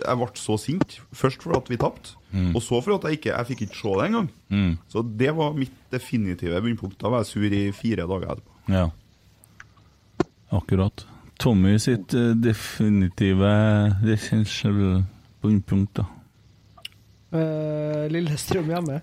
[0.00, 0.94] jeg ble så sint.
[1.12, 2.14] Først fordi at vi tapte,
[2.54, 4.28] og så fordi at jeg ikke jeg fikk ikke se det engang.
[4.88, 6.96] Så det var mitt definitive bunnpunkt.
[7.02, 8.72] Da var jeg sur i fire dager etterpå.
[8.72, 8.86] Ja.
[10.56, 11.04] Akkurat.
[11.38, 13.52] Tommy sitt eh, definitive
[15.42, 16.04] bunnpunkt, da.
[17.34, 19.00] Eh, Lillestrøm hjemme.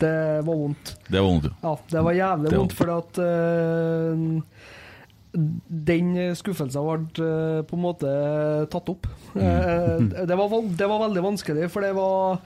[0.00, 0.14] Det
[0.44, 0.94] var vondt.
[1.08, 1.50] Det var vondt.
[1.62, 4.42] Ja, det var jævlig Det var- vondt, for at uh,
[5.36, 8.12] den skuffelsen ble eh, på en måte
[8.72, 9.08] tatt opp.
[9.36, 12.38] Eh, det, var, det var veldig vanskelig, for det var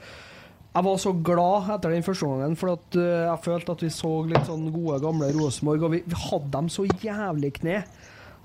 [0.73, 4.45] Jeg var så glad etter den første gangen, for jeg følte at vi så litt
[4.47, 7.81] sånn gode, gamle Rosenborg, og vi, vi hadde dem så jævlig kne.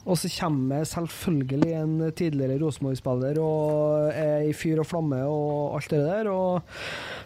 [0.07, 5.91] Og så kommer selvfølgelig en tidligere Rosenborg-spiller og er i fyr og flamme og alt
[5.91, 6.31] det der.
[6.31, 6.63] Og,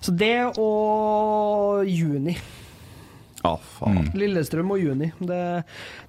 [0.01, 2.37] så det og juni.
[3.41, 4.11] Ja, faen.
[4.17, 5.11] Lillestrøm og juni.
[5.21, 5.43] Det,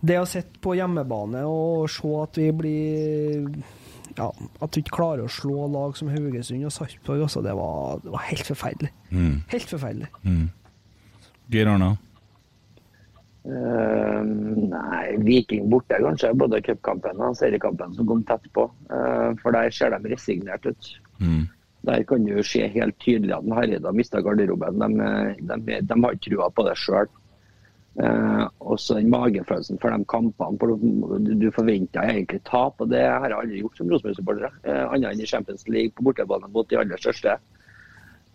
[0.03, 3.51] det å sitte på hjemmebane og se at vi blir
[4.17, 4.27] ja,
[4.59, 8.25] At vi ikke klarer å slå lag som Haugesund og Sarpsborg, det, var, det var
[8.27, 8.91] helt forferdelig.
[9.11, 9.37] Mm.
[9.53, 10.09] Helt forferdelig.
[10.27, 10.49] Mm.
[11.51, 11.93] Geir Arna?
[13.41, 18.67] Eh, nei, Viking borte kanskje, både cupkampen og seriekampen som kom tett på.
[18.91, 20.91] Uh, for der ser de resignert ut.
[21.21, 21.47] Mm.
[21.89, 24.77] Der kan du se helt tydelig at Hareide har mista garderoben.
[24.77, 27.09] De, de, de har ikke trua på det sjøl.
[27.99, 30.59] Eh, også den magefølelsen for de kampene.
[30.61, 34.53] For du, du forventa egentlig tap, og det har jeg aldri gjort som Rosenborg-supporter.
[34.67, 37.39] Uh, annet enn i Champions League på bortebane mot de aller største.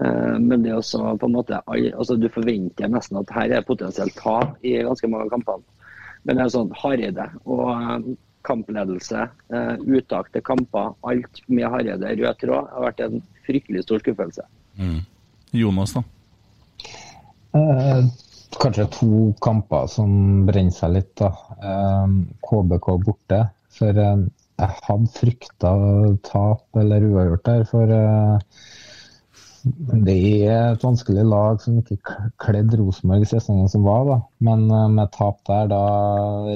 [0.05, 4.17] Eh, men det også på en måte altså Du forventer nesten at her er potensielt
[4.19, 5.65] tap i ganske mange av kampene.
[6.27, 8.13] Men det er sånn Hareide og eh,
[8.47, 9.25] kampledelse,
[9.55, 14.47] eh, uttak til kamper, alt med Hareide rød tråd, har vært en fryktelig stor skuffelse.
[14.79, 15.01] Mm.
[15.57, 16.05] Jonas, da?
[17.57, 18.07] Eh,
[18.61, 19.11] kanskje to
[19.43, 21.13] kamper som brenner seg litt.
[21.19, 21.33] da.
[21.59, 22.17] Eh,
[22.47, 23.43] KBK borte.
[23.77, 25.73] For eh, jeg hadde frykta
[26.27, 27.65] tap eller uavgjort der.
[27.71, 28.39] For eh,
[29.67, 30.15] det
[30.47, 31.97] er et vanskelig lag som ikke
[32.43, 34.05] kledde Rosenborg i sesongen som var.
[34.07, 34.19] da.
[34.47, 35.81] Men eh, med tap der, da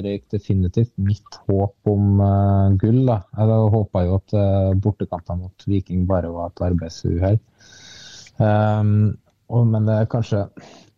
[0.05, 3.01] røyk definitivt mitt håp om uh, gull.
[3.09, 3.17] da.
[3.35, 7.39] Jeg håpa jo at uh, bortekampen mot Viking bare var et arbeidsuhell.
[8.39, 9.17] Um,
[9.51, 10.45] men det er kanskje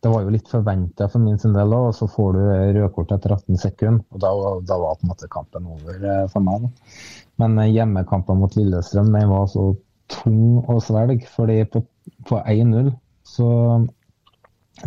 [0.03, 2.41] Det var jo litt forventa for min sin del òg, og så får du
[2.77, 4.03] rødkort etter 18 sekunder.
[4.11, 4.33] Og da,
[4.67, 6.67] da var på en måte kampen over uh, for meg.
[6.67, 6.93] Da.
[7.41, 9.71] Men hjemmekampen mot Lillestrøm den var så
[10.11, 11.81] tung å svelge, fordi på,
[12.27, 12.93] på 1-0
[13.23, 13.49] så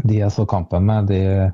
[0.02, 1.50] De jeg så kampen med, de,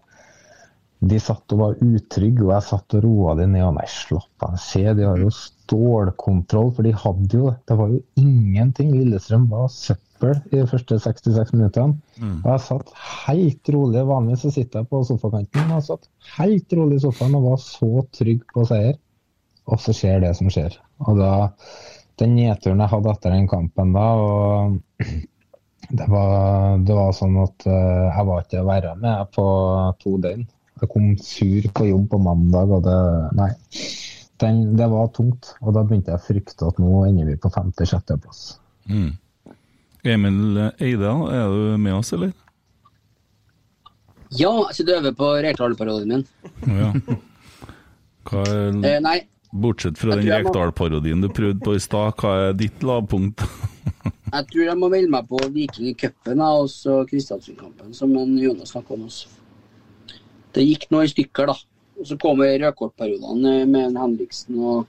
[1.03, 3.65] de satt og var utrygge, og jeg satt og roa de ned.
[3.67, 7.93] og Nei, slapp av, se, de har jo stålkontroll, for de hadde jo Det var
[7.93, 8.93] jo ingenting.
[8.97, 12.01] Lillestrøm var søppel i de første 66 minuttene.
[12.41, 12.93] Og jeg satt
[13.27, 14.05] helt rolig.
[14.11, 17.61] Vanligvis så sitter jeg på sofakanten, og jeg satt helt rolig i sofaen og var
[17.63, 18.97] så trygg på seier.
[19.71, 20.79] Og så skjer det som skjer.
[21.07, 21.35] Og da
[22.21, 25.03] Den nedturen jeg hadde etter den kampen da, og
[25.93, 29.47] det var, det var sånn at uh, jeg var ikke å være med på
[30.01, 30.47] to døgn.
[30.83, 33.01] Jeg kom sur på jobb på mandag, og det
[33.39, 33.51] Nei.
[34.43, 35.53] Den, det var tungt.
[35.61, 38.41] Og da begynte jeg å frykte at nå ender vi på femte-sjetteplass.
[38.91, 39.13] Mm.
[40.03, 42.33] Emil Eide, er du med oss, eller?
[44.33, 46.25] Ja, jeg sitter og øver på Rekdal-parodien min.
[46.67, 46.89] Ja.
[48.31, 49.19] Hva er, Eh, nei,
[49.53, 53.45] bortsett fra den Rekdal-parodien du prøvde på i stad, hva er ditt lavpunkt?
[54.33, 58.73] jeg tror jeg må melde meg på Viking i cupen og så Kristiansund-kampen, som Jonas
[58.73, 59.29] snakka om også.
[60.53, 61.57] Det gikk nå i stykker, da.
[62.01, 64.87] Og så kommer rødkortperiodene med en Henriksen og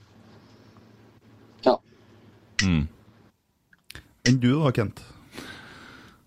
[1.64, 1.76] Ja.
[2.64, 2.86] Mm.
[4.24, 5.04] Enn du da, Kent?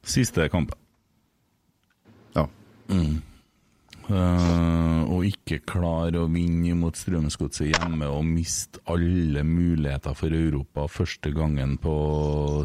[0.05, 0.77] Siste kampen.
[2.35, 2.45] Ja.
[2.89, 3.17] Mm.
[4.07, 10.87] Eh, og ikke klare å vinne mot Strømsgodset hjemme og miste alle muligheter for Europa
[10.91, 11.95] første gangen på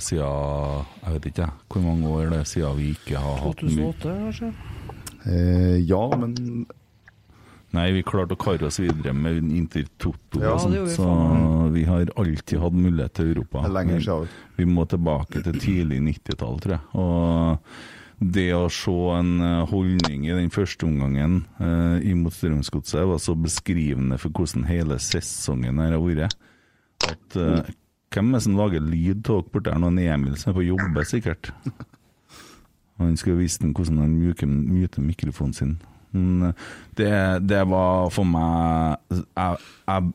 [0.05, 4.15] siden Jeg vet ikke hvor mange år det er siden vi ikke har hatt 2008,
[4.27, 4.53] kanskje?
[5.23, 6.66] Eh, ja, men
[7.73, 11.09] Nei, vi klarte å kare oss videre med Intertoto Ja, og sånt, vi så
[11.73, 13.62] vi har alltid hatt mulighet til Europa.
[13.65, 14.35] Er lenger siden.
[14.59, 16.83] Vi må tilbake til tidlig 90-tall, tror jeg.
[17.01, 23.20] Og det å se en eh, holdning i den første omgangen eh, imot Strømsgodset var
[23.23, 26.36] så beskrivende for hvordan hele sesongen her har vært.
[27.09, 27.73] At eh,
[28.12, 29.81] Hvem er det som lager lyd av dere borte her?
[29.81, 31.49] Noen Emil som er på jobb, sikkert.
[33.01, 35.70] Han skulle vist den hvordan han myker, myter mikrofonen sin.
[36.12, 36.53] Men
[36.94, 37.09] det,
[37.49, 39.57] det var for meg jeg,
[39.89, 40.12] jeg,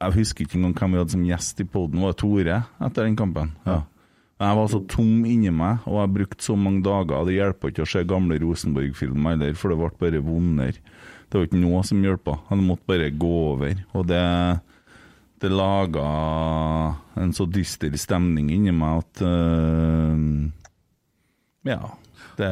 [0.00, 2.00] jeg husker ikke engang hvem vi hadde som gjest i poden.
[2.00, 2.56] Var det Tore
[2.88, 3.52] etter den kampen?
[3.68, 3.82] Ja.
[4.42, 7.22] Jeg var så tom inni meg, og jeg brukte så mange dager.
[7.28, 10.94] Det hjelper ikke å se gamle Rosenborg-filmer heller, for det ble bare vondere.
[11.28, 12.36] Det var ikke noe som hjelpa.
[12.50, 13.78] Han måtte bare gå over.
[13.94, 14.22] Og det,
[15.42, 16.06] det laga
[17.22, 20.18] en så dyster stemning inni meg at uh,
[21.70, 21.94] Ja.
[22.34, 22.50] Det,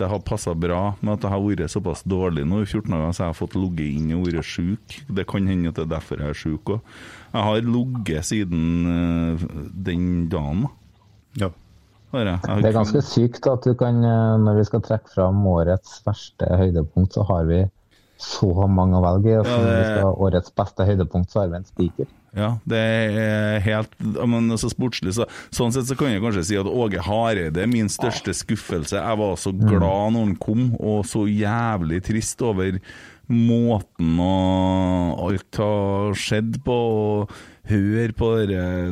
[0.00, 3.10] det har passa bra med at jeg har vært såpass dårlig nå i 14 dager,
[3.12, 4.94] så jeg har fått ligget inn og vært sjuk.
[5.12, 6.94] Det kan hende at det er derfor jeg er sjuk òg.
[7.32, 9.46] Jeg har ligget siden eh,
[9.88, 10.66] den dagen.
[11.38, 11.50] Ja.
[12.12, 12.24] jeg.
[12.24, 15.42] Jeg har Det er ganske sykt at du kan, eh, når vi skal trekke fram
[15.46, 17.64] årets verste høydepunkt, så har vi
[18.18, 19.36] så mange å velge i.
[19.36, 22.06] Ja, når vi det- skal ha årets beste høydepunkt, så har vi en spiker.
[22.36, 23.94] Ja, det er helt
[24.28, 27.66] men så sportslig, så, Sånn sett så kan jeg kanskje si at Åge Hareide er
[27.66, 29.00] min største skuffelse.
[29.00, 32.78] Jeg var så glad når han kom, og så jævlig trist over
[33.28, 36.76] måten og alt har skjedd på.
[37.22, 37.32] og
[37.68, 38.28] Hør på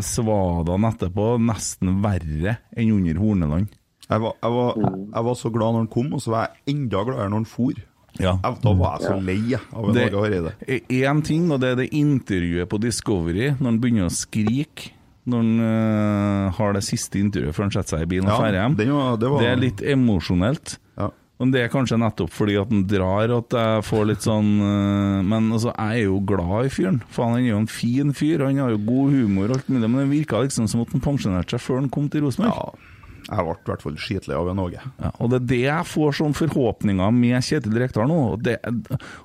[0.04, 1.26] svadene etterpå.
[1.40, 3.68] Nesten verre enn under Horneland.
[4.06, 4.74] Jeg var, jeg, var,
[5.16, 7.48] jeg var så glad når han kom, og så var jeg enda gladere når han
[7.50, 7.78] for.
[8.20, 8.36] Ja.
[8.44, 10.52] Jeg, da var jeg så lei av Det Norge Hareide.
[11.00, 14.92] én ting, og det er det intervjuet på Discovery, når han begynner å skrike.
[15.26, 18.38] Når han øh, har det siste intervjuet før han setter seg i bilen og Ja,
[18.44, 18.76] drar hjem.
[18.78, 20.76] det var- det var- er litt emosjonelt.
[20.96, 21.08] Ja.
[21.36, 25.18] Men det er kanskje nettopp fordi at han drar at jeg får litt sånn øh,
[25.28, 27.02] Men altså, jeg er jo glad i fyren.
[27.12, 28.46] Faen, han er jo en fin fyr.
[28.46, 31.04] Han har jo god humor og alt mulig, men det virka liksom som at han
[31.04, 32.56] pensjonerte seg før han kom til Rosenborg.
[32.56, 32.96] Ja,
[33.26, 34.80] jeg ble i hvert fall skitlei av en Åge.
[35.02, 38.20] Ja, og det er det jeg får sånn forhåpninger med Kjetil Rekdal nå.
[38.40, 38.56] Det,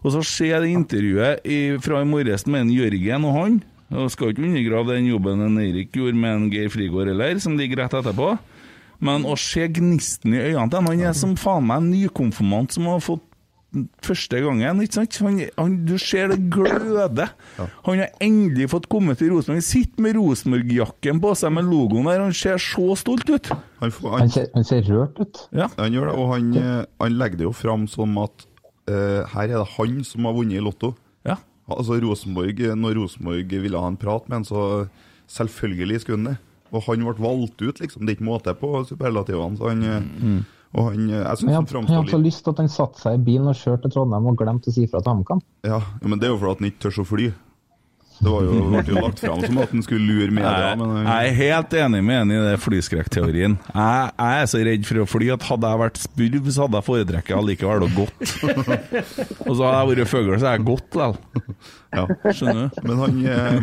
[0.01, 3.61] og så ser jeg det intervjuet i, fra i morges med en Jørgen og han.
[3.91, 7.57] Og skal ikke undergrave den jobben en Eirik gjorde med en Geir Frigård heller, som
[7.59, 8.33] ligger rett etterpå.
[9.01, 12.75] Men å se gnisten i øynene til han, han er som faen meg en nykonfirmant
[12.75, 13.23] som har fått
[14.03, 15.15] første gangen, ikke sant?
[15.23, 17.29] Han, han, du ser det gløder.
[17.85, 19.63] Han har endelig fått komme til Rosenborg.
[19.63, 23.47] Sitter med Rosenborg-jakken på seg med logoen der, han ser så stolt ut.
[23.79, 25.39] Han, får- Han han, ser, han ser rørt ut.
[25.55, 25.69] Ja.
[25.79, 28.45] han gjør det, og han, eh, han legger det jo fram som at
[28.91, 30.91] uh, her er det han som har vunnet i Lotto.
[31.23, 31.39] Ja.
[31.71, 34.89] Altså Rosenborg, Når Rosenborg ville ha en prat med han, så
[35.31, 36.39] selvfølgelig skulle han det.
[36.71, 38.05] Og han ble valgt ut, liksom.
[38.05, 39.57] Det er ikke måte på superlativene.
[39.59, 39.81] Så han,
[40.21, 40.41] Mm.
[40.73, 43.01] Og han, eh, jeg synes Han han han hadde så lyst til at han satte
[43.01, 45.41] seg i bilen og kjørte til Trondheim og glemte å si fra til HamKam.
[45.67, 47.33] ja, men det er jo fordi han ikke tør å fly.
[48.21, 51.31] Det var jo, ble jo lagt fram som at han skulle lure media, men jeg
[51.31, 53.55] er helt enig med en i det flyskrekkteorien.
[53.73, 56.81] Jeg, jeg er så redd for å fly at hadde jeg vært spurv, så hadde
[56.81, 58.33] jeg foretrekket allikevel å gått.
[59.47, 61.17] Og så hadde jeg vært fugl, så hadde jeg gått likevel.
[61.97, 62.05] ja.
[62.29, 62.81] Skjønner du?
[62.85, 63.55] Men han eh,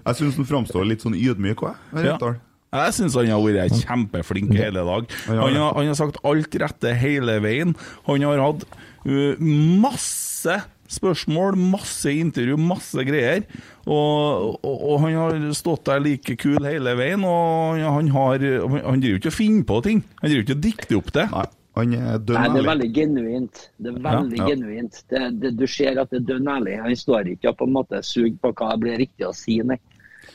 [0.00, 2.10] Jeg syns han framstår litt sånn ydmyk òg, jeg.
[2.10, 2.34] Ja.
[2.70, 5.14] Jeg syns han har vært kjempeflink hele dag.
[5.26, 7.74] Han har, han har sagt alt rette hele veien.
[8.06, 8.66] Han har hatt
[9.06, 9.40] uh,
[9.82, 10.58] masse
[10.90, 13.44] spørsmål, masse intervju, masse greier.
[13.86, 19.00] Og, og, og han har stått der like kul hele veien, og han, har, han
[19.02, 20.02] driver ikke og finner på ting.
[20.20, 21.26] Han driver ikke og dikter opp det.
[21.34, 21.46] Nei,
[21.78, 23.62] han er dønn Nei, det er veldig genuint.
[23.78, 24.50] Det er veldig Ja, ja.
[24.54, 25.00] genuint.
[25.12, 26.76] Det, det, du ser at det er dønn ærlig.
[26.82, 29.60] Han står ikke og på en måte suger på hva det blir riktig å si,
[29.62, 29.78] nei.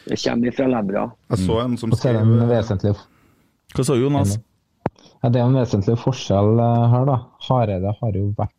[0.05, 1.03] Det kommer fra levra.
[1.33, 2.95] Jeg så en som skrev en vesentlig
[3.75, 4.35] Hva sa Jonas?
[5.23, 7.15] Ja, Det er en vesentlig forskjell eh, her, da.
[7.47, 8.54] Hareide har jo vært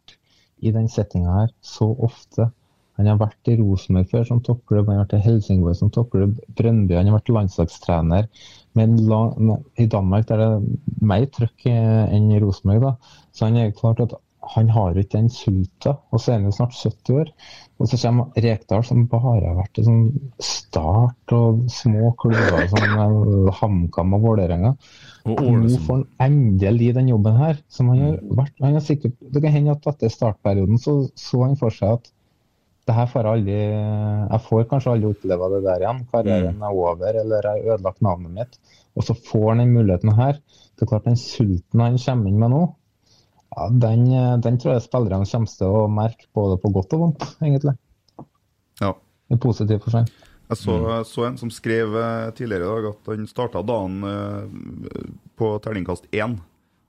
[0.66, 2.50] i den settinga her så ofte.
[2.96, 6.38] Han har vært i Rosenborg før som toppklubb, han har vært i Helsingborg som toppklubb,
[6.56, 8.28] Brøndby, han har vært landslagstrener.
[8.76, 8.96] Men
[9.80, 13.18] i Danmark er det mer trøkk enn i Rosenborg, da.
[13.36, 14.16] Så han er klart at
[14.54, 17.32] han har ikke den sulta, og så er han jo snart 70 år.
[17.76, 20.04] Og så kommer Rekdal, som bare har vært i sånn
[20.42, 24.72] Start og små klubber som eh, HamKam og Vålerenga.
[25.26, 27.58] Og Nå får han endelig den jobben her.
[27.72, 31.42] Som han har vært, han har sikkert, det kan hende at etter startperioden så, så
[31.42, 32.12] han for seg at
[32.86, 36.02] det her får jeg aldri Jeg får kanskje aldri oppleve det der igjen.
[36.12, 38.58] Karrieren er over, eller jeg har ødelagt navnet mitt.
[38.94, 40.38] Og så får han den muligheten her.
[40.76, 42.62] Det er klart Den sulten han kommer inn med nå,
[43.56, 44.06] ja, den,
[44.44, 47.76] den tror jeg spillerne kommer til å merke både på godt og vondt, egentlig.
[48.82, 48.92] Ja.
[49.32, 50.12] I positiv forstand.
[50.46, 55.00] Jeg så, så en som skrev eh, tidligere i dag at han starta dagen eh,
[55.34, 56.36] på terningkast én.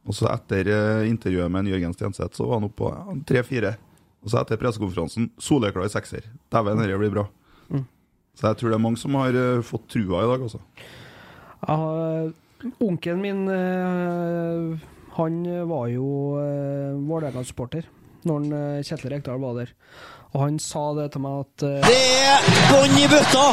[0.08, 3.74] Og så etter eh, intervjuet med en Jørgen Stenseth, så var han oppe på tre-fire.
[4.22, 6.30] Og så etter pressekonferansen soleklar sekser.
[6.54, 7.26] Dæven, dette blir bra.
[8.38, 9.34] Så jeg tror det er mange som har
[9.66, 10.62] fått trua i dag, altså.
[11.66, 12.36] Jeg
[12.82, 13.42] Onkelen min,
[15.14, 15.36] han
[15.70, 16.08] var jo
[16.42, 17.86] uh, Vålerenga-supporter
[18.28, 19.74] når han, eh, Kjetil Rekdal var der.
[20.34, 23.46] Og han sa det til meg at uh, Det er bånn i bøtta!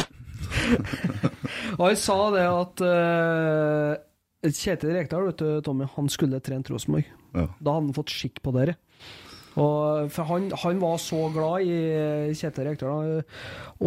[1.78, 7.06] Og han sa det at uh, Kjetil Rekdal, vet du, Tommy, han skulle trent Rosenborg.
[7.34, 7.46] Ja.
[7.46, 8.76] Da hadde han fått skikk på dere.
[9.54, 13.20] Og for han, han var så glad i Kjetil Rekdal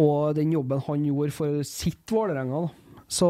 [0.00, 2.64] og den jobben han gjorde for sitt Vålerenga.
[2.64, 2.87] da.
[3.08, 3.28] Så,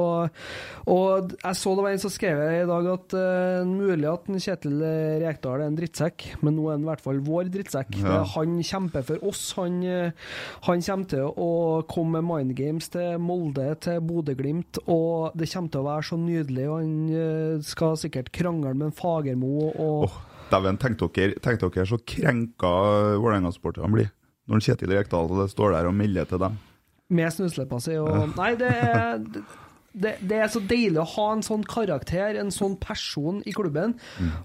[0.90, 4.80] og jeg så det var en som skrev i dag at uh, mulig at Kjetil
[5.22, 7.92] Rekdal er en drittsekk, men nå er han i hvert fall vår drittsekk.
[8.00, 8.08] Ja.
[8.08, 9.44] Det- Han kjemper for oss.
[9.58, 10.10] Han, eh,
[10.66, 11.50] han kommer til å
[11.88, 16.18] komme med mind games til Molde, til Bodø-Glimt, og det kommer til å være så
[16.18, 16.66] nydelig.
[16.68, 20.18] Og han eh, skal sikkert krangle med en Fagermo og oh,
[20.50, 22.70] Dæven, tenk dere, tenk dere så krenka
[23.20, 24.10] Vålerenga-sporterne blir
[24.48, 26.54] når Kjetil Rekdal står der og melder til dem.
[27.10, 27.94] med snusleppa si.
[28.00, 29.18] Og, Nei, det er
[29.96, 33.94] det, det er så deilig å ha en sånn karakter, en sånn person i klubben.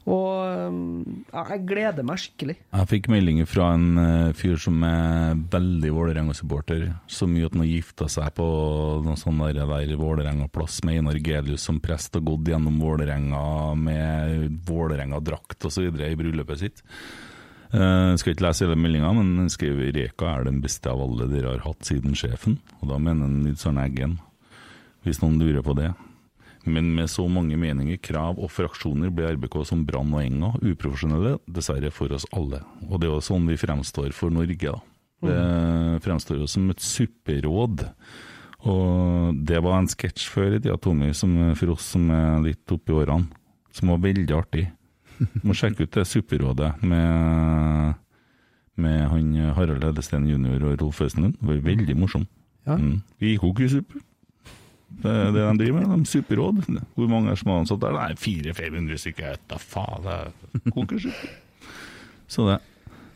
[0.09, 2.55] Og um, ja, jeg gleder meg skikkelig.
[2.71, 6.87] Jeg fikk melding fra en eh, fyr som er veldig Vålerenga-supporter.
[7.11, 8.47] Så mye at han har gifta seg på
[9.03, 13.43] noen sånn der, der Vålerenga-plass med Einar Gelius som prest og gått gjennom Vålerenga
[13.77, 15.91] med Vålerenga-drakt osv.
[15.91, 16.83] i bryllupet sitt.
[17.73, 21.25] Jeg skal ikke lese hele meldinga, men han skriver Reka er den beste av alle
[21.31, 22.59] dere har hatt siden sjefen.
[22.83, 24.19] Og da mener han Nils Arne Eggen,
[25.03, 25.91] hvis noen lurer på det.
[26.63, 31.35] Men med så mange meninger, krav og fraksjoner blir RBK som Brann og Enga uprofesjonelle,
[31.51, 32.61] dessverre for oss alle.
[32.87, 34.79] Og det er jo sånn vi fremstår for Norge, da.
[35.23, 37.85] Det fremstår jo som et supperåd.
[38.67, 42.75] Og det var en sketsj før i tida, Tommy, som, for oss som er litt
[42.75, 43.27] oppi årene,
[43.75, 44.69] som var veldig artig.
[45.45, 47.99] Må sjekke ut det Supperådet med,
[48.79, 50.63] med han Harald Hedesten jr.
[50.63, 51.37] og Rolf Østenlund.
[51.39, 52.25] Det var veldig morsom.
[52.67, 52.79] Ja.
[52.79, 53.01] Mm.
[53.19, 53.99] Vi koker suppe.
[55.01, 56.03] Det er det de driver med.
[56.03, 56.61] De superråd.
[56.95, 57.95] Hvor mange er som er ansatt der?
[57.97, 59.39] Nei, 400-500 stykker.
[59.49, 61.07] Da faen, det er konkurs.
[62.31, 62.59] Så det.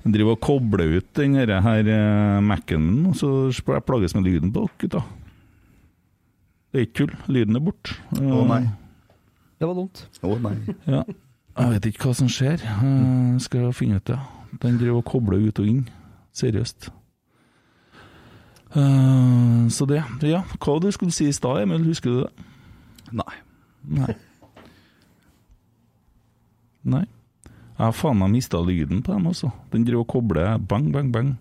[0.07, 4.23] Jeg driver og kobler ut den her, her eh, Mac-en min, og så plages med
[4.23, 5.01] lyden på dere, gutta.
[6.71, 7.15] Det er ikke tull.
[7.31, 7.95] Lyden er borte.
[8.15, 8.61] Å nei.
[9.57, 10.03] Det var dumt.
[10.21, 10.55] Å nei.
[10.85, 11.01] Ja.
[11.57, 12.61] Jeg vet ikke hva som skjer.
[12.61, 14.19] Jeg skal finne ut det.
[14.61, 15.83] Den driver og kobler ut og inn.
[16.37, 16.91] Seriøst.
[18.75, 20.01] Eh, så det.
[20.27, 21.85] Ja, hva du skulle si i stad, Emil?
[21.87, 22.47] Husker du det?
[23.15, 23.37] Nei.
[23.87, 24.15] Nei.
[26.87, 27.05] Nei.
[27.77, 29.51] Jeg har faen meg mista lyden på dem, altså.
[29.71, 31.33] Den driver og kobler bang, bang, bang.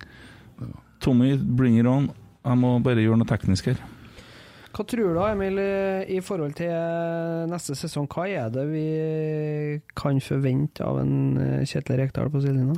[1.00, 2.10] Tommy, bring it on.
[2.44, 3.80] Jeg må bare gjøre noe teknisk her.
[4.76, 5.58] Hva tror du, Emil,
[6.12, 6.68] i forhold til
[7.48, 8.04] neste sesong?
[8.12, 8.86] Hva er det vi
[9.96, 12.76] kan forvente av en eh, Kjetil Rekdal på sidelinja?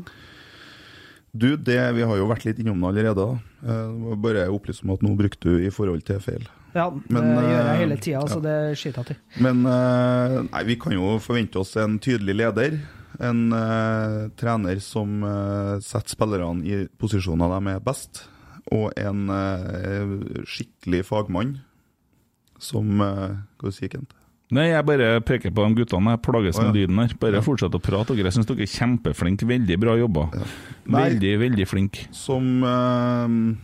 [1.32, 3.24] Du, det, vi har jo vært litt innom det allerede.
[3.24, 3.72] da.
[3.72, 6.46] Eh, bare opplyse om at nå brukte du i forhold til feil.
[6.74, 8.44] Ja, Men, det gjør jeg eh, hele tida, så ja.
[8.46, 9.42] det skiter jeg til.
[9.44, 12.80] Men eh, nei, vi kan jo forvente oss en tydelig leder.
[13.18, 13.48] En
[14.38, 15.24] trener som
[15.82, 18.20] setter spillerne i posisjoner de er best.
[18.70, 19.24] Og en
[20.46, 21.56] skikkelig fagmann
[22.62, 24.14] som Hva sier Kent?
[24.50, 26.14] Nei, jeg bare peker på de guttene.
[26.14, 26.86] Jeg plages med med ja.
[26.86, 27.14] lyden her.
[27.20, 27.40] Bare Ja.
[27.44, 28.16] fortsett å prate.
[28.16, 28.30] dere.
[28.30, 29.44] Jeg syns dere er kjempeflinke.
[29.46, 30.30] Veldig bra jobba.
[30.32, 30.46] Ja.
[30.86, 32.06] Veldig, veldig flink.
[32.12, 33.56] Som, eh,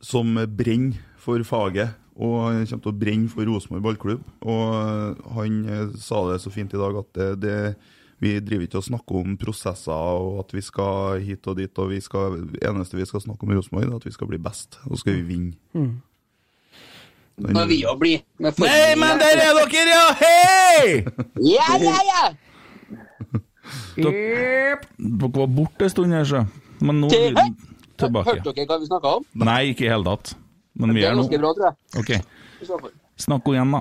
[0.00, 1.94] som brenner for faget.
[2.16, 4.22] Og han kommer til å brenne for Rosenborg ballklubb.
[4.42, 7.76] Og eh, han eh, sa det så fint i dag at det, det,
[8.20, 9.90] vi driver ikke og snakker om prosesser
[10.20, 11.78] og at vi skal hit og dit.
[11.78, 14.28] og vi skal, Det eneste vi skal snakke om i Rosenborg, er at vi skal
[14.28, 14.78] bli best.
[14.86, 15.54] Og så skal vi vinne.
[15.74, 16.02] Mm.
[17.40, 18.22] Må vi òg blir.
[18.38, 20.04] med Nei, men der er dere, ja!
[20.20, 21.04] Hei!
[21.40, 22.22] Ja, ja, ja!
[23.96, 24.78] Dere
[25.32, 26.44] var borte en stund her, så.
[26.82, 27.46] Men nå er vi
[28.00, 28.36] tilbake.
[28.36, 29.26] Hørte dere hva vi snakka om?
[29.46, 30.34] Nei, ikke i hele tatt.
[30.78, 31.72] Men vi Det er er nå.
[32.00, 32.10] OK.
[33.20, 33.80] Snakk så igjen, da.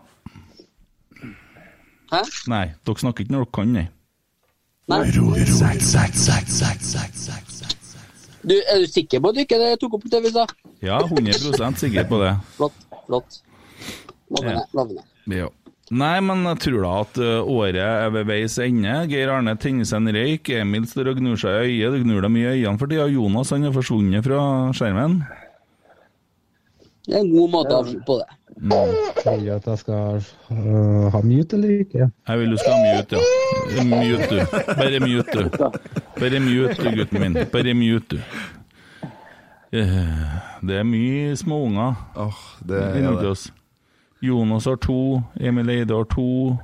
[2.12, 2.22] Hæ?
[2.52, 3.88] Nei, dere snakker ikke når dere kan, nei.
[4.92, 5.04] Nei.
[8.42, 10.48] Du, er du sikker på at du ikke tok opp det vi sa?
[10.82, 12.32] Ja, 100 sikker på det.
[12.58, 12.91] Flott.
[13.08, 13.42] Flott.
[14.32, 14.62] Lovende.
[14.62, 14.68] Ja.
[14.80, 15.08] lovende.
[15.32, 15.50] Ja.
[15.92, 17.18] Nei, men jeg tror da at
[17.52, 18.94] året er ved veis ende.
[19.12, 20.54] Geir Arne tenner seg en røyk.
[20.56, 21.98] Emil står og gnur seg i øyet.
[21.98, 23.10] Du gnur deg mye i øynene for tida.
[23.12, 24.44] Jonas han er forsvunnet fra
[24.78, 25.20] skjermen.
[27.08, 28.30] Det er en god måte å avslutte på det.
[28.62, 30.22] Vil du at jeg skal
[30.52, 32.08] uh, ha mute eller ikke?
[32.28, 33.84] Jeg vil du skal ha mute, ja.
[33.92, 34.42] Mute, du.
[34.78, 35.50] Bare mute, du.
[36.20, 37.40] Bare mute, gutten min.
[37.52, 38.61] Bare mute, du.
[39.72, 40.32] Eh,
[40.68, 41.96] Det er mye småunger
[42.68, 43.30] det er det.
[43.32, 43.52] oss.
[44.22, 46.58] Jonas har to, Emil Eide har to,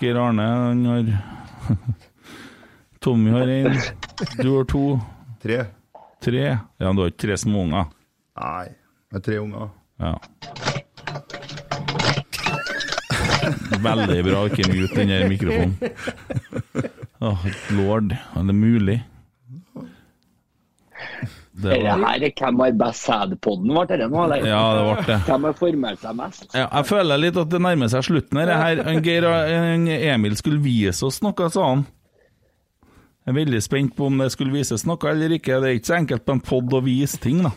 [0.00, 1.10] Geir Arne han har
[3.04, 3.76] Tommy har én,
[4.42, 4.98] du har to.
[5.42, 5.60] Tre.
[6.20, 6.42] Tre?
[6.80, 7.86] Ja, du har ikke tre små unger?
[8.40, 8.66] Nei,
[9.12, 9.70] med tre unger.
[10.00, 10.14] Ja.
[13.80, 15.76] Veldig bra ikke mute den der mikrofonen.
[17.20, 17.46] Åh,
[17.78, 18.98] lord, er det mulig?
[21.50, 24.20] Det Det var, her er Hvem har best sæd-podden, ble det nå?
[24.24, 24.44] eller?
[24.46, 25.16] Ja, det ble det.
[25.26, 26.44] Hvem har formert seg mest?
[26.54, 28.52] ja, jeg føler litt at det nærmer seg slutten her.
[28.54, 29.26] her Geir
[30.14, 31.86] Emil skulle vise oss noe, sa han.
[33.26, 35.58] Jeg er veldig spent på om det skulle vises noe eller ikke.
[35.60, 37.52] Det er ikke så enkelt på en pod å vise ting, da.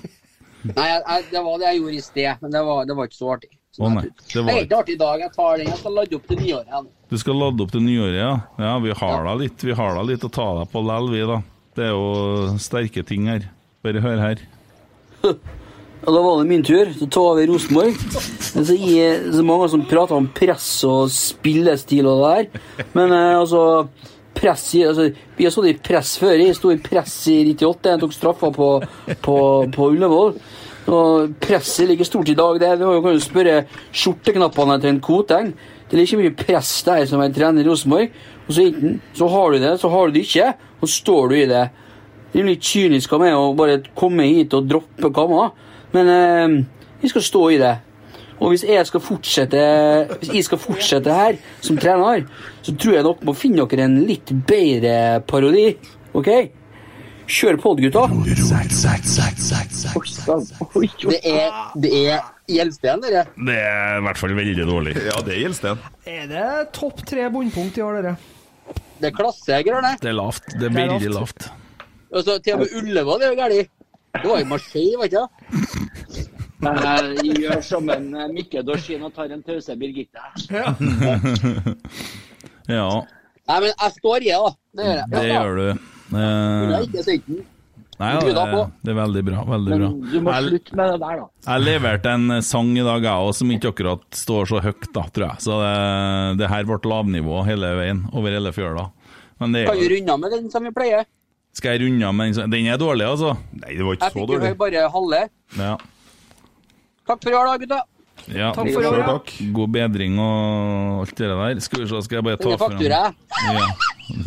[0.64, 3.20] Nei, jeg, det var det jeg gjorde i sted, men det var, det var ikke
[3.20, 3.50] så artig.
[3.82, 5.24] Å nei, det Det er ikke artig i dag.
[5.24, 5.72] Jeg tar den.
[5.72, 6.68] Jeg skal ladde opp til nyåret.
[6.70, 6.92] igjen.
[7.10, 8.34] Du skal lade opp til nyåret, ja?
[8.62, 11.24] Ja, vi har da litt, vi har da litt å ta deg på lell, vi,
[11.30, 11.40] da.
[11.74, 13.50] Det er jo sterke ting her.
[13.84, 14.42] Bare hør her.
[16.04, 18.00] Ja, da var det min tur til å ta over Rosenborg.
[18.44, 22.88] Så er så mange som prater om press og spillestil og det der.
[22.96, 23.62] Men eh, altså
[24.36, 26.36] press i, altså, Vi har stått i press før.
[26.40, 27.94] Jeg sto i press i 98.
[27.94, 28.70] Jeg tok straffa på,
[29.24, 29.38] på,
[29.76, 30.36] på Ullevål.
[30.92, 32.60] Og presset ligger stort i dag.
[32.60, 33.62] Det, du kan jo spørre
[33.92, 35.54] skjorteknappene til en Koteng.
[35.88, 38.16] Det er ikke mye press der som en trener i Rosenborg.
[38.48, 38.68] Og så,
[39.16, 40.52] så har du det, så har du det ikke,
[40.84, 41.66] og står du i det.
[42.34, 45.52] Det er litt kynisk av meg å bare komme hit og droppe Kamma,
[45.94, 46.56] men eh,
[47.04, 47.74] jeg skal stå i det.
[48.44, 49.60] Og hvis jeg skal fortsette
[50.20, 52.26] Hvis jeg skal fortsette her som trener,
[52.66, 55.70] så tror jeg dere må finne dere en litt bedre parodi.
[56.18, 56.30] OK?
[57.34, 58.04] Kjør på, gutta.
[61.08, 62.20] Det er, det er
[62.52, 63.24] Gjelsten, dere.
[63.38, 64.98] Det er i hvert fall veldig dårlig.
[65.00, 65.84] Ja, det er Gjelsten.
[66.04, 68.16] Er det topp tre bunnpunkt i år, dere?
[69.00, 69.94] Det er klassegreier, det.
[70.04, 70.50] Det er lavt.
[70.52, 71.48] Det er Det er veldig lavt.
[72.14, 72.20] Lavt.
[72.20, 73.70] Og så til og med Ullevål er jo galt.
[74.14, 76.30] Det var jo Marseille, var ikke det?
[76.64, 80.22] Jeg gjør som en eh, Mikke Dorsin og tar en pause, Birgitte.
[82.70, 82.94] Ja,
[83.44, 84.52] Nei, men jeg står i det, da.
[84.78, 85.10] Det gjør jeg.
[85.12, 85.66] det gjør du.
[85.68, 86.20] Er Eh.
[88.00, 89.44] Nei, ja, det, det er veldig bra.
[89.48, 89.90] Veldig bra.
[89.90, 91.28] Men du må slutte med det der, da.
[91.48, 95.04] jeg leverte en sang i dag, jeg òg, som ikke akkurat står så høyt, da,
[95.14, 95.44] tror jeg.
[95.46, 95.74] Så det,
[96.42, 98.88] det her ble lavnivå hele veien, over hele fjøla.
[99.42, 101.06] Men det Kan vi er, runde av med den som vi pleier?
[101.54, 102.50] Skal jeg runde av med den?
[102.54, 103.34] Den er dårlig, altså.
[103.54, 104.48] Nei, det var Jeg ikke så fikk jo dårlig.
[104.50, 105.24] høre bare halve.
[105.60, 105.74] Ja.
[107.08, 107.82] Takk for i år, da, gutta.
[108.34, 108.52] ja.
[108.56, 109.50] Takk for i år, ja.
[109.58, 111.60] God bedring og alt det der.
[111.66, 113.02] Skal vi se, skal jeg bare ta fram Denne faktura.
[113.44, 113.68] Ja,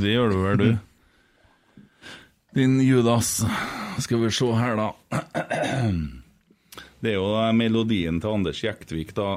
[0.03, 1.83] det gjør du vel, du.
[2.57, 3.43] Din Judas.
[4.01, 4.89] Skal vi se her, da.
[7.03, 7.27] Det er jo
[7.57, 9.37] melodien til Anders Jektvik, da.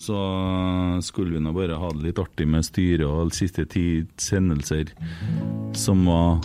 [0.00, 0.16] Så
[1.04, 4.88] skulle vi nå bare ha det litt artig med styret og siste tids hendelser,
[5.76, 6.40] som var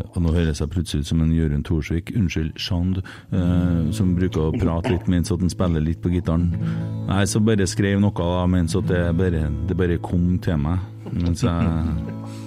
[0.00, 3.02] og nå høres jeg plutselig ut som en Jørund Thorsvik, unnskyld, Shand,
[3.32, 6.50] eh, som bruker å prate litt mens at han spiller litt på gitaren.
[7.08, 10.80] Nei, så bare skrev noe da, mens at det bare, det bare kom til meg,
[11.12, 11.74] mens jeg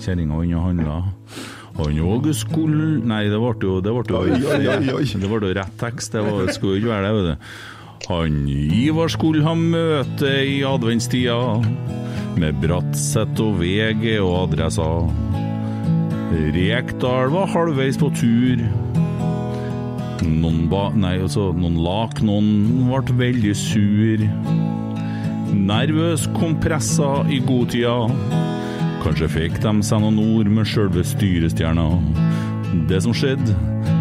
[0.06, 0.98] kjerringa inne og handla.
[1.76, 6.48] Han òg skulle Nei, det ble jo Det ble jo, jo rett tekst, det var,
[6.56, 7.50] skulle ikke være det, vet du.
[8.06, 11.38] Han Ivar skulle ha møte i adventstida,
[12.38, 15.25] med Bratseth og VG og adresser.
[16.34, 18.62] Rekdal var halvveis på tur.
[20.26, 20.88] Noen ba...
[20.98, 24.26] Nei, altså, noen lak, noen ble veldig sur.
[25.56, 27.98] Nervøs kompressa i godtida.
[29.06, 31.88] Kanskje fikk de seg noen ord med sjølve styrestjerna.
[32.90, 33.54] Det som skjedde,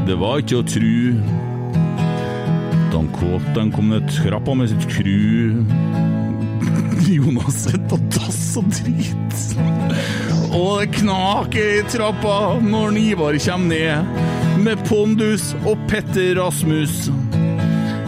[0.09, 1.21] det var ikke å tru.
[2.95, 5.61] Da Kåten kom ned trappa med sitt kru.
[7.19, 9.94] Jonas sitter og dass og.
[10.55, 17.09] Og det knaker i trappa når Ivar kommer ned med pondus og Petter Rasmus.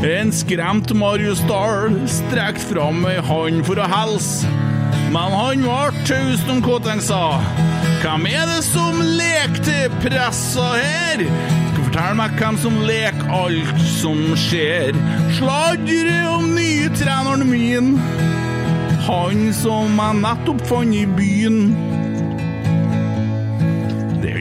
[0.06, 4.46] En skremt Marius Dahl strekt fram ei hand for å helse.
[5.10, 7.38] Men han var taus om hva han sa
[8.02, 11.24] Hvem er det som leker til pressa her?
[11.26, 14.94] Skal fortelle meg hvem som leker alt som skjer.
[15.40, 17.94] Sladre om nye treneren min.
[19.10, 21.95] Han som jeg nettopp fant i byen.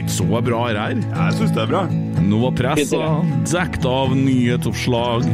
[0.06, 0.76] Ikke så bra her.
[1.02, 1.80] Jeg syns det er bra.
[2.22, 3.06] Nå var pressa
[3.50, 5.26] dekt av nyhetsoppslag.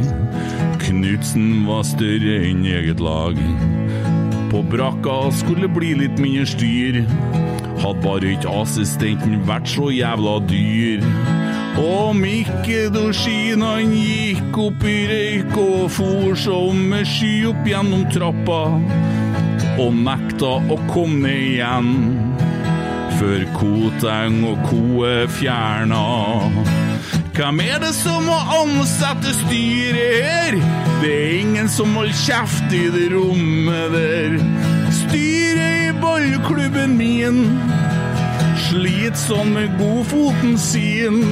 [0.81, 3.37] Knutsen var større enn eget lag.
[4.49, 7.03] På brakka skulle bli litt mindre styr.
[7.83, 11.05] Hadde bare ikke assistenten vært så jævla dyr.
[11.77, 18.63] Og Mikke Dorsin han gikk opp i røyk og for som sky opp gjennom trappa.
[19.77, 22.22] Og nekta å komme ned igjen
[23.19, 26.01] før Koteng og Co er fjerna.
[27.33, 30.57] Hvem er det som må ansette styret her?
[31.01, 34.37] Det er ingen som holder kjeft i det rommet der.
[34.93, 37.39] Styret i ballklubben min
[38.67, 41.23] sliter sånn med godfoten sin.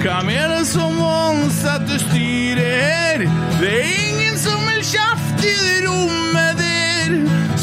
[0.00, 3.24] Hvem er det som må ansette styret her?
[3.60, 7.16] Det er ingen som holder kjeft i det rommet der.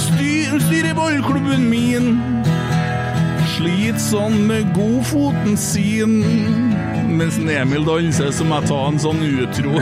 [0.07, 2.36] Styr, styret i ballklubben min
[3.57, 6.19] sliter sånn med godfoten sin.
[7.17, 9.73] Mens Emil danser, så må jeg ta en sånn utro.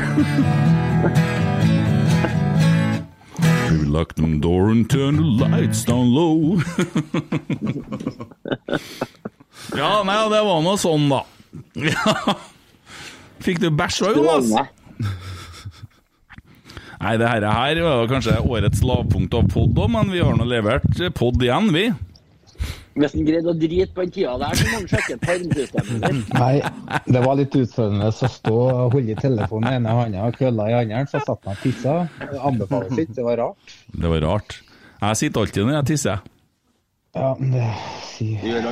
[3.95, 6.55] Lock the door and turn the lights down low.
[9.81, 11.21] ja, nei, det var nå sånn, da.
[13.45, 14.51] Fikk du bæsja, Jonas?
[16.95, 20.99] Nei, det her, her var kanskje årets lavpunkt av pod men vi har nå levert
[21.15, 21.89] pod igjen, vi.
[22.95, 26.29] Hvis han greide å drite på den tida der, så må han sjekke tarmsystemet sitt.
[26.31, 30.37] Nei, det var litt utfordrende å stå og holde i telefonen i ene hånda og
[30.39, 31.97] kølla i andre, så satt han og tissa.
[32.39, 33.75] Anbefales ikke, det var rart.
[33.91, 34.55] Det var rart.
[35.01, 36.23] Jeg sitter alltid når jeg tisser.
[37.15, 37.67] Ja, det
[38.03, 38.65] sier,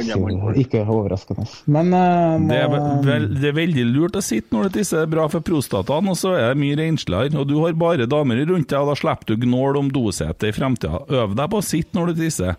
[0.60, 1.46] ikke overraskende.
[1.72, 2.72] Men uh, Det er,
[3.08, 6.10] vel, det er veldig lurt å sitte når du tisser, det er bra for prostataen,
[6.12, 7.36] og så er det mye rensligere.
[7.40, 10.56] Og du har bare damer rundt deg, og da slipper du gnål om dosetet i
[10.56, 11.04] fremtida.
[11.12, 12.56] Øv deg på å sitte når du tisser.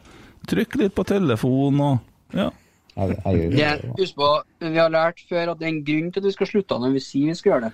[0.50, 1.98] Trykk litt på telefonen og
[2.34, 2.50] Ja.
[2.96, 4.30] jeg, jeg Det, husk på,
[4.60, 6.92] vi har lært før at det er en grunn til at vi skal slutte når
[6.94, 7.72] vi sier vi skal gjøre det.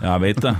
[0.00, 0.52] Jeg vet det.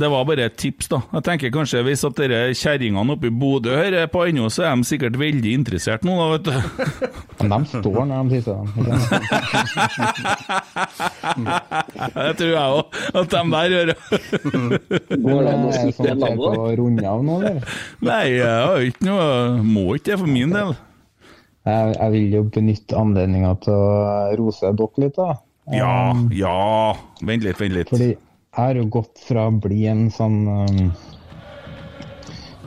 [0.00, 0.98] Det var bare et tips, da.
[1.12, 4.74] Jeg tenker kanskje Hvis at dere kjerringene oppe i Bodø hører på ennå, så er
[4.80, 6.52] de sikkert veldig interessert nå, da, vet du.
[7.44, 8.56] Men de står når de tisser.
[8.80, 8.94] ikke?
[12.16, 12.84] Det tror jeg òg,
[13.20, 13.96] at de der gjør det.
[14.00, 14.18] Er
[14.50, 17.60] det sånn at jeg får runde av nå, eller?
[18.10, 19.26] Nei, jeg har ikke noe
[19.64, 20.74] Må ikke det for min del.
[21.70, 23.94] Jeg, jeg vil jo benytte anledninga til å
[24.40, 25.38] rose dere litt, da.
[25.70, 25.94] Ja,
[26.34, 26.58] ja.
[27.22, 27.92] Vent litt, vent litt.
[27.92, 30.80] Fordi jeg har jo gått fra å bli en sånn um,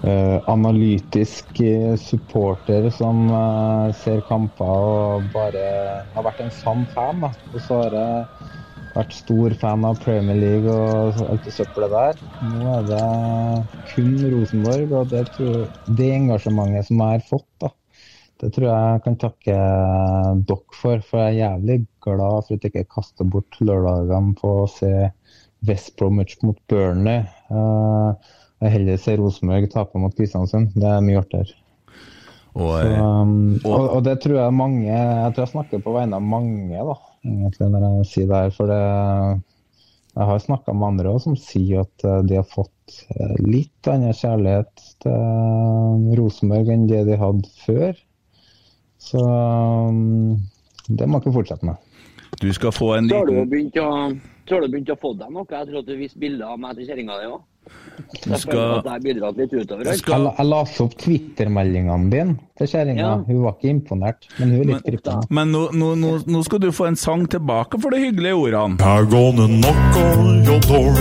[0.06, 5.66] uh, analytisk eh, supporter som uh, ser kamper og bare
[6.14, 7.34] har vært en sann fan, da.
[7.52, 8.50] Og så har jeg
[8.94, 12.26] vært stor fan av Premier League og alt det søppelet der.
[12.54, 13.06] Nå er det
[13.92, 15.66] kun Rosenborg, og det, tror,
[16.00, 17.74] det engasjementet som jeg har fått, da.
[18.44, 22.74] Det tror jeg kan takke dere for, for jeg er jævlig glad for at jeg
[22.74, 24.92] ikke kaster bort lørdagene på å se
[25.64, 27.24] West Bromwich mot Burnley.
[28.64, 30.76] Jeg heller ser Rosenborg tape mot Kristiansund.
[30.76, 31.56] Det er mye artigere.
[32.54, 36.28] Og, um, og, og det tror jeg mange Jeg tror jeg snakker på vegne av
[36.36, 36.94] mange, da,
[37.26, 38.54] egentlig, når jeg sier det her.
[38.54, 38.82] For det,
[40.14, 43.90] jeg har snakka med andre også, som sier at eh, de har fått eh, litt
[43.90, 47.96] annen kjærlighet til Rosenborg enn det de hadde før.
[49.04, 50.38] Så um,
[50.88, 51.76] det må ikke fortsette med.
[52.42, 53.90] Du skal få en Så har du liten begynt å,
[54.50, 55.46] har du begynt å få deg noe.
[55.50, 57.42] Jeg tror at du viste bilder av meg til kjerringa di òg.
[58.28, 59.86] Jeg skal- at jeg bidratt litt utover.
[59.88, 63.00] Jeg, la- jeg leste opp Twitter-meldingene dine til kjerringa.
[63.06, 63.14] Ja.
[63.28, 65.24] Hun var ikke imponert, men hun er litt krypten.
[65.30, 68.78] Men nå, nå, nå, nå skal du få en sang tilbake for de hyggelige ordene.
[68.84, 70.92] I'm gonna knock on your door,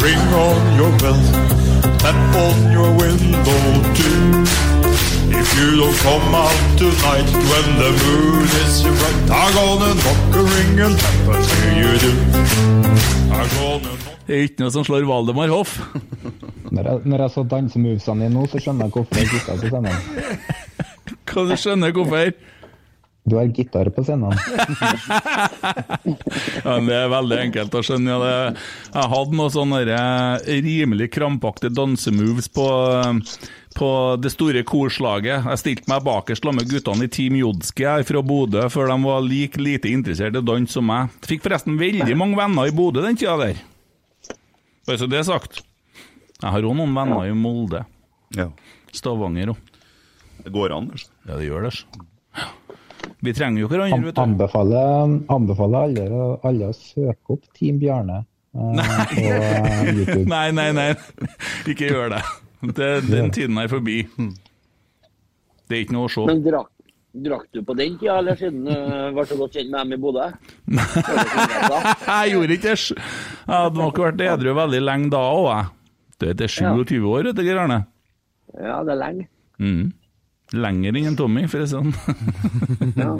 [0.00, 1.22] ring on your bell,
[1.98, 3.60] tap on your window
[3.98, 4.69] too.
[5.30, 10.42] If you don't come out tonight when the moon is bright, I'm gonna knock a
[10.42, 12.12] ring and tap see you do.
[13.32, 13.94] I'm gonna
[14.26, 15.80] Det er ikke noe som slår Valdemar Hoff.
[16.70, 19.56] Når jeg, når jeg så dansemovesene dine nå, så skjønner jeg hvorfor jeg er gitar
[19.58, 19.96] på scenen.
[21.32, 22.30] Hva du skjønner hvorfor?
[23.26, 24.38] Du har gitar på scenen.
[26.60, 28.12] Ja, men det er veldig enkelt å skjønne.
[28.12, 28.62] Ja, det,
[28.94, 32.66] jeg hadde noen sånne eh, rimelig krampaktige dansemoves på,
[33.00, 33.88] eh, på
[34.20, 35.46] det store korslaget.
[35.46, 38.96] Jeg stilte meg bakerst sammen med guttene i Team Jodski her fra Bodø, før de
[39.04, 41.12] var like lite interessert i dans som meg.
[41.26, 43.60] Fikk forresten veldig mange venner i Bodø den tida der.
[44.88, 45.60] Bare så det er sagt.
[46.40, 47.84] Jeg har òg noen venner i Molde.
[48.96, 49.60] Stavanger òg.
[50.40, 50.88] Det går an.
[50.94, 51.10] altså.
[51.28, 51.74] Ja, det gjør det.
[53.20, 54.20] Vi trenger jo hverandre, An vet du.
[54.22, 56.04] anbefaler, anbefaler alle,
[56.48, 58.74] alle å søke opp Team Bjarne Uh,
[59.06, 60.24] på eh, YouTube.
[60.32, 60.88] Nei, nei, nei.
[61.70, 62.22] Ikke gjør det.
[62.76, 64.08] det den tiden er forbi.
[65.68, 66.20] Det er ikke noe å se.
[66.28, 66.70] Men drakk,
[67.26, 68.72] drakk du på den tida, eller siden du
[69.16, 70.26] ble så godt kjent med dem i Bodø?
[72.10, 72.80] Jeg gjorde ikke det.
[72.90, 75.64] Jeg hadde nok vært edru veldig lenge da òg, jeg.
[76.20, 77.80] Du er 27 år, vet du, Geir Arne.
[78.60, 79.24] Ja, det er lenge.
[79.62, 79.84] Mm.
[80.60, 81.90] Lenger enn Tommy, for å si det sånn.
[82.98, 83.10] Ja.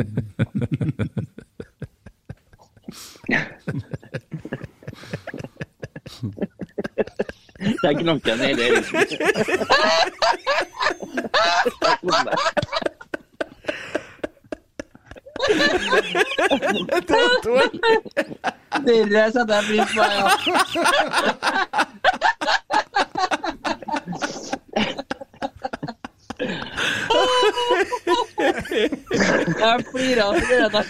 [7.83, 8.69] Det er knokken i det.
[18.87, 20.03] Dere setter jeg pris på.
[29.61, 30.89] Jeg flirer av det at jeg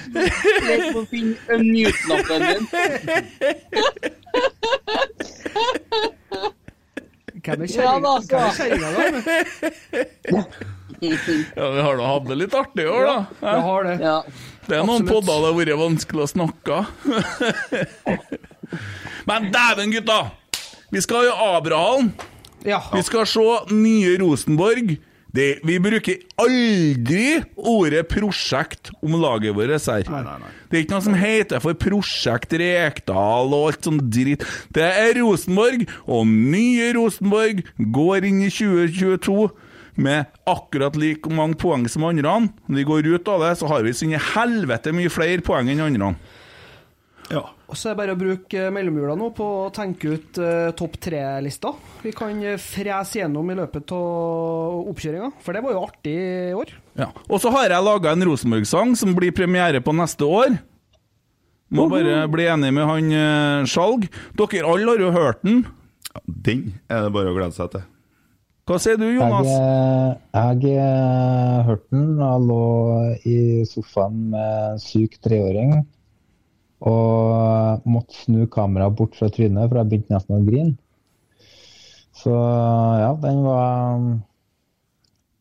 [0.93, 2.65] på å finne unmute-knappen din.
[7.41, 8.13] Hvem er Ja da,
[8.57, 10.45] kjerringa Hvem er da?
[11.01, 13.15] Ja, vi har da hatt det litt artig i år, da.
[13.41, 13.95] Ja, vi har det.
[14.67, 15.13] Det er noen Absolutt.
[15.15, 16.81] podder det har vært vanskelig å snakke.
[19.31, 20.19] Men dæven, gutta!
[20.91, 21.33] Vi skal jo
[22.67, 22.83] Ja.
[22.93, 24.99] Vi skal se nye Rosenborg.
[25.31, 30.09] Det, vi bruker aldri ordet prosjekt om laget vårt her.
[30.71, 34.43] Det er ikke noe som heter for Prosjekt Rekdal og alt sånn dritt.
[34.75, 37.63] Det er Rosenborg, og nye Rosenborg
[37.95, 39.51] går inn i 2022
[40.01, 42.37] med akkurat like mange poeng som andre.
[42.67, 45.45] Når vi går ut av det, så har vi så inn i helvete mye flere
[45.47, 46.15] poeng enn andre.
[47.39, 50.71] Og så er det bare å bruke eh, mellomjula nå på å tenke ut uh,
[50.77, 51.71] topp tre-lista.
[52.03, 56.57] Vi kan eh, frese gjennom i løpet av oppkjøringa, for det var jo artig i
[56.59, 56.73] år.
[56.99, 57.11] Ja.
[57.29, 60.59] Og så har jeg laga en Rosenborg-sang som blir premiere på neste år.
[61.71, 64.09] Må bare bli enig med han uh, Skjalg.
[64.35, 65.63] Dere alle har jo hørt den.
[66.27, 67.87] Den er det bare å glede seg til.
[68.67, 69.47] Hva sier du, Jonas?
[69.47, 72.11] Jeg, jeg hørte den.
[72.19, 72.67] Jeg lå
[73.23, 73.39] i
[73.71, 75.79] sofaen med en syk treåring
[76.81, 80.77] og måtte snu kameraet bort fra trynet, for jeg begynte nesten å grine.
[82.17, 84.01] Så ja, den var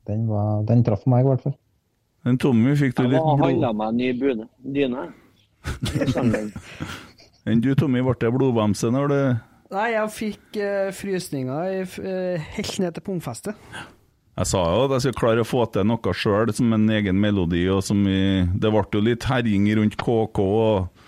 [0.09, 1.53] Den, var, den traff meg, i hvert fall.
[2.25, 3.51] Den Tommy fikk du Jeg litt ha blod...
[3.51, 5.03] handla meg en ny bude- dyne.
[5.05, 6.39] I.
[7.49, 9.19] Enn du, Tommy, ble det blodbamse når du
[9.69, 13.53] Nei, jeg fikk uh, frysninger eh, helt ned til pungfestet.
[14.39, 17.19] Jeg sa jo at jeg skulle klare å få til noe sjøl som en egen
[17.21, 17.67] melodi.
[17.69, 20.98] og som i, Det ble jo litt herjing rundt KK og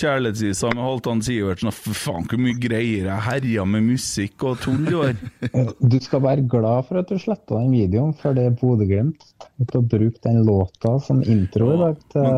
[0.00, 1.70] kjærlighetsvisa med Halvdan Sivertsen.
[1.70, 5.14] og faen, hvor mye greier jeg herja med musikk og tull i år.
[5.92, 9.26] Du skal være glad for at du sletta den videoen, for det er Bodø-Glimt.
[9.60, 12.30] Har brukt den låta som intro i dag til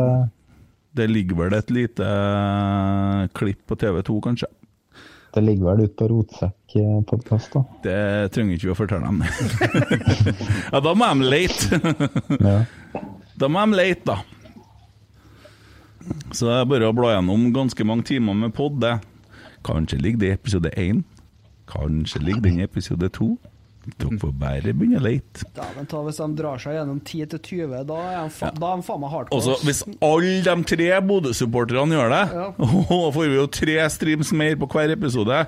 [0.97, 4.51] Det ligger vel et lite eh, klipp på TV2, kanskje.
[5.33, 7.63] Det ligger vel ute på Rotsekk-podkast, da.
[7.87, 9.23] Det trenger ikke vi å fortelle dem.
[10.75, 11.81] ja, da må de lete.
[13.41, 14.19] Da må de late, da.
[16.33, 18.99] Så det er bare å bla gjennom ganske mange timer med pod, det.
[19.67, 21.03] Kanskje ligger det i episode én.
[21.71, 23.35] Kanskje ligger den i episode to.
[23.99, 25.43] Dere får bare begynne å lete.
[25.57, 29.01] Ja, men ta, hvis de drar seg gjennom 10-20, da er de, fa de faen
[29.03, 29.39] meg hardcore.
[29.41, 32.47] Også, Hvis alle de tre Bodø-supporterne gjør det, Ja.
[33.17, 35.41] får vi jo tre streams mer på hver episode.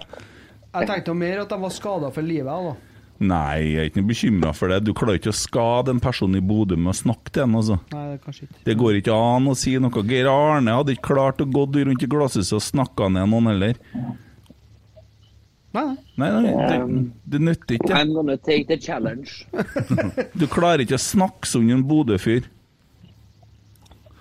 [0.74, 2.50] Jeg tenkte jo mer at de var skada for livet.
[2.50, 2.93] Da.
[3.22, 4.80] Nei, jeg er ikke noe bekymra for det.
[4.82, 7.54] Du klarer ikke å skade en person i Bodø med å snakke til ham.
[7.60, 7.76] Altså.
[7.92, 8.60] Nei, det er kanskje ikke.
[8.66, 10.02] Det går ikke an å si noe.
[10.10, 13.78] Geir Arne hadde ikke klart å gå rundt i glasshuset og snakka ned noen heller.
[15.74, 15.86] Nei,
[16.18, 17.94] Nei, nei det, Um, det nytter ikke.
[17.98, 19.46] I'm gonna take the challenge.
[20.38, 22.46] Du klarer ikke å snakke sånn en Bodø-fyr.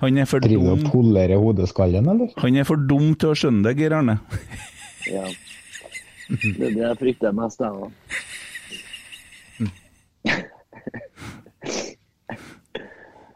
[0.01, 2.31] Han er for Driver du og dum polerer hodeskallen, eller?
[2.41, 4.17] Han er for dum til å skjønne det, Geir Arne.
[5.07, 5.23] Ja.
[6.29, 7.91] Det er det jeg frykter mest, jeg nå.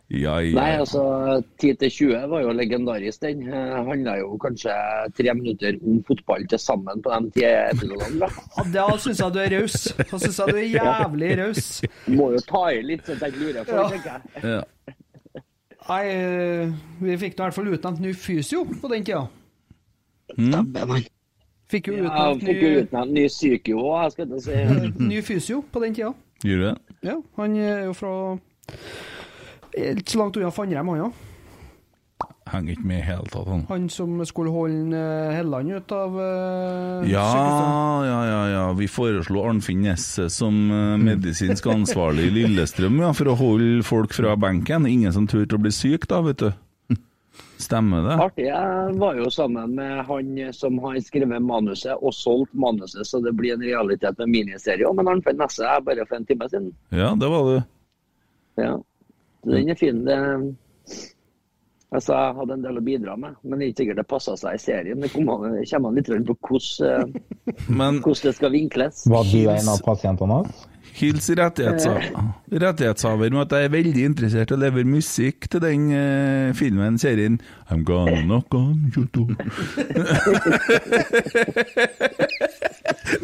[0.07, 0.53] Ja, ja.
[0.55, 1.01] Nei, altså
[1.59, 3.41] 10 til 20 var jo legendarisk, den.
[3.51, 4.71] Eh, Handla jo kanskje
[5.17, 8.29] tre minutter om fotball til sammen på de ti episodene.
[8.55, 9.75] Ja, Da syns jeg du er raus.
[9.99, 11.67] Da syns jeg du er jævlig raus.
[12.07, 13.89] Må jo ta i litt, så jeg lurer for, Ja.
[13.91, 14.21] tenker jeg.
[14.47, 14.61] Ja.
[15.89, 16.71] Nei, eh,
[17.03, 19.25] vi fikk i hvert fall utnevnt ny fysio på den tida.
[21.67, 25.03] Fikk jo utnevnt fikk jo ny, utnevnt ny sykio òg, skal jeg si.
[25.03, 26.13] ny fysio på den tida.
[26.45, 26.75] Gjør du det?
[27.05, 28.11] Ja, han er jo fra
[29.77, 31.09] Ikke så langt unna Fannrem, han ja.
[32.47, 33.63] Henger ikke med i hele tatt, han.
[33.67, 37.25] Han som skulle holde eh, Helland ut av uh, Ja,
[38.07, 38.61] ja, ja, ja.
[38.77, 44.15] Vi foreslo Arnfinn Nesse som eh, medisinsk ansvarlig i Lillestrøm ja, for å holde folk
[44.15, 44.87] fra benken.
[44.87, 46.49] Ingen som turte å bli syk da, vet du.
[47.57, 48.15] Stemmer det?
[48.21, 48.45] Artig.
[48.51, 53.33] Jeg var jo sammen med han som har skrevet manuset og solgt manuset, så det
[53.37, 54.91] blir en realitet med miniserie.
[54.93, 56.69] Men han fant neste jeg bare for en time siden.
[56.93, 57.63] Ja, det var det.
[58.61, 58.75] Ja.
[59.47, 60.03] Den er fin.
[60.05, 60.17] Det,
[61.95, 64.37] altså, jeg hadde en del å bidra med, men det er ikke sikkert det passa
[64.39, 65.01] seg i serien.
[65.01, 69.05] Det kommer an- litt på hvordan, eh, Men hvordan det skal vinkles.
[69.09, 70.65] Var du en av pasientene hans?
[70.97, 72.11] Hils rettighetsha-
[72.51, 76.97] rettighetshaver med at jeg er veldig interessert i å levere musikk til den eh, filmen,
[77.01, 79.35] serien I'm gonna knock on your door.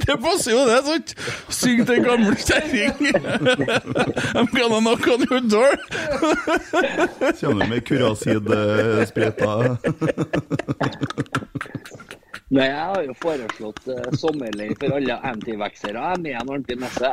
[0.03, 1.13] Det passer jo, det, sant?
[1.53, 2.93] Syng til en gammel kjerring.
[4.35, 5.73] I'm gonna knock on your door.
[7.39, 9.53] Kommer med Curasid-sprøyta?
[12.51, 15.97] Nei, jeg har jo foreslått uh, sommerleir for alle antivaksere.
[15.97, 17.09] Jeg er med en ordentlig messe.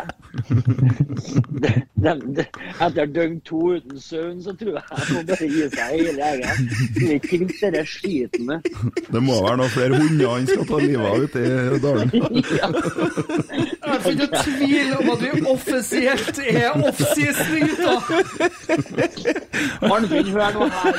[1.60, 2.46] De- de- de-
[2.80, 6.56] Etter døgn to uten søvn, så tror jeg jeg må bare gi seg hele egen.
[6.98, 8.58] Vi kvitt det skiten med.
[9.12, 12.08] Det må være noen flere hunder han skal ta livet av ute i dalen.
[13.90, 17.94] Jeg finner ikke tvil om at vi offisielt er offseason, gutta!
[19.90, 20.94] Arnfinn, hør nå her.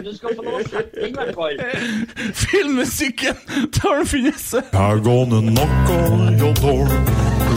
[0.00, 1.56] Du skal få lov å sette den, i hvert fall.
[2.50, 3.36] Filmmusikken
[3.72, 4.58] til Arnfinn Finesse.
[4.72, 6.86] I'm gonna knock on your door,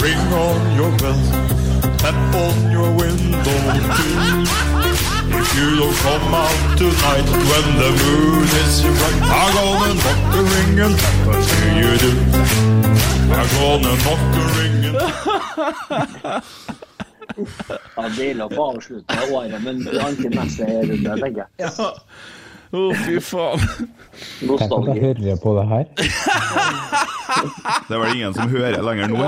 [0.03, 1.21] ring on your bell,
[2.01, 3.57] tap on your window
[3.97, 4.13] too.
[5.39, 10.41] If you don't come out tonight when the moon is bright, I'm gonna knock a
[10.53, 12.11] ring and tap until you do.
[13.37, 14.97] I'm gonna knock a ring and
[17.95, 21.49] Ja, Deilig å få avslutte året med en Arnfinn Nesse-runde, tenker jeg.
[21.57, 21.69] Ja.
[22.73, 23.61] Å, fy faen.
[24.41, 25.85] Tenk at jeg hører på det her.
[27.87, 29.21] Det er vel ingen som hører lenger nå?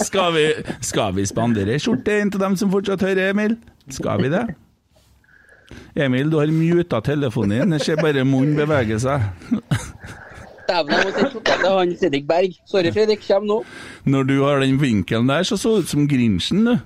[0.00, 0.46] Skal vi,
[0.84, 3.58] skal vi spandere skjorte inn til dem som fortsatt hører, Emil?
[3.92, 4.46] Skal vi det?
[5.96, 7.76] Emil, du har muta telefonen din.
[7.76, 9.28] Jeg ser bare munnen bevege seg.
[10.68, 12.56] Dæven, jeg må se skjorta til han Fredrik Berg.
[12.72, 13.58] Sorry, Fredrik, kjem nå.
[14.08, 16.76] Når du har den vinkelen der, så så du ut som Grinchen, du.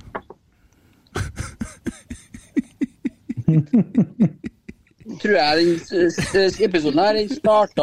[5.22, 7.82] Tror jeg den s- episoden her, den starta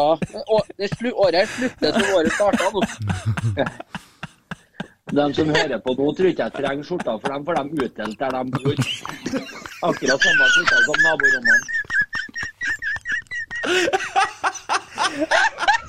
[0.54, 2.82] Året her slutter som året starta nå.
[5.14, 8.20] De som hører på nå, tror ikke jeg trenger skjorta, for dem får de utdelt
[8.20, 8.78] der de bor.
[9.90, 11.58] Akkurat samme skjorta som naborommene.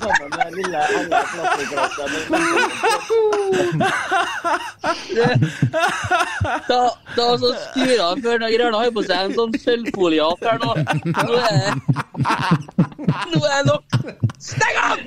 [0.05, 0.81] Sammen med lille
[1.31, 2.09] plastikkglasset
[6.67, 6.81] Da,
[7.15, 10.71] da så skrur han før den Grønna har på seg en sånn sølvfoliat her nå.
[11.15, 11.71] Nå er det
[13.31, 13.83] Nå er det nok!
[14.45, 14.97] Steng av!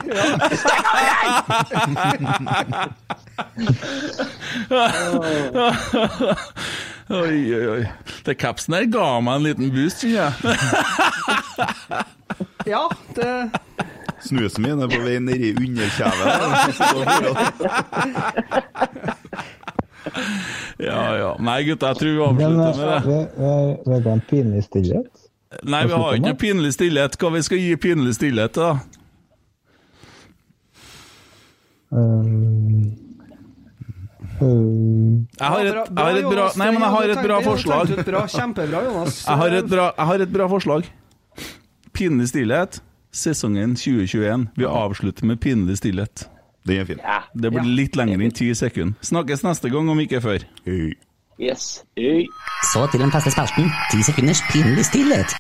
[0.63, 1.39] Steng av igjen!
[7.09, 7.85] Oi, oi, oi.
[8.27, 10.33] Det capsen der ga meg en liten boost, kjenner jeg.
[12.69, 12.85] Ja,
[13.17, 13.31] det
[14.25, 16.27] Snusen min er på vei ned i underkjeven.
[20.79, 21.31] Ja, ja.
[21.43, 23.23] Nei, gutta, jeg tror vi avslutter med det.
[23.87, 25.25] Var det en pinlig stillhet.
[25.65, 27.19] Nei, vi har ikke noe pinlig stillhet.
[27.19, 28.73] Hva vi skal gi pinlig stillhet til, da?
[31.89, 32.93] Um,
[34.45, 37.95] um, Jeg har et, jeg har et bra Nei, men jeg har et bra forslag.
[38.35, 39.23] Kjempebra, Jonas.
[39.25, 40.91] Jeg har et bra, jeg har et bra forslag.
[41.97, 42.83] Pinlig stillhet,
[43.19, 44.49] sesongen 2021.
[44.57, 46.29] Vi avslutter med pinlig stillhet.
[46.69, 47.03] Den er fin.
[47.35, 48.99] Det blir litt lenger enn ti sekunder.
[49.05, 50.45] Snakkes neste gang, om ikke før.
[51.39, 51.85] Yes.
[51.97, 52.27] Hey.
[52.73, 53.71] Så til den faste spalten.
[53.93, 55.39] Ti sekunders pinlig stillhet.